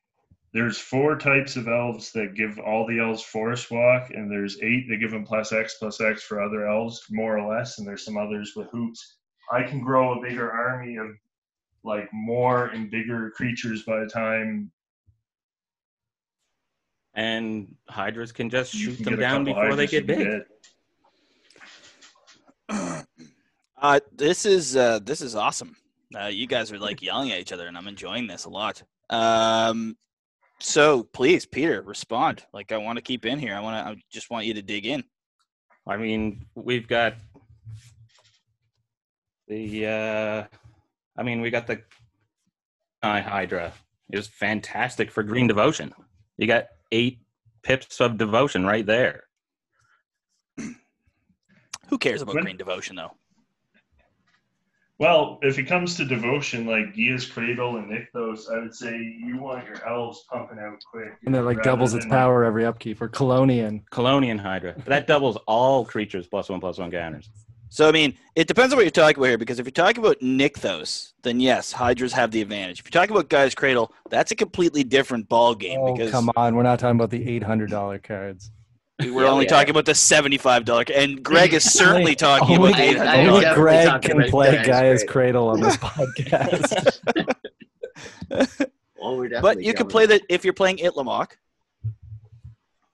There's 0.53 0.77
four 0.77 1.17
types 1.17 1.55
of 1.55 1.67
elves 1.67 2.11
that 2.11 2.35
give 2.35 2.59
all 2.59 2.85
the 2.85 2.99
elves 2.99 3.23
forest 3.23 3.71
walk, 3.71 4.11
and 4.11 4.29
there's 4.31 4.61
eight 4.61 4.87
that 4.89 4.97
give 4.97 5.11
them 5.11 5.25
plus 5.25 5.51
X 5.51 5.77
plus 5.79 5.99
X 5.99 6.23
for 6.23 6.43
other 6.43 6.67
elves, 6.67 7.01
more 7.09 7.37
or 7.37 7.55
less, 7.57 7.79
and 7.79 7.87
there's 7.87 8.05
some 8.05 8.17
others 8.17 8.53
with 8.55 8.69
hoops. 8.69 9.17
I 9.51 9.63
can 9.63 9.81
grow 9.81 10.13
a 10.13 10.21
bigger 10.21 10.51
army 10.51 10.97
of 10.97 11.07
like 11.83 12.07
more 12.13 12.67
and 12.67 12.89
bigger 12.91 13.31
creatures 13.31 13.83
by 13.83 13.99
the 13.99 14.07
time 14.07 14.71
And 17.15 17.75
hydras 17.89 18.31
can 18.31 18.49
just 18.49 18.73
shoot 18.73 18.95
can 18.97 19.05
them 19.05 19.19
down 19.19 19.45
couple 19.45 19.61
before 19.61 19.75
they 19.75 19.87
get 19.87 20.07
big. 20.07 20.19
get. 20.19 20.47
Uh, 23.77 23.99
this 24.15 24.45
is 24.45 24.77
uh, 24.77 24.99
this 24.99 25.21
is 25.21 25.35
awesome. 25.35 25.75
Uh, 26.17 26.27
you 26.27 26.47
guys 26.47 26.71
are 26.71 26.79
like 26.79 27.01
yelling 27.01 27.31
at 27.31 27.39
each 27.39 27.51
other, 27.51 27.67
and 27.67 27.77
I'm 27.77 27.87
enjoying 27.87 28.27
this 28.27 28.45
a 28.45 28.49
lot. 28.49 28.81
Um, 29.09 29.97
so 30.63 31.03
please, 31.03 31.45
Peter, 31.45 31.81
respond. 31.81 32.43
Like 32.53 32.71
I 32.71 32.77
want 32.77 32.97
to 32.97 33.01
keep 33.03 33.25
in 33.25 33.37
here. 33.37 33.53
I 33.53 33.59
want 33.59 33.85
to. 33.85 33.91
I 33.91 33.95
just 34.11 34.29
want 34.29 34.45
you 34.45 34.53
to 34.55 34.61
dig 34.61 34.85
in. 34.85 35.03
I 35.85 35.97
mean, 35.97 36.45
we've 36.55 36.87
got 36.87 37.15
the. 39.47 39.85
uh 39.87 40.43
I 41.15 41.23
mean, 41.23 41.41
we 41.41 41.51
got 41.51 41.67
the 41.67 41.81
Eye 43.03 43.19
Hydra. 43.21 43.73
It 44.11 44.17
was 44.17 44.27
fantastic 44.27 45.11
for 45.11 45.21
Green 45.21 45.47
Devotion. 45.47 45.93
You 46.37 46.47
got 46.47 46.67
eight 46.91 47.19
pips 47.61 47.99
of 48.01 48.17
devotion 48.17 48.65
right 48.65 48.85
there. 48.85 49.25
Who 51.89 51.97
cares 51.99 52.21
about 52.21 52.35
When- 52.35 52.43
Green 52.45 52.57
Devotion 52.57 52.95
though? 52.95 53.11
Well, 54.99 55.39
if 55.41 55.57
it 55.57 55.63
comes 55.63 55.95
to 55.97 56.05
devotion, 56.05 56.67
like 56.67 56.93
Gaea's 56.95 57.25
Cradle 57.25 57.77
and 57.77 57.91
Nykthos, 57.91 58.51
I 58.53 58.59
would 58.59 58.75
say 58.75 58.95
you 58.95 59.37
want 59.37 59.65
your 59.65 59.85
elves 59.87 60.23
pumping 60.31 60.59
out 60.59 60.83
quick. 60.89 61.17
And 61.25 61.35
it 61.35 61.41
like 61.41 61.63
doubles 61.63 61.93
its 61.93 62.05
than- 62.05 62.11
power 62.11 62.43
every 62.43 62.65
upkeep. 62.65 63.01
Or 63.01 63.09
Kalonian. 63.09 63.83
Kalonian 63.91 64.39
Hydra. 64.39 64.75
That 64.85 65.07
doubles 65.07 65.37
all 65.47 65.83
creatures 65.83 66.27
plus 66.27 66.49
one 66.49 66.59
plus 66.59 66.77
one 66.77 66.91
counters. 66.91 67.29
So 67.69 67.89
I 67.89 67.91
mean, 67.91 68.13
it 68.35 68.47
depends 68.47 68.71
on 68.71 68.77
what 68.77 68.83
you're 68.83 68.91
talking 68.91 69.17
about 69.17 69.29
here. 69.29 69.37
Because 69.39 69.57
if 69.57 69.65
you're 69.65 69.71
talking 69.71 69.97
about 69.97 70.19
Nykthos, 70.19 71.13
then 71.23 71.39
yes, 71.39 71.71
Hydras 71.71 72.13
have 72.13 72.29
the 72.29 72.41
advantage. 72.43 72.79
If 72.79 72.85
you're 72.85 73.01
talking 73.01 73.15
about 73.15 73.29
Gaea's 73.29 73.55
Cradle, 73.55 73.91
that's 74.11 74.31
a 74.31 74.35
completely 74.35 74.83
different 74.83 75.27
ball 75.27 75.55
game. 75.55 75.79
Oh 75.81 75.93
because 75.93 76.11
come 76.11 76.29
on, 76.35 76.55
we're 76.55 76.61
not 76.61 76.77
talking 76.77 76.97
about 76.97 77.09
the 77.09 77.27
eight 77.27 77.41
hundred 77.41 77.71
dollar 77.71 77.97
cards. 77.97 78.51
We're 78.99 79.23
Yeah, 79.23 79.29
only 79.31 79.45
yeah. 79.45 79.49
talking 79.49 79.71
about 79.71 79.85
the 79.85 79.95
seventy-five 79.95 80.65
dollar. 80.65 80.85
And 80.93 81.23
Greg 81.23 81.53
is 81.53 81.63
certainly 81.63 82.15
talking 82.29 82.57
Only, 82.57 82.69
about 82.71 82.77
the 82.77 83.09
I- 83.09 83.15
eight 83.21 83.27
only. 83.27 83.53
Greg 83.55 84.01
can 84.01 84.29
play 84.29 84.51
Gaea's 84.51 84.67
Gaea's 84.67 85.03
Cradle. 85.03 85.47
Cradle 85.47 85.47
on 85.49 85.59
this 85.61 85.77
podcast. 85.87 86.99
well, 88.99 89.17
we're 89.17 89.41
But 89.41 89.61
you 89.63 89.73
can 89.73 89.87
play 89.87 90.05
that 90.05 90.21
if 90.29 90.43
you're 90.43 90.53
playing 90.53 90.77
Itlimoc, 90.77 91.31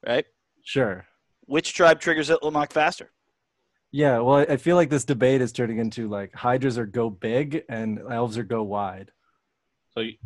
right? 0.06 0.26
sure. 0.64 1.06
Which 1.46 1.74
tribe 1.74 2.00
triggers 2.00 2.30
Itlimoc 2.30 2.72
faster? 2.72 3.12
Yeah, 3.92 4.20
well, 4.20 4.36
I 4.38 4.44
I 4.54 4.58
feel 4.58 4.76
like 4.76 4.90
this 4.90 5.04
debate 5.04 5.42
is 5.42 5.52
turning 5.52 5.80
into 5.80 6.08
like 6.08 6.34
Hydras 6.34 6.78
are 6.78 6.86
go 6.86 7.10
big 7.10 7.64
and 7.70 8.00
elves 8.12 8.38
are 8.38 8.44
go 8.44 8.64
wide. 8.64 9.12
So, 9.96 10.02
you- 10.02 10.18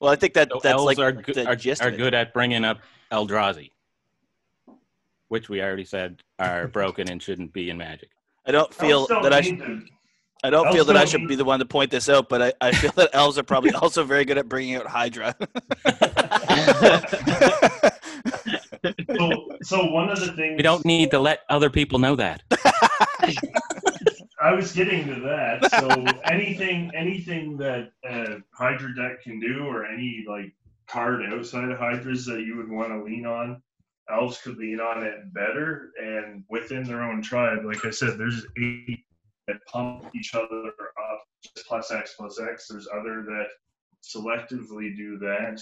Well, 0.00 0.12
I 0.12 0.16
think 0.16 0.34
that 0.34 0.50
so 0.52 0.60
that's 0.62 0.74
elves 0.74 0.84
like 0.86 0.98
are, 0.98 1.12
good, 1.12 1.34
the 1.34 1.46
are, 1.46 1.56
gist 1.56 1.82
are 1.82 1.88
of 1.88 1.94
it. 1.94 1.96
good 1.96 2.14
at 2.14 2.32
bringing 2.34 2.64
up 2.64 2.78
Eldrazi, 3.10 3.70
which 5.30 5.48
we 5.48 5.62
already 5.62 5.84
said 5.84 6.20
are 6.40 6.66
broken 6.66 7.08
and 7.08 7.22
shouldn't 7.22 7.52
be 7.52 7.70
in 7.70 7.78
Magic. 7.78 8.10
I 8.46 8.50
don't 8.50 8.74
feel 8.74 9.06
Elves 9.10 9.22
that 9.22 9.32
I 9.32 9.40
should. 9.40 9.58
to- 9.58 9.82
I 10.42 10.48
don't 10.48 10.64
elves 10.66 10.74
feel 10.74 10.84
that 10.86 10.96
I 10.96 11.04
should 11.04 11.28
be 11.28 11.34
the 11.34 11.44
one 11.44 11.58
to 11.58 11.66
point 11.66 11.90
this 11.90 12.08
out, 12.08 12.30
but 12.30 12.40
I, 12.40 12.52
I 12.62 12.72
feel 12.72 12.92
that 12.92 13.10
elves 13.12 13.36
are 13.36 13.42
probably 13.42 13.72
also 13.72 14.04
very 14.04 14.24
good 14.24 14.38
at 14.38 14.48
bringing 14.48 14.76
out 14.76 14.86
Hydra. 14.86 15.34
so, 19.18 19.48
so 19.62 19.84
one 19.90 20.08
of 20.08 20.18
the 20.18 20.32
things 20.36 20.56
We 20.56 20.62
don't 20.62 20.82
need 20.86 21.10
to 21.10 21.18
let 21.18 21.40
other 21.50 21.68
people 21.68 21.98
know 21.98 22.16
that. 22.16 22.42
I 24.42 24.54
was 24.54 24.72
getting 24.72 25.06
to 25.08 25.20
that. 25.20 25.70
So 25.78 25.88
anything, 26.24 26.90
anything 26.96 27.58
that 27.58 27.92
uh, 28.08 28.36
Hydra 28.54 28.94
deck 28.96 29.22
can 29.22 29.38
do, 29.40 29.66
or 29.66 29.84
any 29.84 30.24
like 30.26 30.54
card 30.88 31.20
outside 31.30 31.70
of 31.70 31.78
Hydras 31.78 32.24
that 32.24 32.40
you 32.40 32.56
would 32.56 32.70
want 32.70 32.88
to 32.88 33.04
lean 33.04 33.26
on, 33.26 33.60
elves 34.12 34.40
could 34.42 34.56
lean 34.56 34.80
on 34.80 35.02
it 35.02 35.32
better. 35.32 35.90
And 36.02 36.44
within 36.48 36.84
their 36.84 37.02
own 37.02 37.22
tribe, 37.22 37.64
like 37.64 37.84
I 37.84 37.90
said, 37.90 38.18
there's 38.18 38.46
eight 38.58 39.04
that 39.46 39.64
pump 39.66 40.04
each 40.14 40.34
other 40.34 40.68
up, 40.68 41.22
just 41.42 41.66
plus 41.66 41.90
X 41.90 42.14
plus 42.16 42.40
X. 42.40 42.68
There's 42.68 42.88
other 42.88 43.22
that 43.22 43.46
selectively 44.02 44.96
do 44.96 45.18
that. 45.18 45.60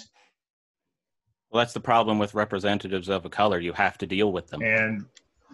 Well, 1.51 1.61
that's 1.61 1.73
the 1.73 1.81
problem 1.81 2.19
with 2.19 2.35
representatives 2.35 3.09
of 3.09 3.25
a 3.25 3.31
color. 3.31 3.59
You 3.59 3.73
have 3.73 3.97
to 3.99 4.07
deal 4.07 4.33
with 4.33 4.49
them. 4.49 4.63
And 4.63 5.07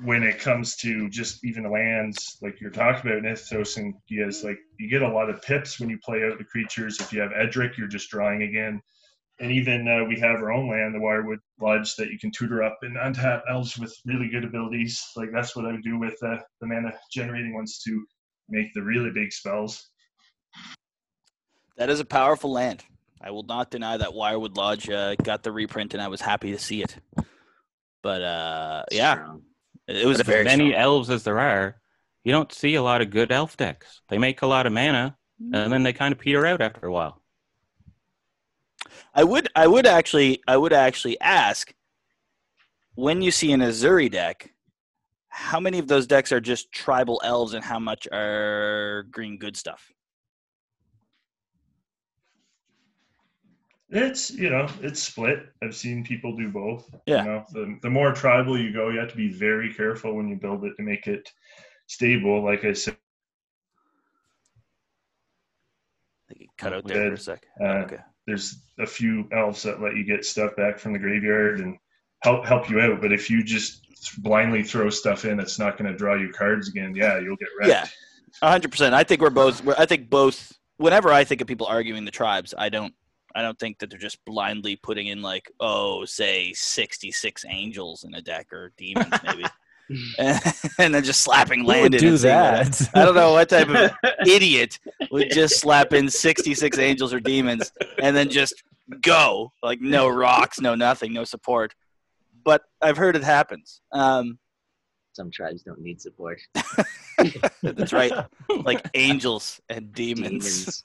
when 0.03 0.25
it 0.25 0.41
comes 0.41 0.75
to 0.77 1.09
just 1.09 1.45
even 1.45 1.71
lands, 1.71 2.39
like 2.43 2.61
you're 2.61 2.71
talking 2.71 3.11
about 3.11 3.23
Nykthos 3.23 3.77
and 3.77 3.95
Gaea's, 4.09 4.43
like 4.43 4.59
you 4.79 4.91
get 4.91 5.03
a 5.03 5.09
lot 5.09 5.31
of 5.31 5.41
pips 5.43 5.79
when 5.79 5.89
you 5.89 5.99
play 6.05 6.25
out 6.25 6.39
the 6.39 6.45
creatures. 6.45 6.99
If 7.01 7.13
you 7.13 7.21
have 7.21 7.31
Edric, 7.33 7.79
you're 7.79 7.87
just 7.87 8.11
drawing 8.11 8.43
again. 8.43 8.83
And 9.41 9.51
even 9.51 9.89
uh, 9.89 10.05
we 10.05 10.19
have 10.21 10.37
our 10.37 10.53
own 10.53 10.69
land, 10.71 10.95
the 10.95 10.99
Wirewood 11.01 11.39
Lodge, 11.61 11.97
that 11.97 12.09
you 12.11 12.19
can 12.19 12.31
tutor 12.31 12.63
up 12.63 12.79
and 12.83 12.97
untap 12.97 13.43
elves 13.51 13.77
with 13.77 13.93
really 14.07 14.29
good 14.29 14.45
abilities. 14.45 15.03
Like 15.17 15.31
that's 15.33 15.57
what 15.57 15.65
I 15.67 15.73
would 15.73 15.83
do 15.83 15.99
with 15.99 16.15
uh, 16.23 16.37
the 16.61 16.67
mana 16.69 16.93
generating 17.13 17.53
ones 17.53 17.81
to 17.85 18.05
make 18.49 18.73
the 18.75 18.83
really 18.83 19.11
big 19.11 19.33
spells. 19.33 19.91
that 21.77 21.91
is 21.91 21.99
a 22.01 22.05
powerful 22.05 22.53
land. 22.53 22.85
I 23.21 23.31
will 23.31 23.43
not 23.43 23.71
deny 23.71 23.97
that 23.97 24.11
Wirewood 24.11 24.57
Lodge 24.57 24.89
uh, 24.91 25.15
got 25.17 25.43
the 25.43 25.51
reprint, 25.51 25.95
and 25.95 26.03
I 26.03 26.09
was 26.09 26.21
happy 26.21 26.53
to 26.53 26.59
see 26.59 26.83
it. 26.83 26.97
But 28.03 28.23
uh, 28.23 28.85
yeah, 28.93 29.15
Strong. 29.15 29.43
it 29.89 30.07
was 30.07 30.19
But 30.19 30.27
very 30.27 30.41
as 30.41 30.45
many 30.45 30.71
strong. 30.71 30.83
elves 30.83 31.11
as 31.11 31.25
there 31.25 31.41
are, 31.41 31.81
you 32.23 32.33
don't 32.33 32.53
see 32.53 32.75
a 32.75 32.83
lot 32.83 33.01
of 33.01 33.11
good 33.11 33.33
elf 33.33 33.57
decks. 33.57 34.03
They 34.11 34.19
make 34.19 34.43
a 34.43 34.47
lot 34.47 34.67
of 34.67 34.73
mana, 34.73 35.17
and 35.41 35.73
then 35.73 35.83
they 35.83 35.93
kind 35.95 36.13
of 36.13 36.19
peter 36.19 36.47
out 36.47 36.61
after 36.61 36.87
a 36.87 36.93
while. 36.93 37.23
I 39.15 39.25
would 39.25 39.49
I 39.55 39.67
would 39.67 39.87
actually 39.87 40.43
I 40.49 40.57
would 40.57 40.73
actually 40.73 41.21
ask 41.21 41.73
when 42.97 43.23
you 43.23 43.31
see 43.31 43.53
an 43.53 43.61
Ezuri 43.61 44.11
deck, 44.11 44.53
how 45.29 45.61
many 45.61 45.79
of 45.79 45.89
those 45.89 46.07
decks 46.07 46.33
are 46.33 46.41
just 46.41 46.73
tribal 46.73 47.21
elves 47.25 47.55
and 47.55 47.65
how 47.65 47.79
much 47.79 48.07
are 48.13 49.07
green 49.11 49.39
good 49.39 49.57
stuff? 49.57 49.93
It's 53.91 54.31
you 54.33 54.51
know 54.51 54.67
it's 54.81 55.01
split. 55.01 55.47
I've 55.63 55.77
seen 55.77 56.05
people 56.05 56.37
do 56.37 56.51
both. 56.51 56.93
Yeah. 57.07 57.23
You 57.23 57.31
know, 57.31 57.45
the 57.53 57.79
the 57.83 57.91
more 57.91 58.13
tribal 58.13 58.59
you 58.59 58.73
go, 58.73 58.89
you 58.89 58.99
have 58.99 59.11
to 59.11 59.17
be 59.17 59.31
very 59.31 59.73
careful 59.73 60.17
when 60.17 60.29
you 60.29 60.35
build 60.37 60.65
it 60.65 60.75
to 60.77 60.83
make 60.83 61.07
it 61.07 61.31
stable. 61.87 62.43
Like 62.43 62.65
I 62.65 62.73
said, 62.73 62.97
I 66.29 66.33
think 66.33 66.41
it 66.43 66.49
cut 66.57 66.73
out 66.73 66.87
there 66.89 67.11
for 67.11 67.15
a 67.15 67.19
sec. 67.19 67.47
Uh, 67.61 67.65
okay. 67.65 67.99
There's 68.27 68.63
a 68.79 68.87
few 68.87 69.29
elves 69.33 69.63
that 69.63 69.81
let 69.81 69.97
you 69.97 70.05
get 70.05 70.25
stuff 70.25 70.57
back 70.57 70.79
from 70.79 70.93
the 70.93 70.99
graveyard 70.99 71.61
and 71.61 71.77
help 72.23 72.45
help 72.45 72.71
you 72.71 72.81
out. 72.81 73.01
But 73.01 73.13
if 73.13 73.31
you 73.31 73.43
just 73.43 73.87
blindly 74.23 74.63
throw 74.63 74.91
stuff 74.91 75.25
in 75.25 75.41
it's 75.41 75.59
not 75.59 75.79
going 75.79 75.91
to 75.91 75.97
draw 75.97 76.15
you 76.15 76.31
cards 76.31 76.69
again, 76.69 76.95
yeah, 76.95 77.19
you'll 77.19 77.37
get 77.37 77.49
wrecked. 77.59 77.71
Yeah. 77.71 78.49
hundred 78.49 78.71
percent. 78.71 78.95
I 78.95 79.05
think 79.05 79.21
we're 79.21 79.31
both. 79.31 79.65
We're, 79.65 79.77
I 79.79 79.87
think 79.87 80.11
both. 80.11 80.53
Whenever 80.77 81.13
I 81.13 81.23
think 81.23 81.41
of 81.41 81.47
people 81.47 81.67
arguing 81.67 82.05
the 82.05 82.11
tribes, 82.11 82.55
I 82.57 82.69
don't. 82.69 82.95
I 83.37 83.43
don't 83.43 83.59
think 83.59 83.81
that 83.81 83.91
they're 83.91 83.99
just 83.99 84.25
blindly 84.25 84.77
putting 84.77 85.09
in 85.09 85.21
like, 85.21 85.51
oh, 85.61 86.05
say 86.05 86.53
sixty-six 86.53 87.45
angels 87.49 88.05
in 88.05 88.15
a 88.15 88.23
deck 88.23 88.53
or 88.53 88.73
demons 88.77 89.13
maybe, 89.25 89.45
and, 90.19 90.41
and 90.79 90.95
then 90.95 91.05
just 91.05 91.21
slapping 91.21 91.61
Who 91.61 91.67
would 91.67 91.93
do 91.93 92.09
and 92.09 92.21
seeing 92.21 92.33
that? 92.33 92.91
I 92.95 93.05
don't 93.05 93.15
know 93.15 93.33
what 93.33 93.49
type 93.49 93.69
of 93.69 93.93
idiot 94.27 94.79
would 95.11 95.31
just 95.31 95.61
slap 95.61 95.93
in 95.93 96.09
66 96.09 96.79
angels 96.79 97.13
or 97.13 97.21
demons 97.21 97.71
and 98.03 98.17
then 98.17 98.31
just 98.31 98.63
go 99.01 99.53
like 99.63 99.81
no 99.81 100.09
rocks, 100.09 100.61
no 100.61 100.75
nothing, 100.75 101.13
no 101.13 101.25
support. 101.25 101.75
But 102.45 102.63
I've 102.81 102.97
heard 102.97 103.17
it 103.17 103.25
happens. 103.25 103.81
Um, 103.93 104.39
Some 105.13 105.31
tribes 105.31 105.63
don't 105.63 105.81
need 105.81 106.01
support. 106.01 106.41
that's 107.63 107.93
right, 107.93 108.13
like 108.63 108.87
angels 108.95 109.61
and 109.69 109.93
demons. 109.93 110.45
Demons. 110.65 110.85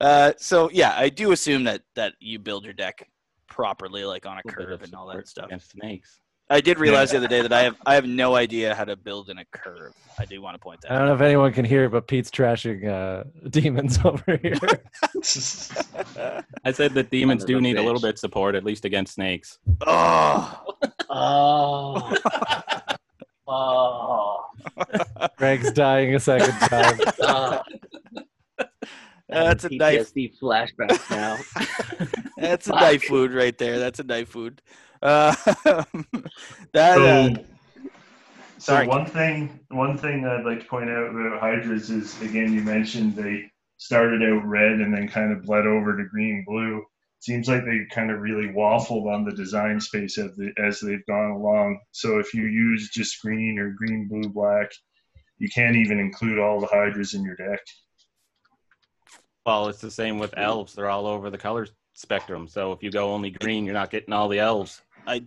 uh, 0.00 0.32
so 0.38 0.70
yeah, 0.72 0.94
I 0.96 1.08
do 1.08 1.32
assume 1.32 1.64
that 1.64 1.82
that 1.94 2.14
you 2.20 2.38
build 2.38 2.64
your 2.64 2.72
deck 2.72 3.06
properly, 3.48 4.04
like 4.04 4.26
on 4.26 4.38
a 4.38 4.40
Little 4.44 4.60
bit 4.60 4.68
curve 4.68 4.82
and 4.82 4.94
all 4.94 5.06
that 5.08 5.28
stuff. 5.28 5.46
against 5.46 5.72
snakes. 5.72 6.20
I 6.50 6.60
did 6.60 6.78
realize 6.78 7.10
the 7.10 7.16
other 7.16 7.28
day 7.28 7.40
that 7.40 7.52
I 7.52 7.62
have 7.62 7.76
I 7.86 7.94
have 7.94 8.06
no 8.06 8.34
idea 8.36 8.74
how 8.74 8.84
to 8.84 8.96
build 8.96 9.30
in 9.30 9.38
a 9.38 9.44
curve. 9.46 9.94
I 10.18 10.26
do 10.26 10.42
want 10.42 10.54
to 10.54 10.58
point 10.58 10.82
that. 10.82 10.90
Out. 10.90 10.96
I 10.96 10.98
don't 10.98 11.08
know 11.08 11.14
if 11.14 11.20
anyone 11.22 11.52
can 11.52 11.64
hear, 11.64 11.88
but 11.88 12.06
Pete's 12.06 12.30
trashing 12.30 12.86
uh, 12.86 13.24
demons 13.48 13.98
over 14.04 14.38
here. 14.42 14.58
I 16.64 16.70
said 16.72 16.92
that 16.94 17.08
demons 17.10 17.44
do 17.44 17.58
a 17.58 17.60
need 17.60 17.78
a 17.78 17.82
little 17.82 17.98
bitch. 18.00 18.02
bit 18.02 18.18
support, 18.18 18.54
at 18.54 18.62
least 18.64 18.84
against 18.84 19.14
snakes. 19.14 19.58
Oh, 19.86 20.64
Oh. 21.10 22.12
oh. 23.48 24.44
Greg's 25.36 25.72
dying 25.72 26.14
a 26.14 26.20
second 26.20 26.52
time. 26.68 26.98
oh. 27.20 27.62
that's 29.28 29.64
a 29.64 29.70
knife. 29.70 30.12
PTSD 30.12 30.38
flashbacks 30.38 31.10
now. 31.10 31.38
That's 32.36 32.66
a 32.66 32.72
Fuck. 32.72 32.80
knife 32.80 33.04
food 33.04 33.32
right 33.32 33.56
there. 33.56 33.78
That's 33.78 34.00
a 34.00 34.04
knife 34.04 34.28
food. 34.28 34.60
Uh, 35.04 35.34
that 36.72 36.96
uh, 36.96 37.28
So, 37.36 37.44
so 38.58 38.72
Sorry. 38.72 38.86
one 38.86 39.04
thing, 39.04 39.60
one 39.68 39.98
thing 39.98 40.24
I'd 40.24 40.46
like 40.46 40.60
to 40.60 40.66
point 40.66 40.88
out 40.88 41.10
about 41.10 41.40
hydras 41.40 41.90
is 41.90 42.18
again, 42.22 42.54
you 42.54 42.62
mentioned 42.62 43.14
they 43.14 43.44
started 43.76 44.22
out 44.22 44.46
red 44.46 44.80
and 44.80 44.94
then 44.94 45.06
kind 45.06 45.30
of 45.30 45.42
bled 45.42 45.66
over 45.66 45.94
to 45.94 46.08
green 46.08 46.42
blue. 46.46 46.82
Seems 47.20 47.48
like 47.48 47.66
they 47.66 47.80
kind 47.90 48.10
of 48.10 48.20
really 48.20 48.48
waffled 48.48 49.12
on 49.12 49.26
the 49.26 49.32
design 49.32 49.78
space 49.78 50.16
as, 50.16 50.34
the, 50.36 50.52
as 50.56 50.80
they've 50.80 51.04
gone 51.06 51.32
along. 51.32 51.80
So 51.92 52.18
if 52.18 52.32
you 52.32 52.46
use 52.46 52.88
just 52.88 53.20
green 53.20 53.58
or 53.58 53.72
green, 53.72 54.08
blue, 54.08 54.30
black, 54.30 54.70
you 55.36 55.50
can't 55.50 55.76
even 55.76 55.98
include 55.98 56.38
all 56.38 56.60
the 56.60 56.66
hydras 56.66 57.12
in 57.12 57.22
your 57.24 57.36
deck. 57.36 57.60
Well, 59.44 59.68
it's 59.68 59.82
the 59.82 59.90
same 59.90 60.18
with 60.18 60.32
elves. 60.38 60.72
They're 60.72 60.88
all 60.88 61.06
over 61.06 61.28
the 61.28 61.36
color 61.36 61.66
spectrum. 61.92 62.48
So 62.48 62.72
if 62.72 62.82
you 62.82 62.90
go 62.90 63.12
only 63.12 63.30
green, 63.30 63.64
you're 63.64 63.74
not 63.74 63.90
getting 63.90 64.14
all 64.14 64.28
the 64.28 64.38
elves. 64.38 64.80
I 65.06 65.24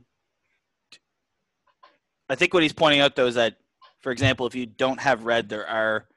I 2.29 2.35
think 2.35 2.53
what 2.53 2.63
he's 2.63 2.73
pointing 2.73 2.99
out 2.99 3.15
though 3.15 3.27
is 3.27 3.35
that, 3.35 3.57
for 3.99 4.11
example, 4.11 4.45
if 4.47 4.55
you 4.55 4.65
don't 4.65 4.99
have 4.99 5.23
red, 5.25 5.49
there 5.49 5.67
are 5.67 6.07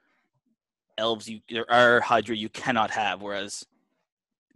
elves 0.98 1.28
you 1.28 1.40
there 1.48 1.70
are 1.70 2.00
Hydra 2.00 2.36
you 2.36 2.48
cannot 2.48 2.90
have, 2.90 3.22
whereas 3.22 3.64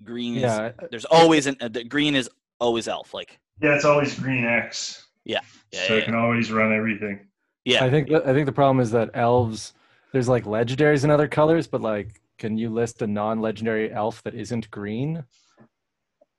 green 0.02 0.36
is 0.36 0.42
Yeah, 0.42 0.72
there's 0.90 1.04
always 1.04 1.46
an 1.46 1.56
uh, 1.60 1.68
the 1.68 1.84
green 1.84 2.14
is 2.14 2.28
always 2.58 2.88
elf. 2.88 3.14
Like 3.14 3.38
Yeah, 3.62 3.74
it's 3.74 3.84
always 3.84 4.18
green 4.18 4.44
X. 4.44 5.06
yeah, 5.24 5.40
so 5.72 5.94
yeah, 5.94 6.00
it 6.00 6.04
can 6.04 6.14
always 6.14 6.50
run 6.50 6.72
everything. 6.72 7.26
yeah. 7.64 7.84
I 7.84 7.90
think 7.90 8.08
the, 8.08 8.22
I 8.28 8.32
think 8.32 8.46
the 8.46 8.52
problem 8.52 8.80
is 8.80 8.90
that 8.90 9.10
elves 9.14 9.72
there's 10.12 10.28
like 10.28 10.44
legendaries 10.44 11.04
in 11.04 11.10
other 11.10 11.26
colors, 11.26 11.66
but 11.66 11.80
like, 11.80 12.20
can 12.38 12.56
you 12.56 12.70
list 12.70 13.02
a 13.02 13.06
non-legendary 13.06 13.92
elf 13.92 14.22
that 14.22 14.34
isn't 14.34 14.70
green? 14.70 15.24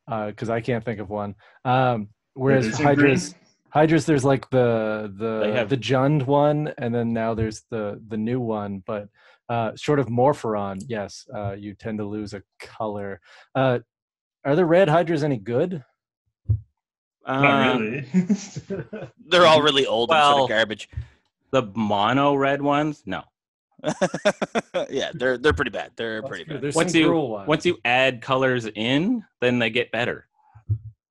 Because 0.08 0.50
I 0.50 0.62
can't 0.62 0.86
think 0.86 1.00
of 1.00 1.10
one. 1.10 1.36
Um, 1.66 2.10
whereas 2.36 2.68
It 2.68 2.70
isn't 2.74 2.86
Hydra's? 2.86 3.36
Hydra's 3.72 4.06
there's 4.06 4.24
like 4.24 4.50
the 4.52 5.12
the 5.18 5.52
have- 5.54 5.70
the 5.70 5.76
Jund 5.78 6.26
one, 6.28 6.74
and 6.78 6.94
then 6.96 7.12
now 7.12 7.34
there's 7.34 7.64
the 7.70 8.00
the 8.08 8.16
new 8.18 8.40
one. 8.40 8.84
But 8.86 9.10
uh, 9.50 9.72
short 9.76 10.00
of 10.00 10.10
Morophon, 10.10 10.80
yes, 10.88 11.28
uh, 11.36 11.54
you 11.58 11.74
tend 11.74 11.98
to 11.98 12.06
lose 12.06 12.34
a 12.34 12.42
color. 12.60 13.20
Uh, 13.54 13.80
are 14.46 14.56
the 14.56 14.66
red 14.66 14.88
Hydras 14.88 15.24
any 15.24 15.38
good? 15.38 15.84
Uh, 17.26 17.42
Not 17.42 17.80
really. 17.80 18.06
They're 19.28 19.46
all 19.48 19.62
really 19.62 19.86
old 19.88 20.12
and 20.12 20.24
sort 20.24 20.44
of 20.44 20.50
garbage. 20.50 20.90
The 21.52 21.64
mono 21.74 22.36
red 22.36 22.62
ones, 22.62 23.02
no. 23.06 23.24
yeah, 24.90 25.12
they're 25.14 25.38
they're 25.38 25.54
pretty 25.54 25.72
bad. 25.72 25.92
They're 25.96 26.22
That's 26.22 26.30
pretty 26.30 26.44
good. 26.46 26.54
bad. 26.56 26.62
There's 26.64 26.76
Once 26.76 26.92
some 26.94 27.02
you 27.02 27.08
cruel 27.08 27.30
ones. 27.30 27.48
once 27.48 27.66
you 27.66 27.78
add 27.86 28.22
colors 28.22 28.68
in, 28.76 29.24
then 29.42 29.60
they 29.60 29.70
get 29.70 29.92
better. 29.92 30.28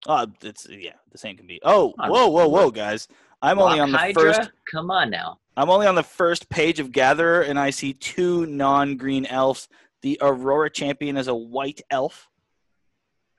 Oh, 0.07 0.26
it's 0.42 0.66
yeah, 0.68 0.92
the 1.12 1.18
same 1.18 1.36
can 1.36 1.46
be. 1.46 1.61
Oh, 1.62 1.94
whoa, 1.98 2.28
whoa, 2.28 2.48
whoa, 2.48 2.70
guys! 2.70 3.09
I'm 3.40 3.59
only 3.59 3.80
on 3.80 3.92
the 3.92 3.98
Hydra? 3.98 4.34
first. 4.34 4.50
Come 4.70 4.90
on 4.90 5.11
now. 5.11 5.38
I'm 5.57 5.70
only 5.70 5.86
on 5.86 5.94
the 5.94 6.02
first 6.02 6.48
page 6.48 6.80
of 6.80 6.92
Gatherer, 6.92 7.42
and 7.42 7.59
I 7.59 7.70
see 7.70 7.92
two 7.92 8.46
non-green 8.46 9.26
elves. 9.26 9.68
The 10.02 10.18
Aurora 10.20 10.68
Champion 10.70 11.16
is 11.16 11.28
a 11.28 11.34
white 11.34 11.80
elf, 11.90 12.28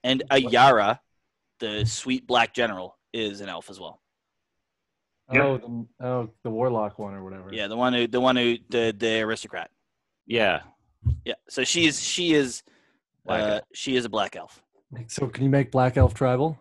and 0.04 0.24
Ayara, 0.32 1.00
the 1.60 1.86
sweet 1.86 2.26
black 2.26 2.54
general, 2.54 2.98
is 3.14 3.42
an 3.42 3.50
elf 3.50 3.70
as 3.70 3.80
well. 3.80 4.02
oh, 5.30 5.58
the, 5.58 6.06
oh, 6.06 6.30
the 6.44 6.50
Warlock 6.50 6.98
one 6.98 7.14
or 7.14 7.24
whatever. 7.24 7.50
Yeah, 7.52 7.68
the 7.68 7.78
one 7.78 7.94
who, 7.94 8.08
the 8.08 8.22
one 8.22 8.36
who, 8.36 8.58
the 8.70 8.96
the 8.98 9.20
aristocrat. 9.22 9.70
Yeah. 10.26 10.62
Yeah, 11.24 11.36
so 11.50 11.64
she's 11.64 12.02
she 12.02 12.34
is, 12.34 12.64
Black 13.26 13.42
uh, 13.42 13.62
she 13.74 13.96
is 13.96 14.06
a 14.06 14.10
black 14.10 14.36
elf. 14.36 14.64
So 15.08 15.28
can 15.28 15.44
you 15.44 15.50
make 15.50 15.72
Black 15.72 15.98
Elf 15.98 16.14
tribal? 16.14 16.60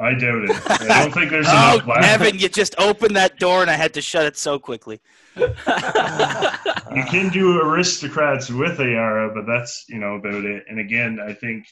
I 0.00 0.14
doubt 0.14 0.44
it. 0.44 0.50
I 0.80 1.02
don't 1.02 1.12
think 1.14 1.30
there's 1.30 1.46
Oh, 1.48 1.74
enough 1.74 1.84
black. 1.84 2.04
Evan, 2.04 2.38
you 2.38 2.48
just 2.48 2.78
opened 2.78 3.16
that 3.16 3.38
door, 3.40 3.62
and 3.62 3.70
I 3.70 3.74
had 3.74 3.94
to 3.94 4.00
shut 4.00 4.26
it 4.26 4.36
so 4.36 4.58
quickly. 4.58 5.00
You 5.36 7.04
can 7.04 7.28
do 7.30 7.60
aristocrats 7.60 8.48
with 8.50 8.78
Ayara, 8.78 9.34
but 9.34 9.46
that's 9.46 9.84
you 9.88 9.98
know 9.98 10.14
about 10.14 10.44
it. 10.44 10.64
And 10.68 10.78
again, 10.80 11.18
I 11.20 11.32
think 11.32 11.66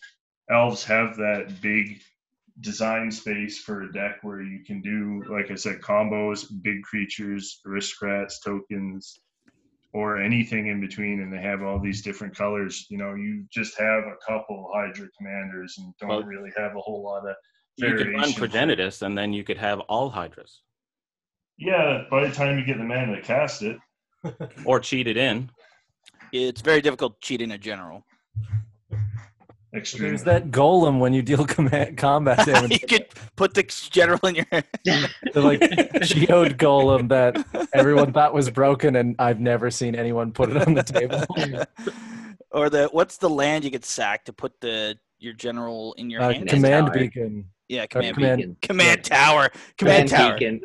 elves 0.51 0.85
have 0.85 1.16
that 1.16 1.61
big 1.61 2.01
design 2.61 3.11
space 3.11 3.59
for 3.59 3.83
a 3.83 3.93
deck 3.93 4.16
where 4.22 4.43
you 4.43 4.64
can 4.64 4.81
do, 4.81 5.22
like 5.31 5.51
I 5.51 5.55
said, 5.55 5.81
combos, 5.81 6.47
big 6.62 6.83
creatures, 6.83 7.61
aristocrats, 7.66 8.41
tokens, 8.41 9.18
or 9.97 10.20
anything 10.22 10.66
in 10.66 10.78
between. 10.78 11.20
And 11.22 11.32
they 11.32 11.40
have 11.40 11.62
all 11.62 11.80
these 11.80 12.03
different 12.03 12.36
colors. 12.36 12.86
You 12.90 12.99
know, 12.99 13.14
you 13.14 13.44
just 13.51 13.78
have 13.78 14.05
a 14.05 14.16
couple 14.28 14.70
Hydra 14.74 15.09
commanders 15.16 15.76
and 15.78 15.94
don't 15.99 16.11
Well, 16.11 16.22
really 16.22 16.51
have 16.57 16.76
a 16.76 16.80
whole 16.80 17.03
lot 17.03 17.26
of. 17.28 17.34
you 17.76 17.94
could 17.97 18.12
run. 18.12 18.30
Progenitus, 18.32 19.01
and 19.03 19.16
then 19.16 19.32
you 19.32 19.42
could 19.42 19.57
have 19.57 19.80
all 19.80 20.11
Hydras, 20.11 20.61
Yeah, 21.59 22.03
by 22.11 22.28
the 22.28 22.34
time 22.34 22.59
you 22.59 22.64
get 22.66 22.76
the 22.78 22.84
man 22.84 23.09
to 23.09 23.22
cast 23.22 23.62
it, 23.62 23.78
or 24.66 24.80
cheat 24.80 25.07
it 25.07 25.16
in. 25.16 25.51
It's 26.32 26.61
very 26.61 26.82
difficult 26.82 27.20
cheating 27.22 27.53
a 27.53 27.59
general. 27.59 28.05
Extreme. 29.77 30.09
There's 30.09 30.24
that 30.24 30.51
golem 30.51 30.99
when 30.99 31.12
you 31.12 31.22
deal 31.22 31.45
command, 31.47 31.97
combat 31.99 32.45
damage. 32.47 32.72
you 32.72 32.87
could 32.87 33.07
put 33.37 33.55
the 33.55 33.62
general 33.91 34.20
in 34.27 34.35
your. 34.37 34.45
the 34.53 35.11
like 35.41 35.61
geode 36.03 36.57
golem 36.59 37.09
that 37.09 37.45
everyone 37.72 38.12
thought 38.12 38.35
was 38.35 38.51
broken, 38.51 38.97
and 38.97 39.16
I've 39.18 39.41
never 39.41 39.70
seen 39.70 39.95
anyone 39.95 40.33
put 40.33 40.51
it 40.51 40.66
on 40.66 40.74
the 40.74 40.83
table. 40.83 41.24
or 42.51 42.70
the 42.70 42.89
what's 42.93 43.16
the 43.18 43.29
land 43.31 43.64
you 43.64 43.70
get 43.70 43.85
sacked 43.85 44.27
to 44.27 44.33
put 44.33 44.61
the 44.61 44.99
your 45.18 45.33
general 45.33 45.95
in 45.95 46.11
your 46.11 46.22
Uh, 46.22 46.33
hand? 46.33 46.49
command 46.49 46.87
Tower. 46.89 46.95
beacon. 46.99 47.45
yeah, 47.68 47.87
command, 47.87 48.14
command- 48.16 48.37
beacon. 48.39 48.57
command 48.62 49.05
tower, 49.05 49.51
command, 49.79 50.09
tower. 50.09 50.35
Beacon. 50.39 50.61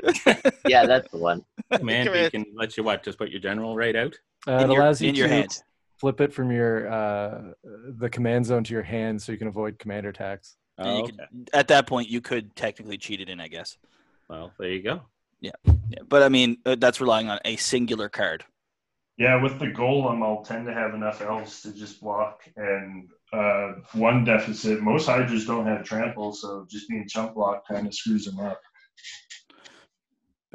yeah, 0.67 0.85
that's 0.85 1.09
the 1.11 1.17
one. 1.17 1.43
Command 1.71 2.07
Command- 2.07 2.31
Beacon 2.33 2.53
lets 2.55 2.75
you 2.77 2.83
what? 2.83 3.03
Just 3.03 3.17
put 3.17 3.29
your 3.29 3.39
general 3.39 3.75
right 3.75 3.95
out. 3.95 4.13
Uh, 4.47 4.53
it 4.63 4.69
your, 4.71 4.81
allows 4.81 5.01
you 5.01 5.09
in 5.09 5.15
your 5.15 5.27
to 5.27 5.33
hand. 5.33 5.63
Flip 6.01 6.19
it 6.19 6.33
from 6.33 6.51
your 6.51 6.91
uh, 6.91 7.53
the 7.99 8.09
command 8.09 8.47
zone 8.47 8.63
to 8.63 8.73
your 8.73 8.81
hand, 8.81 9.21
so 9.21 9.31
you 9.31 9.37
can 9.37 9.47
avoid 9.47 9.77
commander 9.77 10.09
attacks. 10.09 10.57
Oh, 10.79 11.03
okay. 11.03 11.11
could, 11.11 11.49
at 11.53 11.67
that 11.67 11.85
point, 11.85 12.09
you 12.09 12.21
could 12.21 12.55
technically 12.55 12.97
cheat 12.97 13.21
it 13.21 13.29
in, 13.29 13.39
I 13.39 13.47
guess. 13.47 13.77
Well, 14.27 14.51
there 14.57 14.71
you 14.71 14.81
go. 14.81 15.01
Yeah, 15.41 15.51
yeah. 15.63 15.99
but 16.09 16.23
I 16.23 16.29
mean, 16.29 16.57
uh, 16.65 16.75
that's 16.79 16.99
relying 16.99 17.29
on 17.29 17.39
a 17.45 17.55
singular 17.55 18.09
card. 18.09 18.43
Yeah, 19.17 19.39
with 19.41 19.59
the 19.59 19.67
golem, 19.67 20.23
I'll 20.23 20.43
tend 20.43 20.65
to 20.65 20.73
have 20.73 20.95
enough 20.95 21.21
elves 21.21 21.61
to 21.61 21.71
just 21.71 22.01
block. 22.01 22.41
And 22.55 23.09
uh, 23.31 23.73
one 23.93 24.23
deficit, 24.23 24.81
most 24.81 25.05
hydras 25.05 25.45
don't 25.45 25.67
have 25.67 25.83
trample, 25.83 26.33
so 26.33 26.65
just 26.67 26.89
being 26.89 27.07
chump 27.07 27.35
block 27.35 27.67
kind 27.67 27.85
of 27.85 27.93
screws 27.93 28.25
them 28.25 28.39
up. 28.39 28.59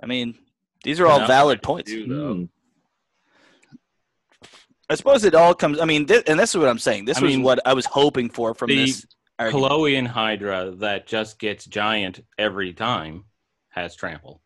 I 0.02 0.06
mean, 0.06 0.34
these 0.82 0.98
are 0.98 1.06
all 1.06 1.18
Enough 1.18 1.28
valid 1.28 1.62
points. 1.62 1.90
do, 1.90 2.06
though. 2.08 2.48
I 4.88 4.94
suppose 4.94 5.24
it 5.24 5.34
all 5.34 5.54
comes. 5.54 5.80
I 5.80 5.84
mean, 5.84 6.06
thi- 6.06 6.22
and 6.26 6.38
this 6.38 6.50
is 6.50 6.56
what 6.58 6.68
I'm 6.68 6.78
saying. 6.78 7.06
This 7.06 7.18
I 7.18 7.22
was 7.22 7.34
mean, 7.34 7.42
what 7.42 7.60
I 7.66 7.72
was 7.74 7.86
hoping 7.86 8.30
for 8.30 8.54
from 8.54 8.68
the 8.68 8.86
this. 8.86 9.06
argument. 9.38 9.70
Kalonian 9.70 10.06
Hydra 10.06 10.70
that 10.76 11.06
just 11.06 11.38
gets 11.38 11.64
giant 11.64 12.20
every 12.38 12.72
time 12.72 13.24
has 13.70 13.94
trample. 13.96 14.40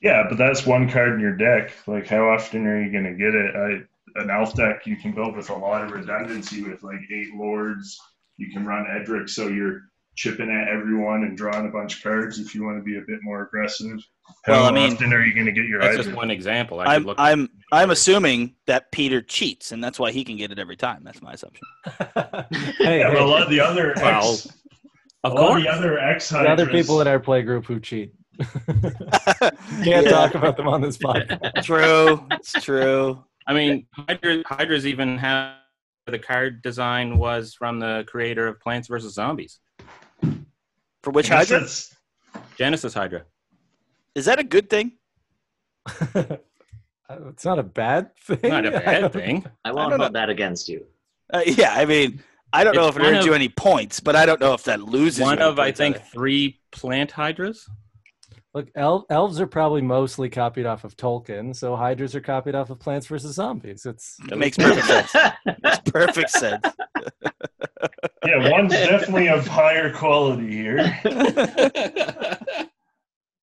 Yeah, 0.00 0.24
but 0.28 0.38
that's 0.38 0.64
one 0.64 0.88
card 0.88 1.14
in 1.14 1.20
your 1.20 1.36
deck. 1.36 1.72
Like, 1.88 2.06
how 2.06 2.28
often 2.28 2.66
are 2.66 2.80
you 2.80 2.92
going 2.92 3.04
to 3.04 3.14
get 3.14 3.34
it? 3.34 3.56
I 3.56 4.20
an 4.20 4.30
elf 4.30 4.54
deck 4.54 4.86
you 4.86 4.96
can 4.96 5.12
build 5.12 5.36
with 5.36 5.50
a 5.50 5.54
lot 5.54 5.84
of 5.84 5.90
redundancy 5.92 6.62
with 6.62 6.82
like 6.82 7.00
eight 7.12 7.34
lords. 7.34 8.00
You 8.36 8.50
can 8.52 8.64
run 8.64 8.86
Edric 8.88 9.28
so 9.28 9.48
you're 9.48 9.82
chipping 10.18 10.50
at 10.50 10.66
everyone 10.66 11.22
and 11.22 11.36
drawing 11.36 11.64
a 11.68 11.70
bunch 11.70 11.96
of 11.98 12.02
cards 12.02 12.40
if 12.40 12.52
you 12.52 12.64
want 12.64 12.76
to 12.76 12.82
be 12.82 12.96
a 12.98 13.00
bit 13.06 13.20
more 13.22 13.42
aggressive. 13.42 14.00
How 14.44 14.52
Well, 14.52 14.64
I 14.66 14.72
mean- 14.72 14.94
often 14.94 15.12
are 15.12 15.24
you 15.24 15.32
going 15.32 15.46
to 15.46 15.52
get 15.52 15.66
your 15.66 15.80
That's 15.80 15.92
Edric? 15.92 16.06
just 16.06 16.16
one 16.16 16.30
example. 16.32 16.80
I 16.80 16.84
could 16.84 16.92
I'm 16.92 17.02
look. 17.04 17.16
I'm 17.20 17.48
I'm 17.70 17.90
assuming 17.90 18.56
that 18.66 18.90
Peter 18.90 19.22
cheats, 19.22 19.70
and 19.70 19.82
that's 19.82 19.96
why 19.98 20.10
he 20.10 20.24
can 20.24 20.36
get 20.36 20.50
it 20.50 20.58
every 20.58 20.76
time. 20.76 21.02
That's 21.04 21.22
my 21.22 21.34
assumption. 21.34 21.64
hey, 22.78 22.98
Yeah, 22.98 23.12
but 23.12 23.22
a 23.22 23.24
lot 23.26 23.42
of 23.42 23.48
the 23.50 23.60
other 23.60 23.92
Well, 23.96 24.34
of 25.22 25.32
a 25.32 25.34
lot 25.34 25.42
of 25.44 25.48
course. 25.50 25.62
the 25.62 25.68
other 25.70 25.98
X 26.00 26.28
the 26.30 26.38
other 26.40 26.66
people 26.66 27.00
in 27.00 27.06
our 27.06 27.20
play 27.20 27.42
group 27.42 27.66
who 27.66 27.78
cheat. 27.78 28.12
Can't 29.38 29.84
Yeah. 29.84 30.02
talk 30.02 30.34
about 30.34 30.56
them 30.56 30.66
on 30.68 30.80
this 30.80 30.98
podcast. 30.98 31.62
True, 31.64 32.26
it's 32.32 32.52
true. 32.64 33.22
I 33.46 33.54
mean, 33.54 33.86
Hydra, 33.94 34.42
Hydra's 34.46 34.86
even 34.86 35.16
have 35.18 35.54
the 36.06 36.18
card 36.18 36.62
design 36.62 37.18
was 37.18 37.54
from 37.54 37.78
the 37.78 38.04
creator 38.08 38.46
of 38.48 38.58
Plants 38.60 38.88
vs 38.88 39.14
Zombies, 39.14 39.58
For 41.02 41.10
which 41.10 41.30
I 41.30 41.36
Hydra 41.38 41.60
that's- 41.60 41.94
Genesis 42.56 42.94
Hydra. 42.94 43.24
is 44.14 44.24
that 44.26 44.38
a 44.38 44.44
good 44.44 44.68
thing? 44.68 44.92
it's 46.14 47.44
not 47.44 47.58
a 47.58 47.62
bad 47.62 48.14
thing. 48.16 48.50
Not 48.50 48.66
a 48.66 48.70
bad 48.80 49.12
thing. 49.12 49.44
I 49.64 49.72
won't 49.72 49.90
don't 49.90 50.00
hold 50.00 50.12
that 50.14 50.28
against 50.30 50.68
you. 50.68 50.84
Uh, 51.32 51.42
yeah, 51.46 51.72
I 51.74 51.84
mean, 51.84 52.22
I 52.52 52.64
don't 52.64 52.74
know 52.74 52.88
if 52.88 52.96
it 52.96 53.02
one 53.02 53.14
earns 53.14 53.26
you 53.26 53.34
any 53.34 53.48
points, 53.48 54.00
but 54.00 54.16
I 54.16 54.26
don't 54.26 54.40
know 54.40 54.54
if 54.54 54.64
that 54.64 54.80
loses. 54.82 55.20
One 55.20 55.38
you 55.38 55.44
of 55.44 55.58
I 55.58 55.72
think 55.72 55.96
either. 55.96 56.04
three 56.12 56.60
plant 56.72 57.10
hydras. 57.10 57.68
Look, 58.54 58.68
el- 58.74 59.06
elves 59.10 59.40
are 59.40 59.46
probably 59.46 59.82
mostly 59.82 60.30
copied 60.30 60.64
off 60.66 60.82
of 60.84 60.96
Tolkien, 60.96 61.54
so 61.54 61.76
hydras 61.76 62.14
are 62.14 62.20
copied 62.20 62.54
off 62.54 62.70
of 62.70 62.78
Plants 62.80 63.06
vs 63.06 63.34
Zombies. 63.34 63.84
It's 63.86 64.16
That 64.28 64.38
makes 64.38 64.56
perfect 64.56 64.86
sense. 64.86 65.14
Makes 65.62 65.78
perfect 65.84 66.30
sense. 66.30 66.64
Yeah, 68.26 68.50
one's 68.50 68.72
definitely 68.72 69.28
of 69.28 69.46
higher 69.46 69.92
quality 69.92 70.50
here. 70.50 71.00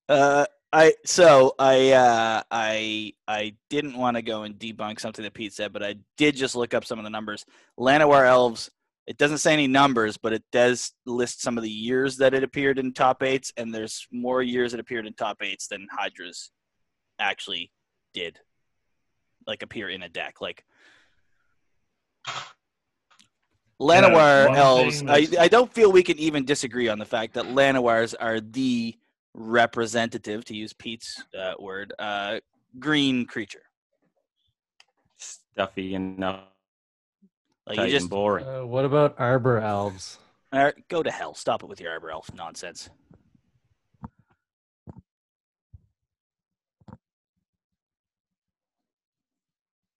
Uh, 0.08 0.46
I 0.72 0.94
so 1.04 1.54
I 1.58 1.92
uh, 1.92 2.42
I 2.50 3.14
I 3.26 3.54
didn't 3.70 3.96
want 3.96 4.16
to 4.16 4.22
go 4.22 4.42
and 4.42 4.56
debunk 4.56 5.00
something 5.00 5.22
that 5.22 5.34
Pete 5.34 5.52
said, 5.52 5.72
but 5.72 5.82
I 5.82 5.96
did 6.16 6.36
just 6.36 6.54
look 6.54 6.74
up 6.74 6.84
some 6.84 6.98
of 6.98 7.04
the 7.04 7.10
numbers. 7.10 7.44
Llanowar 7.78 8.26
elves. 8.26 8.70
It 9.06 9.18
doesn't 9.18 9.38
say 9.38 9.52
any 9.52 9.68
numbers, 9.68 10.16
but 10.16 10.32
it 10.32 10.42
does 10.50 10.92
list 11.06 11.40
some 11.40 11.56
of 11.56 11.62
the 11.62 11.70
years 11.70 12.16
that 12.16 12.34
it 12.34 12.42
appeared 12.42 12.78
in 12.78 12.92
top 12.92 13.22
eights, 13.22 13.52
and 13.56 13.72
there's 13.72 14.06
more 14.10 14.42
years 14.42 14.74
it 14.74 14.80
appeared 14.80 15.06
in 15.06 15.14
top 15.14 15.38
eights 15.42 15.68
than 15.68 15.86
Hydras 15.90 16.50
actually 17.18 17.70
did, 18.12 18.40
like 19.46 19.62
appear 19.62 19.88
in 19.88 20.02
a 20.02 20.08
deck. 20.08 20.40
Like 20.40 20.64
Llanowar 23.80 24.48
one 24.48 24.56
elves. 24.56 25.02
I 25.06 25.28
I 25.38 25.48
don't 25.48 25.72
feel 25.72 25.92
we 25.92 26.02
can 26.02 26.18
even 26.18 26.44
disagree 26.44 26.88
on 26.88 26.98
the 26.98 27.04
fact 27.04 27.34
that 27.34 27.44
Llanowars 27.44 28.14
are 28.18 28.40
the 28.40 28.96
representative, 29.34 30.44
to 30.46 30.56
use 30.56 30.72
Pete's 30.72 31.22
uh, 31.38 31.52
word, 31.58 31.92
uh, 31.98 32.40
green 32.78 33.26
creature. 33.26 33.62
Stuffy 35.18 35.94
and 35.94 36.22
uh, 36.24 36.40
Like 37.66 37.76
tight 37.76 37.84
you 37.86 37.90
just 37.90 38.04
and 38.04 38.10
boring. 38.10 38.46
uh, 38.46 38.64
what 38.64 38.84
about 38.86 39.14
arbor 39.18 39.58
elves? 39.60 40.18
uh, 40.52 40.72
go 40.88 41.02
to 41.02 41.10
hell. 41.10 41.34
Stop 41.34 41.62
it 41.62 41.68
with 41.68 41.80
your 41.80 41.92
arbor 41.92 42.10
elf 42.10 42.32
nonsense. 42.34 42.88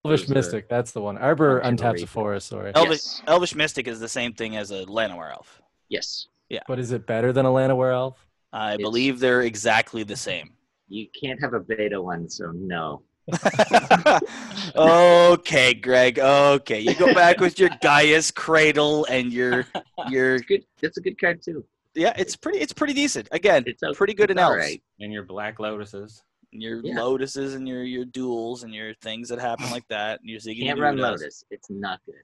Elvish 0.07 0.23
Those 0.23 0.31
are 0.31 0.35
Mystic, 0.35 0.69
that's 0.69 0.93
the 0.93 1.01
one. 1.01 1.19
Arbor 1.19 1.61
functional 1.63 1.95
untaps 1.95 2.03
a 2.03 2.07
forest, 2.07 2.49
sorry. 2.49 2.73
Elvish, 2.75 2.91
Yes. 3.05 3.23
Elvish 3.27 3.55
Mystic 3.55 3.89
is 3.89 3.99
the 4.01 4.09
same 4.09 4.33
thing 4.33 4.57
as 4.57 4.71
a 4.71 4.85
Llanowar 4.87 5.31
elf. 5.33 5.61
Yes. 5.89 6.27
Yeah. 6.49 6.61
But 6.69 6.79
is 6.79 6.93
it 6.93 7.07
better 7.07 7.33
than 7.33 7.45
a 7.47 7.51
Llanowar 7.51 7.93
elf? 7.93 8.27
I 8.53 8.75
It's- 8.75 8.83
believe 8.85 9.19
they're 9.19 9.43
exactly 9.43 10.03
the 10.05 10.17
same. 10.17 10.53
You 10.89 11.09
can't 11.21 11.41
have 11.41 11.53
a 11.55 11.61
beta 11.61 12.01
one, 12.01 12.29
so 12.29 12.53
no. 12.53 13.03
okay, 14.77 15.75
Greg. 15.75 16.19
Okay, 16.19 16.81
you 16.81 16.95
go 16.95 17.13
back 17.15 17.41
with 17.41 17.59
your 17.59 17.71
Gaea's 17.83 18.31
Cradle 18.31 19.05
and 19.07 19.33
your 19.33 19.67
your 20.09 20.37
It's 20.37 20.45
good. 20.47 20.65
That's 20.81 20.97
a 20.99 21.01
good 21.01 21.19
card 21.21 21.43
too. 21.43 21.65
yeah. 21.95 22.13
It's 22.17 22.37
pretty. 22.37 22.59
It's 22.61 22.73
pretty 22.73 22.93
decent. 22.95 23.29
Again, 23.33 23.65
It's 23.67 23.83
o- 23.83 23.93
pretty 23.95 24.15
good 24.15 24.31
it's 24.31 24.37
in 24.37 24.39
elves. 24.39 24.53
alright. 24.53 24.83
And 25.01 25.13
your 25.13 25.25
black 25.25 25.59
lotuses. 25.59 26.23
Your 26.61 26.81
Yeah. 26.85 27.01
lotuses 27.03 27.55
and 27.55 27.67
your 27.69 27.83
your 27.85 28.05
duels 28.05 28.63
and 28.65 28.75
your 28.75 28.95
things 28.95 29.29
that 29.29 29.39
happen 29.39 29.71
like 29.71 29.87
that. 29.89 30.21
And 30.21 30.29
your 30.31 30.41
Ziggy 30.41 30.63
Can't 30.67 30.79
run. 30.81 30.97
Lotus. 30.97 31.45
It's 31.51 31.69
not 31.71 32.01
good. 32.07 32.15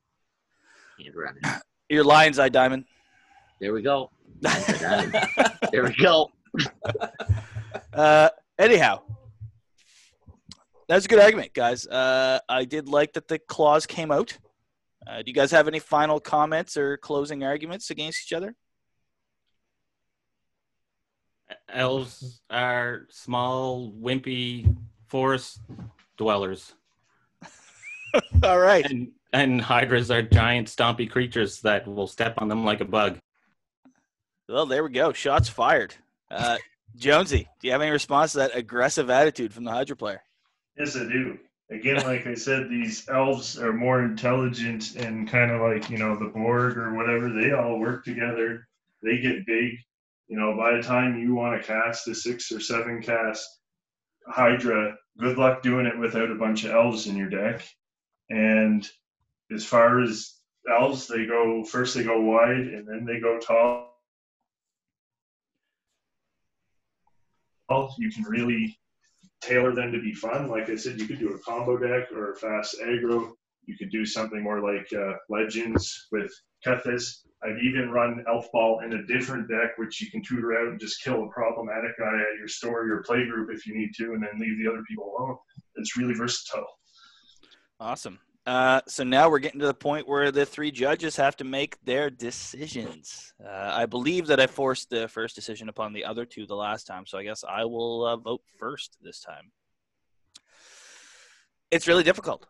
Can't 1.03 1.17
run 1.17 1.37
it. 1.43 1.63
Your 1.89 2.05
Lion's 2.05 2.39
Eye 2.39 2.49
Diamond. 2.49 2.85
There 3.61 3.73
we 3.73 3.83
go. 3.83 4.11
There 5.73 5.85
we 5.85 5.95
go. 5.95 6.31
Uh, 7.93 8.29
anyhow, 8.59 9.01
that's 10.89 11.05
a 11.05 11.09
good 11.09 11.19
argument, 11.21 11.55
guys. 11.55 11.87
Uh, 11.87 12.39
I 12.49 12.65
did 12.65 12.89
like 12.89 13.13
that 13.15 13.29
the 13.29 13.39
clause 13.39 13.87
came 13.87 14.11
out. 14.11 14.37
Uh, 15.07 15.19
do 15.19 15.25
you 15.27 15.33
guys 15.35 15.51
have 15.51 15.67
any 15.69 15.79
final 15.79 16.21
comments 16.21 16.77
or 16.77 16.97
closing 16.99 17.43
arguments 17.45 17.91
against 17.91 18.27
each 18.27 18.33
other? 18.33 18.55
Elves 21.73 22.41
are 22.51 23.07
small, 23.11 23.93
wimpy 23.93 24.77
forest 25.09 25.61
dwellers. 26.17 26.75
All 28.43 28.59
right. 28.59 28.85
And 28.85 29.13
and 29.33 29.61
hydras 29.61 30.11
are 30.11 30.23
giant 30.23 30.69
stompy 30.69 31.11
creatures 31.11 31.61
that 31.61 31.87
will 31.87 32.07
step 32.07 32.35
on 32.39 32.49
them 32.49 32.65
like 32.65 32.81
a 32.81 32.85
bug. 32.85 33.19
Well, 34.49 34.67
there 34.67 34.85
we 34.85 34.91
go. 34.91 35.13
Shots 35.13 35.49
fired. 35.49 35.95
Uh, 36.31 36.59
Jonesy, 36.97 37.49
do 37.61 37.67
you 37.67 37.73
have 37.73 37.81
any 37.81 37.91
response 37.91 38.33
to 38.33 38.39
that 38.39 38.55
aggressive 38.55 39.09
attitude 39.09 39.53
from 39.53 39.65
the 39.65 39.71
Hydra 39.71 39.97
player? 39.97 40.23
Yes, 40.77 40.97
I 40.97 41.05
do. 41.05 41.39
Again, 41.71 41.97
like 42.05 42.27
I 42.27 42.35
said, 42.35 42.69
these 42.69 43.09
elves 43.09 43.59
are 43.59 43.73
more 43.73 44.03
intelligent 44.03 44.97
and 44.97 45.27
kind 45.27 45.51
of 45.51 45.63
like, 45.63 45.89
you 45.89 45.97
know, 45.97 46.15
the 46.17 46.27
Borg 46.27 46.77
or 46.77 46.95
whatever. 46.95 47.31
They 47.31 47.53
all 47.53 47.79
work 47.79 48.05
together. 48.05 48.69
They 49.03 49.19
get 49.19 49.47
big. 49.47 49.79
You 50.33 50.39
know, 50.39 50.57
by 50.57 50.75
the 50.75 50.83
time 50.83 51.19
you 51.19 51.35
want 51.35 51.61
to 51.61 51.67
cast 51.67 52.09
a 52.09 52.15
six 52.15 52.51
or 52.53 52.59
seven 52.59 53.03
cast 53.03 53.47
Hydra, 54.27 54.97
good 55.19 55.37
luck 55.37 55.61
doing 55.61 55.85
it 55.85 55.99
without 55.99 56.31
a 56.31 56.37
bunch 56.37 56.65
of 56.65 56.71
elves 56.71 57.07
in 57.07 57.19
your 57.19 57.29
deck. 57.29 57.63
And 58.31 58.89
as 59.55 59.63
far 59.63 60.01
as 60.01 60.33
elves, 60.67 61.07
they 61.07 61.27
go 61.27 61.63
first, 61.65 61.95
they 61.95 62.03
go 62.03 62.19
wide 62.23 62.57
and 62.57 62.89
then 62.89 63.05
they 63.05 63.21
go 63.21 63.39
tall. 63.41 63.91
You 67.99 68.11
can 68.11 68.25
really 68.25 68.79
tailor 69.43 69.75
them 69.75 69.93
to 69.93 70.01
be 70.01 70.15
fun. 70.15 70.49
Like 70.49 70.71
I 70.71 70.77
said, 70.77 70.99
you 70.99 71.07
could 71.07 71.19
do 71.19 71.35
a 71.35 71.39
combo 71.41 71.77
deck 71.77 72.11
or 72.11 72.33
a 72.33 72.37
fast 72.37 72.77
aggro. 72.83 73.33
You 73.67 73.77
could 73.77 73.91
do 73.91 74.07
something 74.07 74.43
more 74.43 74.63
like 74.63 74.91
uh, 74.95 75.13
Legends 75.29 76.07
with 76.11 76.33
Kethis. 76.67 77.19
I've 77.45 77.59
even 77.59 77.91
run 77.91 78.25
Elf 78.29 78.51
Ball 78.53 78.81
in 78.85 78.93
a 78.93 79.07
different 79.07 79.49
deck, 79.49 79.77
which 79.77 80.01
you 80.01 80.11
can 80.11 80.23
tutor 80.23 80.59
out 80.59 80.69
and 80.69 80.81
just 80.81 81.03
kill 81.03 81.25
a 81.25 81.29
problematic 81.29 81.99
guy 81.99 82.15
at 82.15 82.39
your 82.39 82.49
store, 82.49 82.87
your 82.87 83.03
play 83.03 83.27
group 83.27 83.51
if 83.53 83.67
you 83.67 83.77
need 83.77 83.91
to, 83.97 84.13
and 84.13 84.23
then 84.23 84.39
leave 84.39 84.59
the 84.63 84.71
other 84.71 84.83
people 84.89 85.15
alone. 85.19 85.37
It's 85.77 85.97
really 85.97 86.15
versatile. 86.15 86.67
Awesome. 87.81 88.21
Uh, 88.45 88.81
so 88.89 89.05
now 89.05 89.29
we're 89.29 89.39
getting 89.39 89.61
to 89.61 89.67
the 89.67 89.75
point 89.75 90.09
where 90.09 90.33
the 90.33 90.45
three 90.45 90.71
judges 90.71 91.15
have 91.17 91.37
to 91.37 91.45
make 91.45 91.77
their 91.85 92.11
decisions. 92.11 93.33
Uh, 93.45 93.71
I 93.73 93.87
believe 93.87 94.27
that 94.27 94.41
I 94.41 94.47
forced 94.47 94.91
the 94.91 95.07
first 95.09 95.37
decision 95.37 95.69
upon 95.69 95.93
the 95.93 96.05
other 96.05 96.25
two 96.25 96.47
the 96.47 96.57
last 96.57 96.87
time, 96.87 97.07
so 97.07 97.19
I 97.19 97.25
guess 97.25 97.45
I 97.49 97.65
will 97.65 98.05
uh, 98.05 98.17
vote 98.17 98.43
first 98.59 98.97
this 99.01 99.21
time. 99.21 99.53
It's 101.71 101.87
really 101.87 102.03
difficult. 102.03 102.47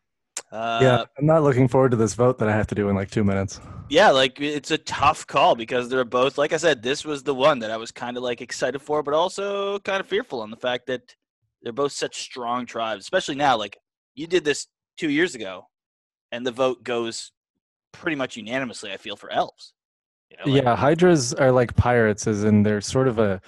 Uh, 0.53 0.78
yeah, 0.82 1.05
I'm 1.18 1.24
not 1.24 1.42
looking 1.42 1.66
forward 1.66 1.92
to 1.92 1.96
this 1.96 2.12
vote 2.12 2.38
that 2.38 2.48
I 2.48 2.53
have 2.53 2.66
to 2.66 2.74
do 2.74 2.90
in 2.90 2.94
like 2.94 3.11
two 3.11 3.24
minutes. 3.24 3.59
yeah, 3.88 4.11
like 4.11 4.38
it's 4.38 4.70
a 4.70 4.76
tough 4.76 5.26
call 5.26 5.55
because 5.55 5.88
they're 5.88 6.05
both, 6.05 6.36
like 6.36 6.53
I 6.53 6.59
said, 6.59 6.82
this 6.82 7.07
was 7.07 7.22
the 7.22 7.34
one 7.34 7.59
that 7.61 7.70
I 7.70 7.78
was 7.78 7.90
kind 7.90 8.18
of 8.18 8.22
like 8.22 8.42
excited 8.42 8.80
for, 8.80 9.03
but 9.03 9.14
also 9.14 9.78
kind 9.78 9.98
of 9.98 10.07
fearful 10.07 10.42
on 10.42 10.50
the 10.50 10.59
fact 10.59 10.86
that 10.88 11.16
they're 11.62 11.72
both 11.72 11.92
such 11.92 12.20
strong 12.20 12.66
tribes, 12.66 13.00
especially 13.03 13.34
now. 13.36 13.57
Like 13.57 13.78
you 14.14 14.26
did 14.26 14.44
this 14.44 14.66
two 14.98 15.09
years 15.09 15.34
ago, 15.34 15.68
and 16.32 16.46
the 16.46 16.53
vote 16.53 16.84
goes 16.84 17.32
pretty 17.92 18.16
much 18.16 18.36
unanimously. 18.36 18.92
I 18.92 18.98
feel 18.98 19.16
for 19.16 19.30
elves. 19.32 19.72
You 20.30 20.36
know, 20.36 20.53
like- 20.53 20.64
yeah, 20.64 20.76
hydras 20.76 21.32
are 21.32 21.50
like 21.53 21.74
pirates, 21.76 22.26
as 22.26 22.44
in 22.44 22.62
they're 22.62 22.82
sort 22.82 23.09
of 23.09 23.18
a 23.18 23.40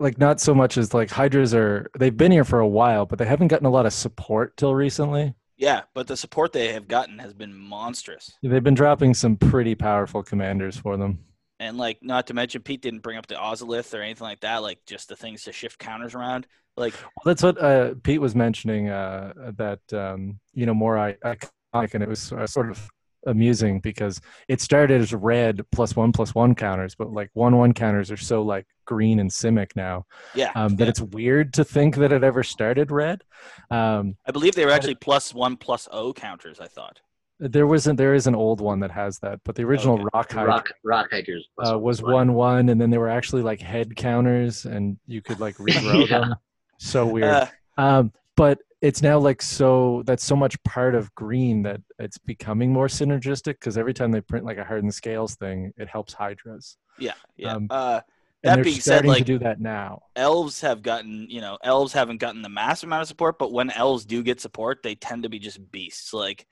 like 0.00 0.18
not 0.18 0.40
so 0.40 0.56
much 0.56 0.76
as 0.76 0.92
like 0.92 1.10
hydras 1.10 1.54
are. 1.54 1.88
They've 1.96 2.16
been 2.16 2.32
here 2.32 2.44
for 2.44 2.58
a 2.58 2.66
while, 2.66 3.06
but 3.06 3.20
they 3.20 3.26
haven't 3.26 3.48
gotten 3.48 3.66
a 3.66 3.70
lot 3.70 3.86
of 3.86 3.92
support 3.92 4.56
till 4.56 4.74
recently. 4.74 5.34
Yeah, 5.56 5.82
but 5.94 6.06
the 6.06 6.16
support 6.16 6.52
they 6.52 6.72
have 6.72 6.88
gotten 6.88 7.18
has 7.18 7.32
been 7.32 7.54
monstrous. 7.54 8.32
They've 8.42 8.62
been 8.62 8.74
dropping 8.74 9.14
some 9.14 9.36
pretty 9.36 9.74
powerful 9.74 10.22
commanders 10.22 10.76
for 10.76 10.96
them. 10.96 11.18
And 11.58 11.78
like, 11.78 12.02
not 12.02 12.26
to 12.26 12.34
mention, 12.34 12.62
Pete 12.62 12.82
didn't 12.82 13.00
bring 13.00 13.16
up 13.16 13.26
the 13.26 13.36
Ozolith 13.36 13.94
or 13.98 14.02
anything 14.02 14.26
like 14.26 14.40
that. 14.40 14.58
Like, 14.58 14.84
just 14.84 15.08
the 15.08 15.16
things 15.16 15.44
to 15.44 15.52
shift 15.52 15.78
counters 15.78 16.14
around. 16.14 16.46
Like, 16.76 16.92
well, 16.92 17.32
That's 17.32 17.42
what 17.42 17.58
uh, 17.58 17.94
Pete 18.02 18.20
was 18.20 18.34
mentioning. 18.34 18.90
Uh, 18.90 19.52
that 19.56 19.80
um, 19.94 20.38
you 20.52 20.66
know, 20.66 20.74
more 20.74 20.98
I, 20.98 21.16
I 21.24 21.36
and 21.72 22.02
it 22.02 22.08
was 22.08 22.32
uh, 22.32 22.46
sort 22.46 22.70
of 22.70 22.90
amusing 23.26 23.80
because 23.80 24.20
it 24.48 24.60
started 24.60 25.00
as 25.00 25.12
red 25.12 25.62
plus 25.72 25.96
one 25.96 26.12
plus 26.12 26.34
one 26.34 26.54
counters, 26.54 26.94
but 26.94 27.12
like 27.12 27.30
one 27.32 27.56
one 27.56 27.72
counters 27.72 28.10
are 28.10 28.16
so 28.18 28.42
like 28.42 28.66
green 28.86 29.20
and 29.20 29.30
simic 29.30 29.72
now 29.76 30.06
Yeah. 30.34 30.52
um, 30.54 30.76
that 30.76 30.84
yeah. 30.84 30.90
it's 30.90 31.00
weird 31.00 31.52
to 31.54 31.64
think 31.64 31.96
that 31.96 32.12
it 32.12 32.24
ever 32.24 32.42
started 32.42 32.90
red. 32.90 33.22
Um, 33.70 34.16
I 34.26 34.32
believe 34.32 34.54
they 34.54 34.64
were 34.64 34.72
actually 34.72 34.94
plus 34.94 35.34
one 35.34 35.56
plus 35.56 35.88
O 35.92 36.12
counters. 36.12 36.58
I 36.60 36.68
thought. 36.68 37.00
there 37.38 37.66
wasn't 37.66 37.98
there 37.98 38.14
is 38.14 38.26
an 38.26 38.34
old 38.34 38.60
one 38.62 38.80
that 38.80 38.90
has 38.90 39.18
that, 39.18 39.40
but 39.44 39.54
the 39.56 39.62
original 39.64 39.96
Okay. 39.96 40.04
rock 40.14 40.32
Hydra 40.32 40.48
Rock 40.48 40.68
Rock 40.84 41.08
Hydras 41.10 41.46
was, 41.58 41.70
uh, 41.72 41.78
was 41.78 42.02
one 42.02 42.32
one, 42.32 42.70
and 42.70 42.80
then 42.80 42.88
there 42.90 43.00
were 43.00 43.10
actually 43.10 43.42
like 43.42 43.60
head 43.60 43.94
counters, 43.96 44.64
and 44.64 44.96
you 45.06 45.20
could 45.20 45.38
like 45.40 45.56
regrow 45.66 46.08
Yeah. 46.08 46.18
them. 46.20 46.34
So 46.78 47.04
weird. 47.06 47.28
Uh, 47.28 47.46
Um, 47.78 48.12
but 48.36 48.58
it's 48.82 49.02
now 49.02 49.18
like 49.18 49.40
so 49.42 50.02
that's 50.06 50.22
so 50.24 50.36
much 50.36 50.62
part 50.62 50.94
of 50.94 51.14
green 51.14 51.62
that 51.62 51.80
it's 51.98 52.18
becoming 52.18 52.72
more 52.72 52.86
synergistic 52.88 53.54
because 53.60 53.76
every 53.78 53.92
time 53.94 54.12
they 54.12 54.20
print 54.20 54.44
like 54.46 54.58
a 54.58 54.64
hardened 54.64 54.94
scales 54.94 55.34
thing, 55.36 55.72
it 55.76 55.88
helps 55.88 56.12
hydras. 56.14 56.76
yeah. 56.98 57.12
Yeah. 57.36 57.54
Um, 57.54 57.66
uh, 57.70 58.00
And 58.00 58.02
that 58.42 58.62
being 58.62 58.80
said, 58.80 59.06
like 59.06 59.18
to 59.18 59.24
do 59.24 59.38
that 59.38 59.60
now. 59.60 60.02
elves 60.14 60.60
have 60.60 60.82
gotten 60.82 61.26
you 61.28 61.40
know 61.40 61.58
elves 61.62 61.92
haven't 61.92 62.18
gotten 62.18 62.42
the 62.42 62.48
massive 62.48 62.88
amount 62.88 63.02
of 63.02 63.08
support 63.08 63.38
but 63.38 63.52
when 63.52 63.70
elves 63.70 64.04
do 64.04 64.22
get 64.22 64.40
support 64.40 64.82
they 64.82 64.94
tend 64.94 65.22
to 65.22 65.28
be 65.28 65.38
just 65.38 65.70
beasts 65.72 66.12
like 66.12 66.46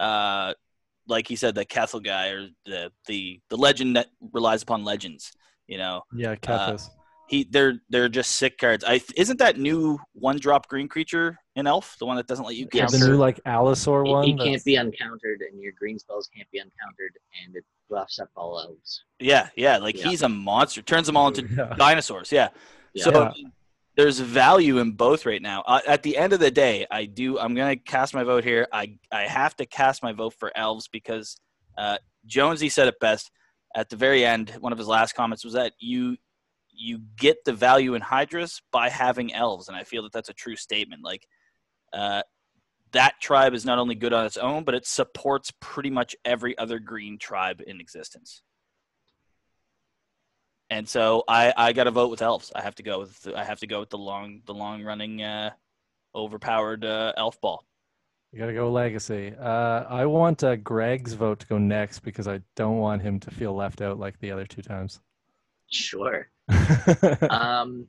uh 0.00 0.52
like 1.08 1.28
he 1.28 1.36
said 1.36 1.54
the 1.54 1.64
castle 1.64 2.00
guy 2.00 2.28
or 2.30 2.48
the 2.64 2.90
the 3.06 3.40
the 3.48 3.56
legend 3.56 3.96
that 3.96 4.08
relies 4.32 4.62
upon 4.62 4.84
legends 4.84 5.32
you 5.66 5.78
know 5.78 6.02
Yeah, 6.14 6.34
Kethis. 6.34 6.88
He 7.28 7.46
they're 7.50 7.74
they're 7.88 8.08
just 8.08 8.32
sick 8.32 8.56
cards 8.58 8.84
i 8.86 9.00
isn't 9.16 9.38
that 9.38 9.58
new 9.58 9.98
one 10.12 10.38
drop 10.38 10.68
green 10.68 10.88
creature 10.88 11.36
in 11.56 11.66
elf 11.66 11.96
the 11.98 12.06
one 12.06 12.16
that 12.16 12.26
doesn't 12.26 12.44
let 12.44 12.54
you 12.56 12.66
Yes. 12.72 12.92
the 12.92 13.08
new 13.08 13.16
like 13.16 13.40
Allosaur 13.44 14.04
He, 14.06 14.12
one. 14.12 14.24
he 14.24 14.32
that's- 14.32 14.48
can't 14.48 14.64
be 14.64 14.76
uncountered, 14.76 15.40
and 15.50 15.60
your 15.60 15.72
green 15.78 15.98
spells 15.98 16.28
can't 16.34 16.48
be 16.52 16.58
uncountered, 16.58 17.12
and 17.44 17.56
it 17.56 17.64
buffs 17.90 18.18
up 18.18 18.28
all 18.36 18.60
elves. 18.60 19.02
yeah 19.20 19.48
yeah 19.56 19.78
like 19.78 19.96
Yeah. 19.98 20.08
he's 20.08 20.22
a 20.22 20.28
monster 20.28 20.82
turns 20.82 21.06
them 21.06 21.16
all 21.16 21.28
into 21.28 21.46
Yeah. 21.54 21.74
dinosaurs 21.76 22.30
yeah 22.32 22.48
Yeah. 22.94 23.04
So 23.04 23.10
Yeah. 23.12 23.32
there's 23.96 24.18
value 24.20 24.78
in 24.78 24.92
both 24.92 25.24
right 25.26 25.40
now. 25.42 25.62
Uh, 25.66 25.80
at 25.86 26.02
the 26.02 26.16
end 26.18 26.32
of 26.34 26.40
the 26.40 26.50
day, 26.50 26.86
I 26.90 27.06
do. 27.06 27.38
I'm 27.38 27.54
going 27.54 27.76
to 27.78 27.82
cast 27.82 28.12
my 28.14 28.24
vote 28.24 28.44
here. 28.44 28.66
I 28.72 28.98
I 29.10 29.22
have 29.22 29.54
to 29.56 29.64
cast 29.66 30.02
my 30.02 30.12
vote 30.12 30.34
for 30.38 30.50
elves 30.56 30.86
because 30.88 31.38
uh, 31.78 31.96
Jonesy 32.26 32.68
said 32.68 32.88
it 32.88 32.94
best 33.00 33.30
at 33.74 33.88
the 33.90 33.96
very 33.96 34.22
end. 34.24 34.50
One 34.60 34.72
of 34.72 34.78
his 34.78 34.86
last 34.88 35.12
comments 35.14 35.44
was 35.44 35.54
that 35.54 35.72
you 35.78 36.16
you 36.76 37.00
get 37.16 37.44
the 37.44 37.52
value 37.52 37.94
in 37.94 38.02
hydras 38.02 38.62
by 38.70 38.88
having 38.88 39.32
elves, 39.32 39.68
and 39.68 39.76
I 39.76 39.84
feel 39.84 40.02
that 40.04 40.12
that's 40.12 40.28
a 40.28 40.34
true 40.34 40.56
statement. 40.56 41.02
Like 41.02 41.26
uh, 41.92 42.22
that 42.92 43.14
tribe 43.20 43.54
is 43.54 43.64
not 43.64 43.78
only 43.78 43.94
good 43.94 44.12
on 44.12 44.26
its 44.26 44.36
own, 44.36 44.64
but 44.64 44.74
it 44.74 44.86
supports 44.86 45.52
pretty 45.60 45.90
much 45.90 46.14
every 46.24 46.56
other 46.58 46.78
green 46.78 47.18
tribe 47.18 47.62
in 47.66 47.80
existence. 47.80 48.42
And 50.68 50.88
so 50.88 51.22
I, 51.28 51.52
I 51.56 51.72
got 51.72 51.84
to 51.84 51.90
vote 51.92 52.10
with 52.10 52.22
elves. 52.22 52.50
I 52.54 52.62
have 52.62 52.74
to 52.76 52.82
go 52.82 53.00
with 53.00 53.28
I 53.36 53.44
have 53.44 53.60
to 53.60 53.66
go 53.66 53.80
with 53.80 53.90
the 53.90 53.98
long 53.98 54.42
the 54.46 54.54
long 54.54 54.82
running 54.82 55.22
uh, 55.22 55.50
overpowered 56.14 56.84
uh, 56.84 57.12
elf 57.16 57.40
ball. 57.40 57.64
You 58.32 58.40
gotta 58.40 58.52
go 58.52 58.70
legacy. 58.70 59.32
Uh, 59.38 59.84
I 59.88 60.06
want 60.06 60.42
uh, 60.42 60.56
Greg's 60.56 61.14
vote 61.14 61.38
to 61.40 61.46
go 61.46 61.58
next 61.58 62.00
because 62.00 62.26
I 62.26 62.40
don't 62.56 62.78
want 62.78 63.00
him 63.00 63.20
to 63.20 63.30
feel 63.30 63.54
left 63.54 63.80
out 63.80 63.98
like 63.98 64.18
the 64.18 64.32
other 64.32 64.44
two 64.44 64.62
times. 64.62 65.00
Sure. 65.70 66.28
um, 67.30 67.86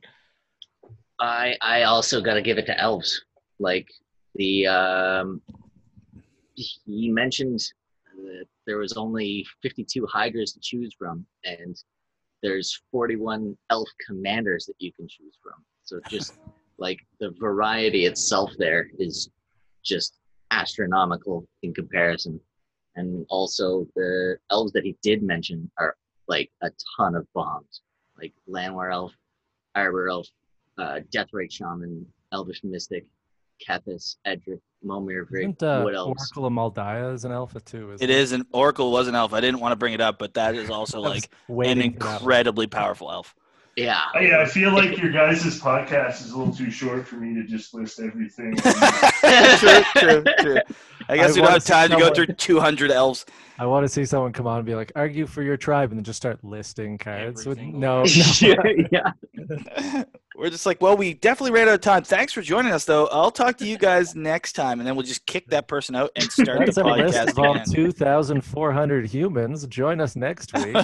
I 1.19 1.55
I 1.61 1.83
also 1.83 2.21
got 2.21 2.35
to 2.35 2.41
give 2.41 2.57
it 2.57 2.65
to 2.67 2.79
elves. 2.79 3.23
Like 3.59 3.87
the 4.35 4.67
um, 4.67 5.41
he 6.55 7.09
mentioned 7.09 7.59
that 8.15 8.45
there 8.65 8.77
was 8.77 8.93
only 8.93 9.45
52 9.61 10.05
hydras 10.07 10.53
to 10.53 10.59
choose 10.59 10.93
from, 10.97 11.25
and 11.43 11.75
there's 12.41 12.81
41 12.91 13.57
elf 13.69 13.89
commanders 14.05 14.65
that 14.65 14.75
you 14.79 14.91
can 14.93 15.07
choose 15.07 15.37
from. 15.41 15.63
So 15.83 15.99
just 16.09 16.37
like 16.77 16.99
the 17.19 17.31
variety 17.39 18.05
itself 18.05 18.51
there 18.57 18.89
is 18.99 19.29
just 19.83 20.17
astronomical 20.51 21.47
in 21.63 21.73
comparison. 21.73 22.39
And 22.95 23.25
also 23.29 23.87
the 23.95 24.37
elves 24.49 24.71
that 24.73 24.83
he 24.83 24.95
did 25.03 25.21
mention 25.21 25.69
are 25.77 25.95
like 26.27 26.49
a 26.63 26.71
ton 26.97 27.15
of 27.15 27.27
bombs 27.33 27.81
like 28.19 28.33
Llanowar 28.49 28.91
Elf, 28.91 29.13
Arbor 29.75 30.09
Elf, 30.09 30.27
uh, 30.77 30.99
Deathrite 31.13 31.51
Shaman, 31.51 32.05
Elvish 32.31 32.63
Mystic, 32.63 33.05
Kethis, 33.67 34.17
Edric, 34.25 34.59
Momir, 34.85 35.25
Vig, 35.29 35.41
Isn't 35.41 35.63
uh, 35.63 35.81
Wood 35.83 35.95
Elves. 35.95 36.31
Oracle 36.31 36.45
of 36.45 36.53
Mul 36.53 36.71
Daya 36.71 37.13
is 37.13 37.25
an 37.25 37.31
alpha 37.31 37.59
too? 37.59 37.95
It 37.99 38.09
is 38.09 38.31
an 38.31 38.45
Oracle 38.53 38.91
was 38.91 39.07
an 39.07 39.15
elf. 39.15 39.33
I 39.33 39.41
didn't 39.41 39.59
want 39.59 39.71
to 39.71 39.75
bring 39.75 39.93
it 39.93 40.01
up, 40.01 40.19
but 40.19 40.35
that 40.35 40.55
is 40.55 40.69
also 40.69 40.99
like 41.01 41.29
an 41.47 41.55
waiting 41.55 41.93
for 41.93 41.99
that 41.99 42.05
one. 42.05 42.15
incredibly 42.15 42.67
powerful 42.67 43.11
elf. 43.11 43.35
Yeah. 43.77 44.01
Oh, 44.15 44.19
yeah, 44.19 44.41
I 44.41 44.45
feel 44.45 44.73
like 44.73 44.97
your 44.97 45.11
guys' 45.11 45.43
podcast 45.61 46.21
is 46.25 46.31
a 46.31 46.37
little 46.37 46.53
too 46.53 46.71
short 46.71 47.07
for 47.07 47.17
me 47.17 47.35
to 47.39 47.47
just 47.47 47.75
list 47.75 47.99
everything. 47.99 48.55
true, 49.59 49.83
true, 49.95 50.23
true. 50.39 50.57
I 51.07 51.15
guess 51.15 51.29
I 51.29 51.33
we 51.33 51.41
don't 51.41 51.51
have 51.51 51.61
see 51.61 51.73
time 51.73 51.91
to 51.91 51.97
go 51.97 52.11
through 52.11 52.25
200 52.25 52.89
elves. 52.89 53.27
I 53.59 53.67
want 53.67 53.83
to 53.83 53.89
see 53.89 54.03
someone 54.03 54.33
come 54.33 54.47
on 54.47 54.57
and 54.57 54.65
be 54.65 54.73
like, 54.73 54.91
argue 54.95 55.27
for 55.27 55.43
your 55.43 55.57
tribe, 55.57 55.91
and 55.91 55.99
then 55.99 56.03
just 56.03 56.17
start 56.17 56.43
listing 56.43 56.97
cards. 56.97 57.45
With, 57.45 57.59
no, 57.59 58.03
no. 58.03 58.05
yeah. 58.91 59.11
We're 60.35 60.49
just 60.49 60.65
like, 60.65 60.81
well, 60.81 60.97
we 60.97 61.13
definitely 61.13 61.51
ran 61.51 61.67
out 61.67 61.75
of 61.75 61.81
time. 61.81 62.03
Thanks 62.03 62.33
for 62.33 62.41
joining 62.41 62.71
us, 62.71 62.85
though. 62.85 63.07
I'll 63.07 63.31
talk 63.31 63.57
to 63.57 63.65
you 63.65 63.77
guys 63.77 64.15
next 64.15 64.53
time, 64.53 64.79
and 64.79 64.87
then 64.87 64.95
we'll 64.95 65.05
just 65.05 65.25
kick 65.27 65.47
that 65.49 65.67
person 65.67 65.95
out 65.95 66.11
and 66.15 66.31
start 66.31 66.65
the 66.65 66.71
podcast 66.81 67.29
of 67.29 67.39
all 67.39 67.53
again 67.53 67.65
2,400 67.71 69.05
humans. 69.05 69.67
Join 69.67 70.01
us 70.01 70.15
next 70.15 70.51
week. 70.53 70.75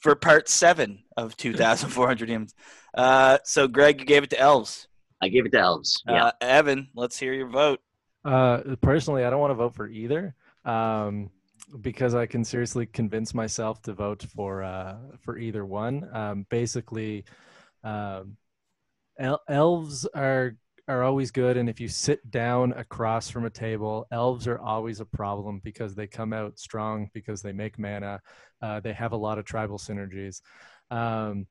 for 0.00 0.14
part 0.14 0.48
seven 0.48 1.02
of 1.16 1.36
2,400 1.52 2.28
humans. 2.28 2.54
Uh, 2.94 3.38
so, 3.44 3.68
Greg, 3.68 4.00
you 4.00 4.06
gave 4.06 4.22
it 4.22 4.30
to 4.30 4.38
elves. 4.38 4.88
I 5.22 5.28
gave 5.28 5.44
it 5.44 5.52
to 5.52 5.60
elves. 5.60 6.02
Yeah. 6.08 6.26
Uh, 6.26 6.32
Evan, 6.40 6.88
let's 6.94 7.18
hear 7.18 7.34
your 7.34 7.48
vote. 7.48 7.80
Uh, 8.24 8.76
personally, 8.80 9.24
I 9.24 9.30
don't 9.30 9.40
want 9.40 9.50
to 9.50 9.56
vote 9.56 9.74
for 9.74 9.86
either, 9.86 10.34
um, 10.64 11.30
because 11.82 12.14
I 12.14 12.24
can 12.24 12.44
seriously 12.44 12.86
convince 12.86 13.34
myself 13.34 13.82
to 13.82 13.92
vote 13.92 14.24
for 14.34 14.62
uh, 14.62 14.96
for 15.20 15.36
either 15.36 15.66
one. 15.66 16.08
Um, 16.12 16.46
basically, 16.48 17.24
um, 17.82 18.38
el- 19.18 19.42
elves 19.48 20.06
are 20.14 20.56
are 20.88 21.02
always 21.02 21.30
good, 21.30 21.58
and 21.58 21.68
if 21.68 21.80
you 21.80 21.88
sit 21.88 22.30
down 22.30 22.72
across 22.72 23.28
from 23.28 23.44
a 23.44 23.50
table, 23.50 24.06
elves 24.10 24.46
are 24.46 24.58
always 24.58 25.00
a 25.00 25.04
problem 25.04 25.60
because 25.62 25.94
they 25.94 26.06
come 26.06 26.32
out 26.32 26.58
strong 26.58 27.10
because 27.12 27.42
they 27.42 27.52
make 27.52 27.78
mana. 27.78 28.20
Uh, 28.62 28.80
they 28.80 28.92
have 28.92 29.12
a 29.12 29.16
lot 29.16 29.38
of 29.38 29.44
tribal 29.44 29.78
synergies. 29.78 30.40
Um, 30.94 31.48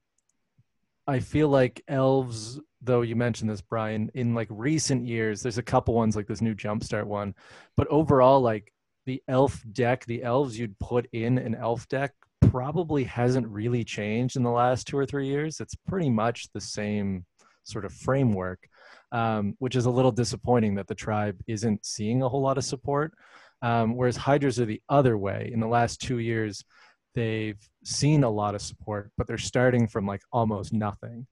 I 1.06 1.20
feel 1.20 1.50
like 1.50 1.84
elves, 1.90 2.62
though 2.82 3.02
you 3.02 3.18
mentioned 3.18 3.50
this, 3.50 3.60
Brian, 3.60 4.10
in 4.14 4.34
like 4.34 4.48
recent 4.50 5.06
years, 5.06 5.42
there's 5.42 5.58
a 5.58 5.64
couple 5.64 5.94
ones 5.94 6.16
like 6.16 6.28
this 6.28 6.42
new 6.42 6.56
Jumpstart 6.56 7.04
one, 7.04 7.36
but 7.76 7.88
overall, 7.90 8.40
like 8.40 8.72
the 9.06 9.22
elf 9.28 9.62
deck, 9.74 10.06
the 10.06 10.24
elves 10.24 10.58
you'd 10.58 10.80
put 10.80 11.10
in 11.12 11.38
an 11.38 11.56
elf 11.56 11.90
deck 11.90 12.14
probably 12.50 13.04
hasn't 13.04 13.46
really 13.48 13.84
changed 13.84 14.38
in 14.38 14.44
the 14.44 14.50
last 14.50 14.88
two 14.88 14.98
or 14.98 15.06
three 15.06 15.28
years. 15.28 15.60
It's 15.60 15.76
pretty 15.76 16.10
much 16.10 16.48
the 16.54 16.62
same 16.62 17.26
sort 17.66 17.84
of 17.84 17.92
framework, 17.92 18.66
um, 19.12 19.56
which 19.60 19.76
is 19.76 19.88
a 19.88 19.92
little 19.92 20.12
disappointing 20.12 20.76
that 20.76 20.88
the 20.88 20.96
tribe 20.96 21.38
isn't 21.48 21.86
seeing 21.86 22.22
a 22.22 22.30
whole 22.30 22.42
lot 22.42 22.58
of 22.58 22.64
support. 22.64 23.14
Um, 23.62 23.96
whereas 23.96 24.18
hydras 24.18 24.60
are 24.60 24.66
the 24.66 24.82
other 24.90 25.18
way. 25.18 25.50
In 25.54 25.62
the 25.62 25.68
last 25.68 26.02
two 26.02 26.20
years, 26.20 26.66
they've 27.14 27.60
seen 27.84 28.24
a 28.24 28.30
lot 28.30 28.56
of 28.56 28.62
support, 28.62 29.12
but 29.18 29.28
they're 29.28 29.38
starting 29.38 29.88
from 29.88 30.06
like 30.06 30.22
almost 30.32 30.74
nothing. 30.74 31.26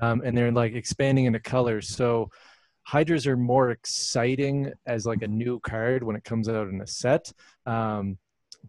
Um, 0.00 0.22
and 0.24 0.36
they're 0.36 0.52
like 0.52 0.74
expanding 0.74 1.24
into 1.24 1.40
colors. 1.40 1.88
So 1.88 2.30
hydras 2.82 3.26
are 3.26 3.36
more 3.36 3.70
exciting 3.70 4.72
as 4.86 5.06
like 5.06 5.22
a 5.22 5.28
new 5.28 5.58
card 5.60 6.02
when 6.02 6.16
it 6.16 6.24
comes 6.24 6.48
out 6.48 6.68
in 6.68 6.80
a 6.80 6.86
set. 6.86 7.32
Um, 7.64 8.18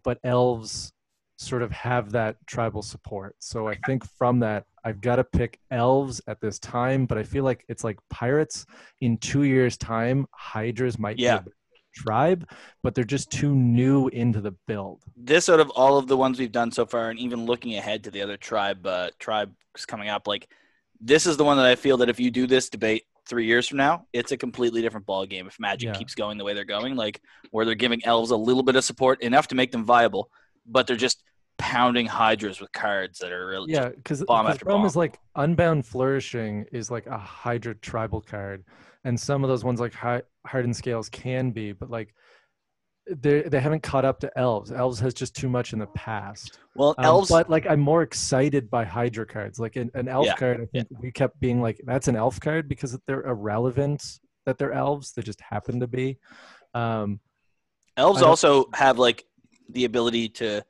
but 0.04 0.18
elves 0.24 0.92
sort 1.38 1.62
of 1.62 1.70
have 1.70 2.10
that 2.12 2.36
tribal 2.46 2.82
support. 2.82 3.36
So 3.38 3.68
I 3.68 3.76
think 3.86 4.04
from 4.18 4.40
that, 4.40 4.64
I've 4.84 5.00
got 5.00 5.16
to 5.16 5.24
pick 5.24 5.60
elves 5.70 6.20
at 6.26 6.40
this 6.40 6.58
time, 6.58 7.06
but 7.06 7.16
I 7.18 7.22
feel 7.22 7.44
like 7.44 7.64
it's 7.68 7.84
like 7.84 7.98
pirates 8.10 8.66
in 9.00 9.18
two 9.18 9.44
years' 9.44 9.76
time, 9.76 10.26
hydras 10.32 10.98
might 10.98 11.18
Yeah. 11.18 11.40
be 11.40 11.50
tribe, 11.94 12.48
but 12.82 12.94
they're 12.94 13.04
just 13.04 13.30
too 13.30 13.54
new 13.54 14.08
into 14.08 14.40
the 14.40 14.52
build. 14.66 15.04
This 15.16 15.48
out 15.48 15.60
of 15.60 15.70
all 15.70 15.98
of 15.98 16.06
the 16.06 16.16
ones 16.16 16.38
we've 16.38 16.52
done 16.52 16.70
so 16.70 16.86
far, 16.86 17.10
and 17.10 17.18
even 17.18 17.46
looking 17.46 17.74
ahead 17.76 18.04
to 18.04 18.10
the 18.10 18.22
other 18.22 18.36
tribe 18.36 18.86
uh, 18.86 19.10
tribes 19.18 19.52
coming 19.86 20.08
up, 20.08 20.26
like 20.26 20.48
this 21.00 21.26
is 21.26 21.36
the 21.36 21.44
one 21.44 21.56
that 21.56 21.66
I 21.66 21.74
feel 21.76 21.96
that 21.98 22.08
if 22.08 22.18
you 22.20 22.30
do 22.30 22.46
this 22.46 22.68
debate 22.68 23.04
three 23.28 23.46
years 23.46 23.68
from 23.68 23.78
now, 23.78 24.06
it's 24.12 24.32
a 24.32 24.36
completely 24.36 24.80
different 24.80 25.06
ball 25.06 25.26
game. 25.26 25.46
If 25.46 25.60
Magic 25.60 25.88
Yeah. 25.88 25.94
keeps 25.98 26.14
going 26.14 26.38
the 26.38 26.44
way 26.44 26.54
they're 26.54 26.64
going, 26.64 26.96
like 26.96 27.20
where 27.50 27.64
they're 27.64 27.74
giving 27.74 28.04
elves 28.04 28.30
a 28.30 28.36
little 28.36 28.62
bit 28.62 28.74
of 28.76 28.84
support 28.84 29.20
enough 29.22 29.48
to 29.48 29.54
make 29.54 29.70
them 29.70 29.84
viable, 29.84 30.30
but 30.66 30.86
they're 30.86 30.96
just 30.96 31.22
pounding 31.58 32.06
hydras 32.06 32.60
with 32.60 32.70
cards 32.72 33.18
that 33.18 33.32
are 33.32 33.46
really 33.46 33.72
Yeah, 33.72 33.88
because 33.88 34.20
the 34.20 34.26
after 34.32 34.64
problem 34.64 34.82
bomb. 34.82 34.86
is 34.86 34.96
like 34.96 35.18
Unbound 35.34 35.84
Flourishing 35.86 36.64
is 36.72 36.90
like 36.90 37.06
a 37.06 37.18
Hydra 37.18 37.74
tribal 37.74 38.20
card, 38.20 38.64
and 39.04 39.18
some 39.18 39.44
of 39.44 39.48
those 39.50 39.64
ones 39.64 39.80
like 39.80 39.92
Hardened 40.48 40.76
Scales 40.76 41.08
can 41.08 41.50
be, 41.50 41.72
but 41.72 41.90
like 41.90 42.14
they 43.10 43.42
they 43.42 43.60
haven't 43.60 43.82
caught 43.82 44.04
up 44.04 44.20
to 44.20 44.38
elves. 44.38 44.70
Elves 44.72 45.00
has 45.00 45.14
just 45.14 45.34
too 45.34 45.48
much 45.48 45.72
in 45.72 45.78
the 45.78 45.86
past. 45.88 46.58
Well, 46.74 46.94
Um, 46.98 47.04
elves. 47.04 47.30
but 47.30 47.48
like 47.48 47.66
I'm 47.66 47.80
more 47.80 48.02
excited 48.02 48.68
by 48.70 48.84
Hydra 48.84 49.26
cards. 49.26 49.58
Like 49.58 49.76
an, 49.76 49.90
an 49.94 50.08
elf 50.08 50.26
Yeah, 50.26 50.34
card, 50.34 50.60
I 50.60 50.66
think 50.66 50.88
we 51.00 51.10
kept 51.10 51.40
being 51.40 51.62
like, 51.62 51.80
that's 51.86 52.08
an 52.08 52.16
elf 52.16 52.38
card 52.40 52.68
because 52.68 52.98
they're 53.06 53.22
irrelevant 53.26 54.20
that 54.44 54.58
they're 54.58 54.72
elves. 54.72 55.12
They 55.12 55.22
just 55.22 55.40
happen 55.40 55.80
to 55.80 55.86
be. 55.86 56.18
Um, 56.74 57.20
Elves 57.96 58.22
also 58.22 58.66
have 58.74 58.98
like 58.98 59.24
the 59.70 59.84
ability 59.84 60.28
to 60.28 60.62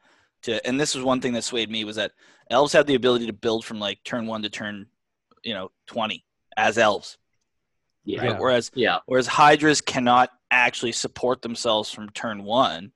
to 0.43 0.67
and 0.67 0.81
this 0.81 0.95
was 0.95 1.05
one 1.05 1.21
thing 1.21 1.33
that 1.35 1.43
swayed 1.43 1.71
me 1.71 1.85
was 1.85 1.97
that 1.97 2.13
elves 2.51 2.73
have 2.73 2.87
the 2.87 2.95
ability 2.95 3.27
to 3.27 3.33
build 3.33 3.65
from 3.65 3.79
like 3.79 4.03
turn 4.05 4.27
1 4.27 4.43
to 4.43 4.49
turn 4.49 4.87
you 5.45 5.53
know 5.53 5.71
20 5.89 6.25
as 6.57 6.79
elves 6.79 7.19
Yeah. 8.09 8.25
right? 8.25 8.41
Whereas 8.41 8.71
Yeah. 8.75 8.99
whereas 9.07 9.27
hydras 9.27 9.81
cannot 9.81 10.31
actually 10.51 10.93
support 10.93 11.43
themselves 11.43 11.91
from 11.91 12.09
turn 12.11 12.43
1 12.43 12.91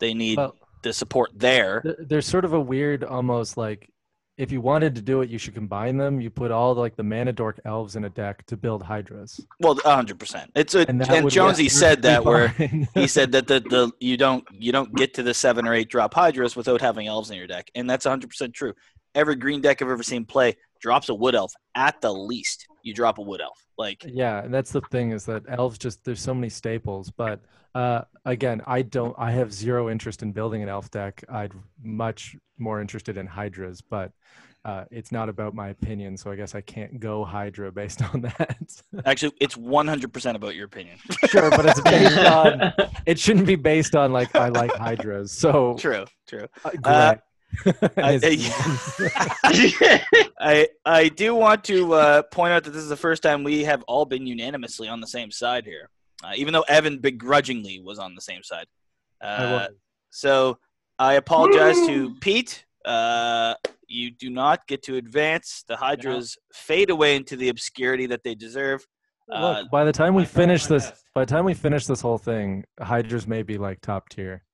they 0.00 0.12
need 0.12 0.38
well, 0.38 0.54
the 0.82 0.92
support 0.92 1.30
there 1.34 1.80
th- 1.82 1.96
there's 2.00 2.26
sort 2.26 2.44
of 2.44 2.52
a 2.52 2.60
weird, 2.60 3.04
almost 3.04 3.56
like 3.56 3.88
if 4.36 4.52
you 4.52 4.60
wanted 4.60 4.94
to 4.96 5.00
do 5.00 5.22
it, 5.22 5.30
you 5.30 5.38
should 5.38 5.54
combine 5.54 5.96
them. 5.96 6.20
You 6.20 6.28
put 6.28 6.50
all 6.50 6.74
like 6.74 6.94
the 6.94 7.02
mana 7.02 7.32
dork 7.32 7.58
elves 7.64 7.96
in 7.96 8.04
a 8.04 8.10
deck 8.10 8.44
to 8.48 8.56
build 8.56 8.82
Hydras. 8.82 9.40
well 9.60 9.76
100% 9.76 10.48
it's 10.54 10.74
a, 10.74 10.86
and, 10.88 11.00
that 11.00 11.24
would 11.24 11.32
Jonesy 11.32 11.64
work 11.64 11.72
said 11.72 12.02
that 12.02 12.24
where 12.24 12.48
he 12.48 13.06
said 13.16 13.32
that 13.32 13.46
the, 13.46 13.60
the 13.60 13.90
you 14.00 14.16
don't 14.18 14.44
you 14.52 14.72
don't 14.72 14.94
get 14.94 15.14
to 15.14 15.22
the 15.22 15.32
seven 15.32 15.66
or 15.66 15.72
eight 15.74 15.88
drop 15.88 16.12
hydras 16.12 16.54
without 16.56 16.80
having 16.82 17.06
elves 17.06 17.30
in 17.30 17.38
your 17.38 17.46
deck 17.46 17.70
and 17.74 17.88
that's 17.88 18.04
100% 18.04 18.52
true 18.52 18.74
every 19.14 19.36
green 19.36 19.62
deck 19.62 19.80
i've 19.80 19.88
ever 19.88 20.02
seen 20.02 20.26
play 20.26 20.54
drops 20.80 21.08
a 21.08 21.14
wood 21.14 21.34
elf 21.34 21.52
at 21.74 21.98
the 22.02 22.12
least 22.12 22.66
you 22.86 22.94
drop 22.94 23.18
a 23.18 23.22
wood 23.22 23.40
elf 23.40 23.66
like 23.76 24.04
Yeah, 24.06 24.44
and 24.44 24.54
that's 24.54 24.70
the 24.70 24.80
thing 24.92 25.10
is 25.10 25.26
that 25.26 25.42
elves 25.48 25.76
just 25.76 26.04
there's 26.04 26.20
so 26.20 26.32
many 26.32 26.48
staples. 26.48 27.10
But 27.10 27.40
uh, 27.74 28.02
again, 28.24 28.62
I 28.66 28.82
don't. 28.82 29.14
I 29.18 29.32
have 29.32 29.52
zero 29.52 29.90
interest 29.90 30.22
in 30.22 30.32
building 30.32 30.62
an 30.62 30.68
elf 30.68 30.90
deck. 30.90 31.24
I'd 31.28 31.52
much 31.82 32.36
more 32.58 32.80
interested 32.80 33.16
in 33.18 33.26
hydras, 33.26 33.82
but 33.82 34.12
uh, 34.64 34.84
it's 34.90 35.10
not 35.10 35.28
about 35.28 35.54
my 35.54 35.68
opinion. 35.68 36.16
So 36.16 36.30
I 36.30 36.36
guess 36.36 36.54
I 36.54 36.60
can't 36.60 37.00
go 37.00 37.24
hydra 37.24 37.72
based 37.72 38.02
on 38.14 38.22
that. 38.22 38.82
actually 39.04 39.32
it's 39.40 39.56
100% 39.56 40.34
about 40.34 40.54
your 40.54 40.66
opinion 40.66 40.98
sure, 41.26 41.50
but 41.50 41.66
it's 41.66 41.80
based 41.80 42.18
on. 42.18 42.72
It 43.06 43.20
shouldn't 43.20 43.46
be 43.46 43.54
based 43.54 43.94
on 43.94 44.12
like 44.12 44.34
I 44.34 44.48
like 44.48 44.74
hydras. 44.74 45.30
So 45.30 45.76
true 45.78 46.06
true 46.26 46.46
uh. 46.84 47.16
I, 47.96 48.20
I 50.38 50.68
I 50.84 51.08
do 51.08 51.34
want 51.34 51.64
to 51.64 51.94
uh, 51.94 52.22
point 52.22 52.52
out 52.52 52.64
that 52.64 52.70
this 52.70 52.82
is 52.82 52.88
the 52.88 52.96
first 52.96 53.22
time 53.22 53.44
we 53.44 53.64
have 53.64 53.82
all 53.84 54.04
been 54.04 54.26
unanimously 54.26 54.88
on 54.88 55.00
the 55.00 55.06
same 55.06 55.30
side 55.30 55.64
here, 55.64 55.88
uh, 56.24 56.32
even 56.36 56.52
though 56.52 56.64
Evan 56.68 56.98
begrudgingly 56.98 57.80
was 57.80 57.98
on 57.98 58.14
the 58.14 58.20
same 58.20 58.42
side. 58.42 58.66
Uh, 59.20 59.68
was. 59.68 59.76
so 60.10 60.58
I 60.98 61.14
apologize 61.14 61.76
to 61.86 62.14
Pete. 62.20 62.64
Uh, 62.84 63.54
you 63.88 64.10
do 64.10 64.30
not 64.30 64.66
get 64.66 64.82
to 64.84 64.96
advance. 64.96 65.64
The 65.66 65.76
Hydras 65.76 66.36
fade 66.52 66.90
away 66.90 67.16
into 67.16 67.36
the 67.36 67.48
obscurity 67.48 68.06
that 68.06 68.22
they 68.22 68.34
deserve. 68.34 68.86
Uh, 69.32 69.60
Look, 69.60 69.70
by 69.70 69.84
the 69.84 69.92
time 69.92 70.14
we 70.14 70.24
finish 70.24 70.66
this, 70.66 70.92
by 71.14 71.24
the 71.24 71.26
time 71.26 71.44
we 71.44 71.54
finish 71.54 71.86
this 71.86 72.00
whole 72.00 72.18
thing, 72.18 72.64
hydras 72.80 73.26
may 73.26 73.42
be 73.42 73.58
like 73.58 73.80
top 73.80 74.08
tier. 74.08 74.44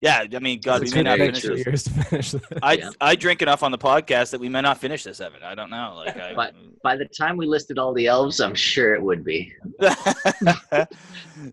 Yeah, 0.00 0.24
I 0.34 0.38
mean, 0.38 0.60
God, 0.64 0.82
we 0.82 0.90
may 0.92 1.02
not 1.02 1.18
finish 1.18 1.40
true. 1.42 1.56
this. 1.56 1.66
years 1.66 1.84
to 1.84 1.90
finish 2.04 2.30
this. 2.32 2.42
I 2.62 2.72
Yeah. 2.74 2.90
I 3.00 3.14
drink 3.16 3.42
enough 3.42 3.62
on 3.62 3.70
the 3.70 3.78
podcast 3.78 4.30
that 4.30 4.40
we 4.40 4.48
may 4.48 4.60
not 4.62 4.78
finish 4.78 5.04
this, 5.04 5.20
Evan. 5.20 5.42
I 5.42 5.54
don't 5.54 5.70
know. 5.70 5.94
Like, 5.96 6.16
I, 6.28 6.34
But- 6.34 6.54
By 6.82 6.96
the 6.96 7.04
time 7.06 7.36
we 7.36 7.46
listed 7.46 7.78
all 7.78 7.92
the 7.92 8.06
elves, 8.06 8.40
I'm 8.40 8.54
sure 8.54 8.94
it 8.94 9.02
would 9.02 9.24
be. 9.24 9.52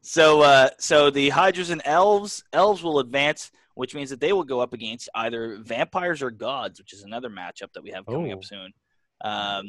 so 0.01 0.41
uh, 0.41 0.69
so 0.79 1.09
the 1.09 1.29
hydras 1.29 1.69
and 1.69 1.81
elves 1.85 2.43
elves 2.53 2.83
will 2.83 2.99
advance 2.99 3.51
which 3.75 3.93
means 3.93 4.09
that 4.09 4.19
they 4.19 4.33
will 4.33 4.43
go 4.43 4.59
up 4.59 4.73
against 4.73 5.07
either 5.15 5.57
vampires 5.61 6.21
or 6.21 6.31
gods 6.31 6.79
which 6.79 6.93
is 6.93 7.03
another 7.03 7.29
matchup 7.29 7.71
that 7.73 7.83
we 7.83 7.91
have 7.91 8.05
coming 8.05 8.31
Oh. 8.31 8.35
up 8.37 8.43
soon 8.43 8.73
um, 9.21 9.65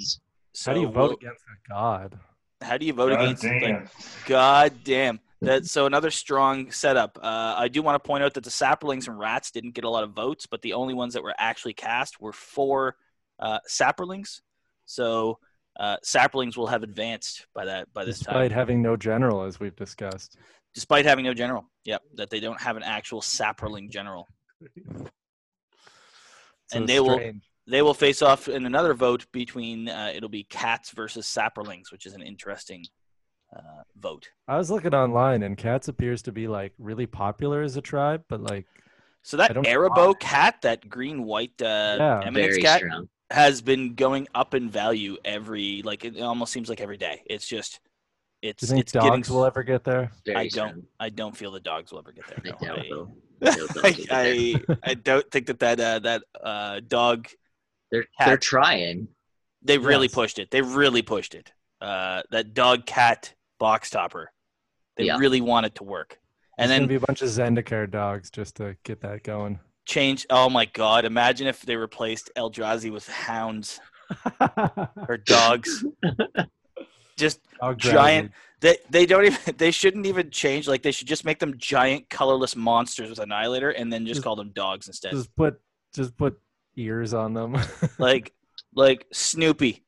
so 0.53 0.71
How 0.71 0.75
do 0.75 0.81
you 0.81 0.87
vote 0.89 0.95
we'll- 0.95 1.13
against 1.13 1.45
a 1.45 1.69
god? 1.69 2.19
how 2.61 2.77
do 2.77 2.87
you 2.87 2.93
vote 2.93 3.11
God 3.11 3.21
against 3.23 3.45
like, 3.45 3.89
god 4.27 4.73
damn 4.85 5.21
that 5.41 5.67
so 5.67 5.87
another 5.87 6.11
strong 6.11 6.71
setup 6.71 7.19
uh, 7.23 7.55
i 7.57 7.69
do 7.69 7.81
want 7.83 7.95
to 8.03 8.07
point 8.07 8.23
out 8.25 8.35
that 8.35 8.45
the 8.45 8.51
saprolings 8.51 9.07
and 9.07 9.19
rats 9.19 9.51
didn't 9.51 9.73
get 9.73 9.85
a 9.85 9.89
lot 9.89 10.03
of 10.05 10.11
votes 10.13 10.47
but 10.47 10.61
the 10.63 10.73
only 10.73 10.95
ones 10.95 11.15
that 11.15 11.23
were 11.23 11.35
actually 11.39 11.73
cast 11.75 12.21
were 12.21 12.33
four 12.33 12.97
uh, 13.39 13.59
saprolings 13.69 14.41
so 14.87 15.39
uh, 15.79 15.97
saprolings 16.05 16.57
will 16.57 16.67
have 16.67 16.83
advanced 16.83 17.47
by 17.55 17.65
that 17.65 17.93
by 17.93 18.05
this 18.05 18.19
time 18.19 18.35
Despite 18.35 18.53
having 18.53 18.83
no 18.83 18.97
general, 18.97 19.43
as 19.45 19.61
we've 19.61 19.77
discussed. 19.77 20.37
despite 20.75 21.05
having 21.05 21.25
no 21.25 21.35
general. 21.35 21.71
Yep, 21.85 22.03
that 22.17 22.31
they 22.31 22.41
don't 22.41 22.61
have 22.61 22.77
an 22.77 22.83
actual 22.83 23.21
saproling 23.21 23.89
general. 23.89 24.27
So 26.67 26.79
And 26.79 26.89
they 26.89 26.99
will- 27.01 27.21
They 27.69 27.83
will 27.83 27.95
face 27.95 28.23
off 28.23 28.49
in 28.49 28.65
another 28.67 28.95
vote 28.95 29.27
between 29.31 29.89
uh, 29.91 30.11
it'll 30.15 30.31
be 30.31 30.45
cats 30.45 30.91
versus 30.91 31.27
saprolings, 31.27 31.93
which 31.93 32.07
is 32.07 32.15
an 32.15 32.23
interesting 32.23 32.85
uh, 33.55 33.83
vote. 33.97 34.29
I 34.47 34.57
was 34.57 34.71
looking 34.71 34.95
online, 34.95 35.43
and 35.43 35.57
cats 35.57 35.89
appears 35.89 36.23
to 36.23 36.33
be 36.33 36.49
like 36.49 36.73
really 36.79 37.07
popular 37.07 37.63
as 37.63 37.77
a 37.77 37.81
tribe, 37.83 38.25
but 38.29 38.41
like 38.41 38.67
So 39.23 39.37
that 39.39 39.55
don't 39.55 39.67
Arahbo 39.67 40.19
cat, 40.19 40.63
that 40.63 40.89
green 40.89 41.25
white 41.25 41.61
uh, 41.63 41.97
Yeah. 41.99 42.21
eminence 42.25 42.57
Very 42.57 42.63
cat, 42.63 42.81
strong. 42.81 43.09
has 43.31 43.61
been 43.63 43.95
going 43.95 44.29
up 44.35 44.55
in 44.55 44.69
value 44.71 45.17
every 45.25 45.83
like 45.83 46.05
it 46.05 46.21
almost 46.21 46.53
seems 46.53 46.69
like 46.69 46.81
every 46.81 46.97
day. 46.99 47.23
It's 47.27 47.47
just 47.47 47.81
it's 48.41 48.61
do 48.61 48.67
you 48.67 48.69
think 48.77 48.81
it's 48.85 48.93
getting. 48.93 49.11
dogs 49.11 49.31
will 49.31 49.45
ever 49.45 49.63
get 49.63 49.83
there? 49.85 50.13
Very 50.25 50.37
I 50.39 50.43
don't. 50.49 50.69
strong. 50.71 50.83
I 51.01 51.09
don't 51.11 51.37
feel 51.37 51.51
the 51.51 51.61
dogs 51.61 51.91
will 51.91 51.99
ever 51.99 52.13
get 52.13 52.25
there. 52.29 52.39
I 52.45 52.65
no. 52.67 52.75
I- 52.77 52.87
though. 52.91 53.13
I 53.41 53.51
doubt 53.51 53.69
those 53.75 53.75
will 53.75 53.93
get. 53.93 54.13
I, 54.13 54.65
I, 54.69 54.91
I 54.91 54.95
don't 54.95 55.31
think 55.31 55.47
that 55.47 55.59
that 55.61 55.81
uh, 55.81 55.99
that 56.01 56.23
uh, 56.43 56.81
dog 56.87 57.29
They're 57.91 58.05
cat. 58.19 58.27
they're 58.27 58.37
trying. 58.37 59.09
They 59.63 59.79
really 59.79 60.07
Yes. 60.07 60.15
pushed 60.15 60.39
it. 60.39 60.51
They 60.51 60.63
really 60.63 61.03
pushed 61.03 61.35
it. 61.35 61.53
Uh, 61.81 62.23
that 62.31 62.55
dog 62.55 62.87
cat 62.87 63.35
box 63.59 63.91
topper. 63.91 64.31
They 64.97 65.05
Yeah. 65.05 65.19
really 65.19 65.41
want 65.41 65.67
it 65.67 65.75
to 65.77 65.85
work. 65.85 66.19
And 66.59 66.71
There's 66.71 66.81
then 66.81 66.89
be 66.89 66.95
a 66.97 67.01
bunch 67.01 67.23
of 67.23 67.29
Zendikar 67.29 67.89
dogs 67.91 68.31
just 68.31 68.57
to 68.57 68.77
get 68.85 69.01
that 69.03 69.23
going. 69.23 69.61
change. 69.87 70.27
Oh 70.29 70.49
my 70.51 70.65
God! 70.67 71.05
Imagine 71.05 71.47
if 71.47 71.63
they 71.63 71.77
replaced 71.77 72.31
Eldrazi 72.37 72.91
with 72.93 73.09
hounds 73.09 73.81
or 75.09 75.17
dogs. 75.25 75.85
Just 77.17 77.41
Dog 77.61 77.79
Giant- 77.79 78.33
they 78.61 78.77
they 78.91 79.07
don't 79.07 79.25
even 79.27 79.55
they 79.57 79.71
shouldn't 79.71 80.07
even 80.07 80.31
change. 80.31 80.67
Like 80.69 80.83
they 80.83 80.91
should 80.93 81.07
just 81.09 81.25
make 81.25 81.39
them 81.39 81.55
giant 81.59 82.09
colorless 82.11 82.55
monsters 82.57 83.09
with 83.11 83.19
annihilator, 83.21 83.71
and 83.71 83.93
then 83.93 84.05
just 84.05 84.17
Just- 84.17 84.25
call 84.25 84.37
them 84.37 84.51
dogs 84.55 84.87
instead. 84.89 85.13
Just 85.13 85.35
put 85.37 85.61
just 85.95 86.17
put 86.17 86.39
ears 86.77 87.15
on 87.15 87.35
them. 87.35 87.57
like 87.99 88.33
like 88.75 89.07
Snoopy. 89.13 89.85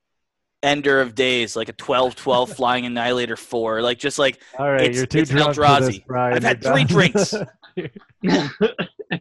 Ender 0.62 1.00
of 1.00 1.14
Days, 1.14 1.56
like 1.56 1.68
a 1.68 1.72
12-12 1.72 2.54
flying 2.54 2.84
annihilator 2.86 3.36
four, 3.36 3.80
like 3.82 3.98
just 3.98 4.18
like 4.18 4.40
All 4.58 4.70
right, 4.70 4.82
It's- 4.82 4.96
you're 4.96 5.06
too 5.06 5.20
it's 5.20 5.30
drunk 5.30 5.54
for 5.54 5.62
Eldrazi. 5.62 5.86
this, 5.86 5.98
Brian. 6.06 6.34
I've 6.36 6.42
had 6.42 6.62
You're 6.62 6.72
three 6.74 6.84
done. 6.84 7.10
drinks. 7.12 7.34
I'm 8.22 9.20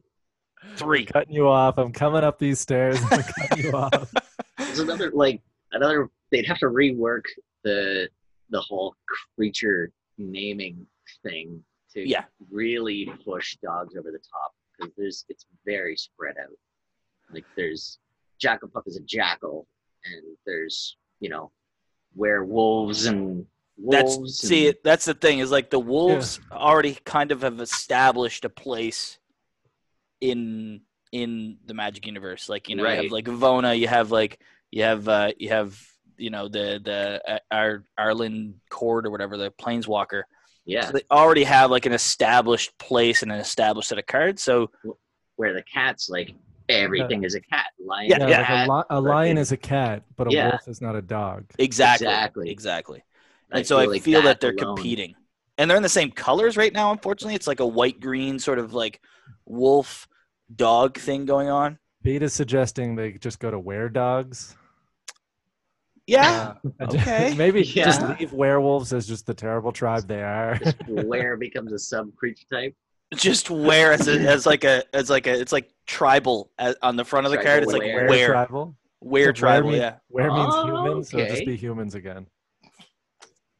three. 0.75 1.05
cutting 1.05 1.33
you 1.33 1.47
off. 1.47 1.77
I'm 1.77 1.91
coming 1.91 2.23
up 2.23 2.39
these 2.39 2.59
stairs. 2.59 2.99
I'm 3.11 3.23
cutting 3.23 3.65
you 3.65 3.71
off. 3.71 4.11
There's 4.57 4.79
another 4.79 5.11
like 5.13 5.41
another. 5.71 6.09
They'd 6.31 6.45
have 6.45 6.59
to 6.59 6.67
rework 6.67 7.23
the 7.63 8.09
the 8.49 8.59
whole 8.61 8.95
creature 9.35 9.91
naming 10.17 10.85
thing 11.23 11.63
to 11.93 12.07
Yeah. 12.07 12.25
really 12.51 13.11
push 13.25 13.55
dogs 13.63 13.95
over 13.97 14.11
the 14.11 14.19
top 14.19 14.53
because 14.77 14.93
there's 14.97 15.25
it's 15.29 15.45
very 15.65 15.95
spread 15.95 16.35
out. 16.41 16.49
Like 17.33 17.45
there's 17.55 17.99
Jackal 18.39 18.67
Pup 18.69 18.83
is 18.87 18.97
a 18.97 19.01
jackal, 19.01 19.65
and 20.05 20.23
there's 20.45 20.97
you 21.19 21.29
know 21.29 21.51
werewolves 22.15 23.05
and 23.05 23.45
That's 23.77 24.17
wolves. 24.17 24.37
see, 24.39 24.73
that's 24.83 25.05
the 25.05 25.13
thing 25.13 25.39
is 25.39 25.51
like 25.51 25.69
the 25.69 25.79
wolves 25.79 26.39
already 26.51 26.97
kind 27.05 27.31
of 27.31 27.41
have 27.43 27.59
established 27.59 28.45
a 28.45 28.49
place 28.49 29.19
in 30.21 30.81
in 31.11 31.57
the 31.65 31.73
Magic 31.73 32.05
universe. 32.05 32.49
Like 32.49 32.69
you 32.69 32.75
know, 32.75 32.83
you 32.89 33.03
have 33.03 33.11
like 33.11 33.25
Vona, 33.25 33.77
you 33.77 33.87
have 33.87 34.11
like 34.11 34.39
you 34.71 34.83
have 34.83 35.07
uh 35.07 35.31
you 35.37 35.49
have 35.49 35.79
you 36.17 36.29
know 36.29 36.47
the 36.47 36.79
the 36.83 37.21
uh, 37.27 37.39
Ar 37.51 37.83
Arlinn 37.99 38.55
Kord 38.69 39.05
or 39.05 39.11
whatever 39.11 39.37
the 39.37 39.51
Planeswalker. 39.51 40.23
yeah, 40.65 40.85
So 40.85 40.91
they 40.93 41.03
already 41.09 41.45
have 41.45 41.71
like 41.71 41.85
an 41.85 41.93
established 41.93 42.77
place 42.77 43.23
and 43.23 43.31
an 43.31 43.39
established 43.39 43.89
set 43.89 43.97
of 43.97 44.05
cards. 44.05 44.43
So 44.43 44.69
where 45.37 45.53
the 45.53 45.63
cat's 45.63 46.09
like 46.09 46.35
everything 46.69 47.23
is 47.23 47.35
a 47.35 47.41
cat. 47.41 47.67
Lion, 47.83 48.09
Yeah, 48.09 48.27
Yeah, 48.27 48.41
is 48.41 48.67
a 48.67 48.71
like 48.71 48.85
a, 48.89 48.95
li- 48.95 48.97
a 48.97 49.01
lion 49.01 49.37
is 49.37 49.51
a 49.51 49.57
cat, 49.57 50.03
but 50.15 50.27
a 50.27 50.31
Yeah. 50.31 50.49
wolf 50.49 50.67
is 50.67 50.81
not 50.81 50.95
a 50.95 51.01
dog. 51.01 51.45
exactly, 51.57 52.07
Exactly. 52.07 52.49
exactly. 52.51 53.03
And 53.51 53.65
so 53.65 53.79
I 53.79 53.85
like 53.85 54.03
feel 54.03 54.21
that 54.23 54.39
they're 54.39 54.53
alone- 54.53 54.75
competing. 54.75 55.15
And 55.57 55.69
they're 55.69 55.77
in 55.77 55.83
the 55.83 55.89
same 55.89 56.11
colors 56.11 56.55
right 56.55 56.71
now, 56.71 56.91
unfortunately. 56.91 57.35
It's 57.35 57.47
like 57.47 57.59
a 57.59 57.67
white 57.67 57.99
green 57.99 58.39
sort 58.39 58.59
of 58.59 58.73
like 58.73 59.01
wolf 59.45 60.07
dog 60.55 60.97
thing 60.97 61.25
going 61.25 61.49
on. 61.49 61.77
Pete 62.03 62.23
is 62.23 62.31
suggesting 62.33 62.95
they 62.95 63.13
just 63.13 63.39
go 63.39 63.51
to 63.51 63.59
were 63.59 63.89
dogs. 63.89 64.55
Yeah. 66.07 66.53
Uh, 66.79 66.83
okay. 66.93 67.33
Maybe 67.37 67.63
just 67.63 68.01
leave 68.01 68.31
werewolves 68.33 68.93
as 68.93 69.05
just 69.07 69.25
the 69.25 69.33
terrible 69.33 69.71
tribe 69.71 70.07
they 70.07 70.23
are. 70.23 70.57
where 70.87 71.35
becomes 71.37 71.73
a 71.73 71.79
sub 71.79 72.15
creature 72.15 72.45
type. 72.51 72.75
Just 73.15 73.49
wear 73.49 73.91
as, 73.91 74.07
a, 74.07 74.19
as 74.19 74.45
like 74.45 74.63
a 74.63 74.83
as 74.95 75.09
like 75.09 75.27
a 75.27 75.39
it's 75.39 75.51
like 75.51 75.69
tribal 75.87 76.51
as, 76.59 76.75
on 76.81 76.95
the 76.95 77.05
front 77.05 77.25
of 77.25 77.31
the 77.31 77.37
Tribal 77.37 77.51
card. 77.51 77.63
It's 77.63 77.73
like 77.73 77.81
wear. 77.81 78.07
wear 78.07 78.27
tribal. 78.27 78.75
wear 79.01 79.25
So 79.25 79.31
tribal. 79.31 79.71
mean- 79.71 79.81
Yeah. 79.81 79.95
Where 80.09 80.31
means 80.31 80.53
Oh, 80.53 80.65
humans, 80.67 81.09
so 81.09 81.17
it'll 81.17 81.35
just 81.35 81.45
be 81.45 81.55
humans 81.55 81.95
again. 81.95 82.27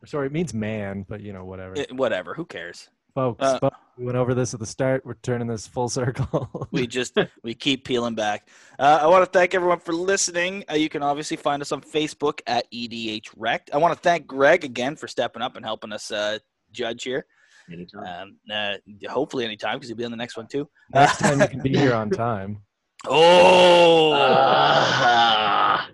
Sorry, 0.05 0.27
it 0.27 0.31
means 0.31 0.53
man, 0.53 1.05
but 1.07 1.21
you 1.21 1.33
know 1.33 1.45
whatever. 1.45 1.73
It- 1.75 1.93
whatever. 1.93 2.33
Who 2.33 2.45
cares? 2.45 2.89
folks, 3.15 3.43
uh, 3.43 3.59
folks, 3.59 3.75
we 3.97 4.05
went 4.05 4.17
over 4.17 4.33
this 4.33 4.53
at 4.53 4.59
the 4.61 4.65
start. 4.65 5.05
We're 5.05 5.15
turning 5.23 5.47
this 5.47 5.67
full 5.67 5.89
circle. 5.89 6.67
We 6.71 6.85
just 6.87 7.17
we 7.43 7.53
keep 7.55 7.83
peeling 7.83 8.13
back. 8.15 8.47
Uh, 8.77 8.99
I 9.01 9.07
want 9.07 9.25
to 9.25 9.29
thank 9.37 9.55
everyone 9.55 9.79
for 9.79 9.91
listening. 9.93 10.63
Uh, 10.69 10.75
you 10.75 10.87
can 10.87 11.01
obviously 11.01 11.35
find 11.35 11.61
us 11.61 11.71
on 11.71 11.81
Facebook 11.81 12.39
at 12.47 12.71
EDH 12.71 13.29
Rect. 13.35 13.71
I 13.73 13.77
want 13.77 13.93
to 13.95 13.99
thank 13.99 14.27
Greg 14.27 14.63
again 14.63 14.95
for 14.95 15.07
stepping 15.07 15.41
up 15.41 15.55
and 15.55 15.65
helping 15.65 15.91
us 15.91 16.11
uh, 16.11 16.37
judge 16.71 17.03
here. 17.03 17.25
Anytime. 17.71 18.03
Um, 18.05 18.37
uh, 18.51 18.75
hopefully 19.09 19.45
anytime 19.45 19.75
because 19.75 19.89
he'll 19.89 19.97
be 19.97 20.05
on 20.05 20.11
the 20.11 20.17
next 20.17 20.37
one 20.37 20.47
too. 20.47 20.69
Next 20.93 21.19
time 21.19 21.39
you 21.39 21.47
can 21.47 21.61
be 21.61 21.75
here 21.75 21.93
on 21.93 22.09
time. 22.09 22.59
Oh. 23.07 24.11
Ah, 24.13 25.89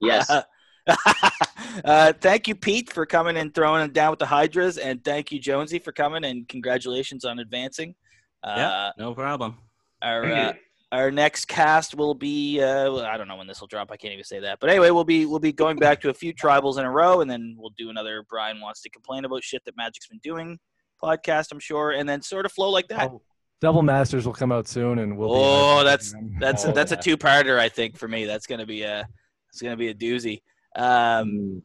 yes. 0.00 0.28
uh, 1.84 2.12
thank 2.20 2.48
you, 2.48 2.56
Pete, 2.56 2.92
for 2.92 3.06
coming 3.06 3.36
and 3.36 3.54
throwing 3.54 3.84
it 3.84 3.92
down 3.92 4.10
with 4.10 4.18
the 4.18 4.26
Hydras, 4.26 4.76
and 4.76 5.04
thank 5.04 5.30
you, 5.30 5.38
Jonesy, 5.38 5.78
for 5.78 5.92
coming 5.92 6.24
and 6.24 6.48
congratulations 6.48 7.24
on 7.24 7.38
advancing. 7.38 7.94
Uh, 8.42 8.54
yeah, 8.56 8.90
no 8.98 9.14
problem. 9.14 9.58
Our 10.02 10.24
uh, 10.24 10.52
our 10.90 11.10
next 11.10 11.46
cast 11.46 11.94
will 11.94 12.14
be 12.14 12.60
uh, 12.60 12.92
well, 12.92 13.04
I 13.04 13.16
don't 13.16 13.28
know 13.28 13.36
when 13.36 13.46
this 13.46 13.60
will 13.60 13.68
drop. 13.68 13.90
I 13.92 13.96
can't 13.96 14.12
even 14.12 14.24
say 14.24 14.40
that. 14.40 14.58
But 14.60 14.70
anyway, 14.70 14.90
we'll 14.90 15.04
be 15.04 15.26
we'll 15.26 15.38
be 15.38 15.52
going 15.52 15.76
back 15.76 16.00
to 16.00 16.10
a 16.10 16.14
few 16.14 16.32
tribals 16.34 16.78
in 16.78 16.84
a 16.84 16.90
row, 16.90 17.20
and 17.20 17.30
then 17.30 17.54
we'll 17.58 17.74
do 17.76 17.90
another 17.90 18.24
Brian 18.28 18.60
wants 18.60 18.80
to 18.82 18.90
complain 18.90 19.24
about 19.24 19.44
shit 19.44 19.64
that 19.64 19.76
Magic's 19.76 20.08
been 20.08 20.20
doing 20.22 20.58
podcast. 21.02 21.52
I'm 21.52 21.60
sure, 21.60 21.90
and 21.92 22.08
then 22.08 22.22
sort 22.22 22.46
of 22.46 22.52
flow 22.52 22.70
like 22.70 22.88
that. 22.88 23.10
Oh, 23.10 23.22
Double 23.60 23.82
Masters 23.82 24.24
will 24.26 24.32
come 24.34 24.52
out 24.52 24.68
soon, 24.68 24.98
and 25.00 25.16
we'll. 25.18 25.32
Oh, 25.32 25.76
back 25.78 25.84
that's 25.86 26.14
that's 26.40 26.64
Oh, 26.64 26.72
that's 26.72 26.92
a 26.92 26.96
two 26.96 27.16
parter. 27.16 27.58
I 27.58 27.68
think 27.68 27.96
for 27.96 28.06
me, 28.08 28.24
that's 28.24 28.46
gonna 28.46 28.66
be 28.66 28.82
a 28.82 29.08
it's 29.50 29.60
gonna 29.62 29.76
be 29.76 29.88
a 29.88 29.94
doozy. 29.94 30.42
Um, 30.76 31.28
Mm, 31.30 31.62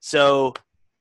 so 0.00 0.54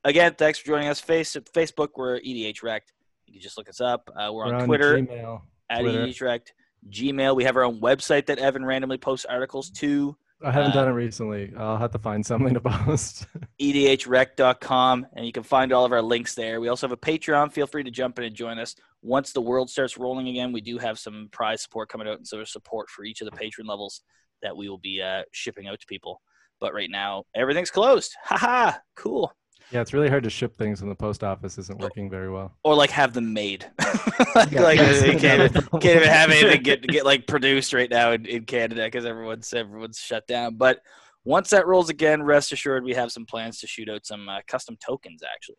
again, 0.04 0.36
thanks 0.38 0.60
for 0.60 0.68
joining 0.68 0.88
us. 0.90 1.00
Face 1.00 1.36
Facebook, 1.54 1.90
we're 1.96 2.20
EDH 2.20 2.62
Rect. 2.64 2.92
You 3.26 3.34
can 3.34 3.42
just 3.42 3.58
look 3.58 3.70
us 3.70 3.82
up. 3.82 4.10
Uh, 4.16 4.30
we're, 4.32 4.46
We're 4.48 4.56
on 4.56 4.66
Twitter 4.66 4.98
Gmail. 5.00 5.42
at 5.70 5.80
Twitter. 5.82 6.06
EDH 6.06 6.22
Rect. 6.22 6.54
Gmail. 6.92 7.36
We 7.36 7.44
have 7.46 7.56
our 7.56 7.64
own 7.64 7.82
website 7.82 8.28
that 8.28 8.38
Evan 8.38 8.64
randomly 8.64 8.98
posts 9.00 9.26
articles 9.26 9.72
to. 9.72 10.16
I 10.46 10.52
haven't 10.52 10.72
Uh, 10.72 10.76
done 10.76 10.88
it 10.90 10.92
recently. 10.92 11.52
I'll 11.58 11.78
have 11.78 11.92
to 11.92 12.00
find 12.00 12.24
something 12.26 12.54
to 12.54 12.62
post. 12.62 13.26
Edhrec.com, 13.62 15.08
and 15.16 15.26
you 15.26 15.32
can 15.32 15.44
find 15.44 15.74
all 15.74 15.86
of 15.86 15.92
our 15.92 16.02
links 16.02 16.36
there. 16.36 16.62
We 16.62 16.68
also 16.68 16.88
have 16.88 16.92
a 16.92 16.98
Patreon. 16.98 17.52
Feel 17.52 17.68
free 17.68 17.84
to 17.84 17.92
jump 17.92 18.20
in 18.20 18.26
and 18.26 18.36
join 18.36 18.60
us. 18.60 18.76
Once 19.02 19.32
the 19.34 19.42
world 19.42 19.70
starts 19.70 19.98
rolling 19.98 20.28
again, 20.28 20.52
we 20.52 20.62
do 20.62 20.78
have 20.78 21.00
some 21.00 21.30
prize 21.32 21.62
support 21.64 21.90
coming 21.90 22.08
out, 22.08 22.18
and 22.18 22.28
so 22.28 22.36
there's 22.36 22.52
support 22.52 22.90
for 22.90 23.04
each 23.04 23.22
of 23.22 23.26
the 23.26 23.32
patron 23.36 23.66
levels 23.68 24.02
that 24.42 24.56
we 24.56 24.70
will 24.70 24.78
be 24.78 25.02
uh, 25.02 25.24
shipping 25.32 25.68
out 25.68 25.80
to 25.80 25.86
people. 25.88 26.22
But 26.60 26.74
right 26.74 26.90
now, 26.90 27.24
everything's 27.36 27.72
closed. 27.72 28.14
Haha, 28.24 28.74
cool. 28.96 29.32
Yeah, 29.72 29.82
it's 29.82 29.94
really 29.94 30.10
hard 30.10 30.24
to 30.24 30.30
ship 30.30 30.56
things 30.58 30.82
when 30.82 30.90
the 30.90 30.96
post 30.96 31.24
office 31.24 31.58
isn't 31.58 31.80
working 31.80 32.10
very 32.10 32.30
well. 32.30 32.56
Or 32.64 32.76
like 32.76 32.90
have 32.92 33.14
them 33.14 33.34
made. 33.34 33.66
like, 34.36 34.52
Yeah. 34.52 34.62
like, 34.62 34.80
you 35.06 35.18
can't, 35.20 35.54
can't 35.72 35.86
even 35.86 36.08
have 36.08 36.30
anything 36.32 36.62
get 36.64 36.82
get 36.88 37.06
like 37.06 37.28
produced 37.28 37.74
right 37.74 37.90
now 37.90 38.12
in, 38.12 38.26
in 38.26 38.46
Canada 38.46 38.84
because 38.86 39.06
everyone's 39.06 39.54
everyone's 39.54 40.00
shut 40.00 40.26
down. 40.28 40.56
But 40.56 40.80
once 41.24 41.50
that 41.50 41.66
rolls 41.68 41.90
again, 41.90 42.22
rest 42.24 42.52
assured 42.52 42.84
we 42.84 42.94
have 42.94 43.12
some 43.12 43.26
plans 43.26 43.60
to 43.62 43.68
shoot 43.68 43.90
out 43.90 44.06
some 44.06 44.30
uh, 44.30 44.40
custom 44.48 44.78
tokens. 44.86 45.22
Actually, 45.24 45.58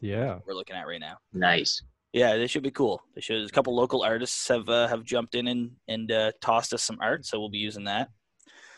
Yeah. 0.00 0.38
we're 0.46 0.54
looking 0.54 0.76
at 0.76 0.86
right 0.86 1.00
now. 1.00 1.16
nice. 1.32 1.82
Yeah, 2.12 2.36
they 2.36 2.46
should 2.46 2.62
be 2.62 2.70
cool. 2.70 3.02
They 3.16 3.20
should. 3.20 3.44
A 3.44 3.48
couple 3.48 3.74
local 3.74 4.02
artists 4.04 4.46
have 4.46 4.68
uh, 4.68 4.86
have 4.86 5.02
jumped 5.02 5.34
in 5.34 5.48
and 5.48 5.72
and 5.88 6.12
uh, 6.12 6.30
tossed 6.40 6.72
us 6.72 6.82
some 6.84 6.98
art, 7.00 7.26
so 7.26 7.40
we'll 7.40 7.48
be 7.48 7.58
using 7.58 7.82
that. 7.84 8.08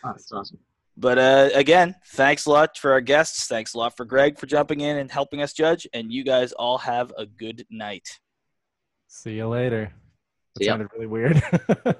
Oh, 0.02 0.12
that's 0.12 0.32
awesome. 0.32 0.58
But 0.96 1.18
uh, 1.18 1.50
again, 1.54 1.94
thanks 2.12 2.46
a 2.46 2.50
lot 2.50 2.78
for 2.78 2.92
our 2.92 3.02
guests. 3.02 3.46
Thanks 3.46 3.74
a 3.74 3.78
lot 3.78 3.96
for 3.96 4.04
Greg 4.04 4.38
for 4.38 4.46
jumping 4.46 4.80
in 4.80 4.96
and 4.96 5.10
helping 5.10 5.42
us 5.42 5.52
judge. 5.52 5.86
And 5.92 6.10
you 6.10 6.24
guys 6.24 6.52
all 6.52 6.78
have 6.78 7.12
a 7.18 7.26
good 7.26 7.66
night. 7.70 8.08
See 9.08 9.34
you 9.34 9.48
later. 9.48 9.92
That 10.54 10.62
See 10.62 10.68
sounded 10.68 10.88
really 10.94 11.06
weird. 11.06 11.42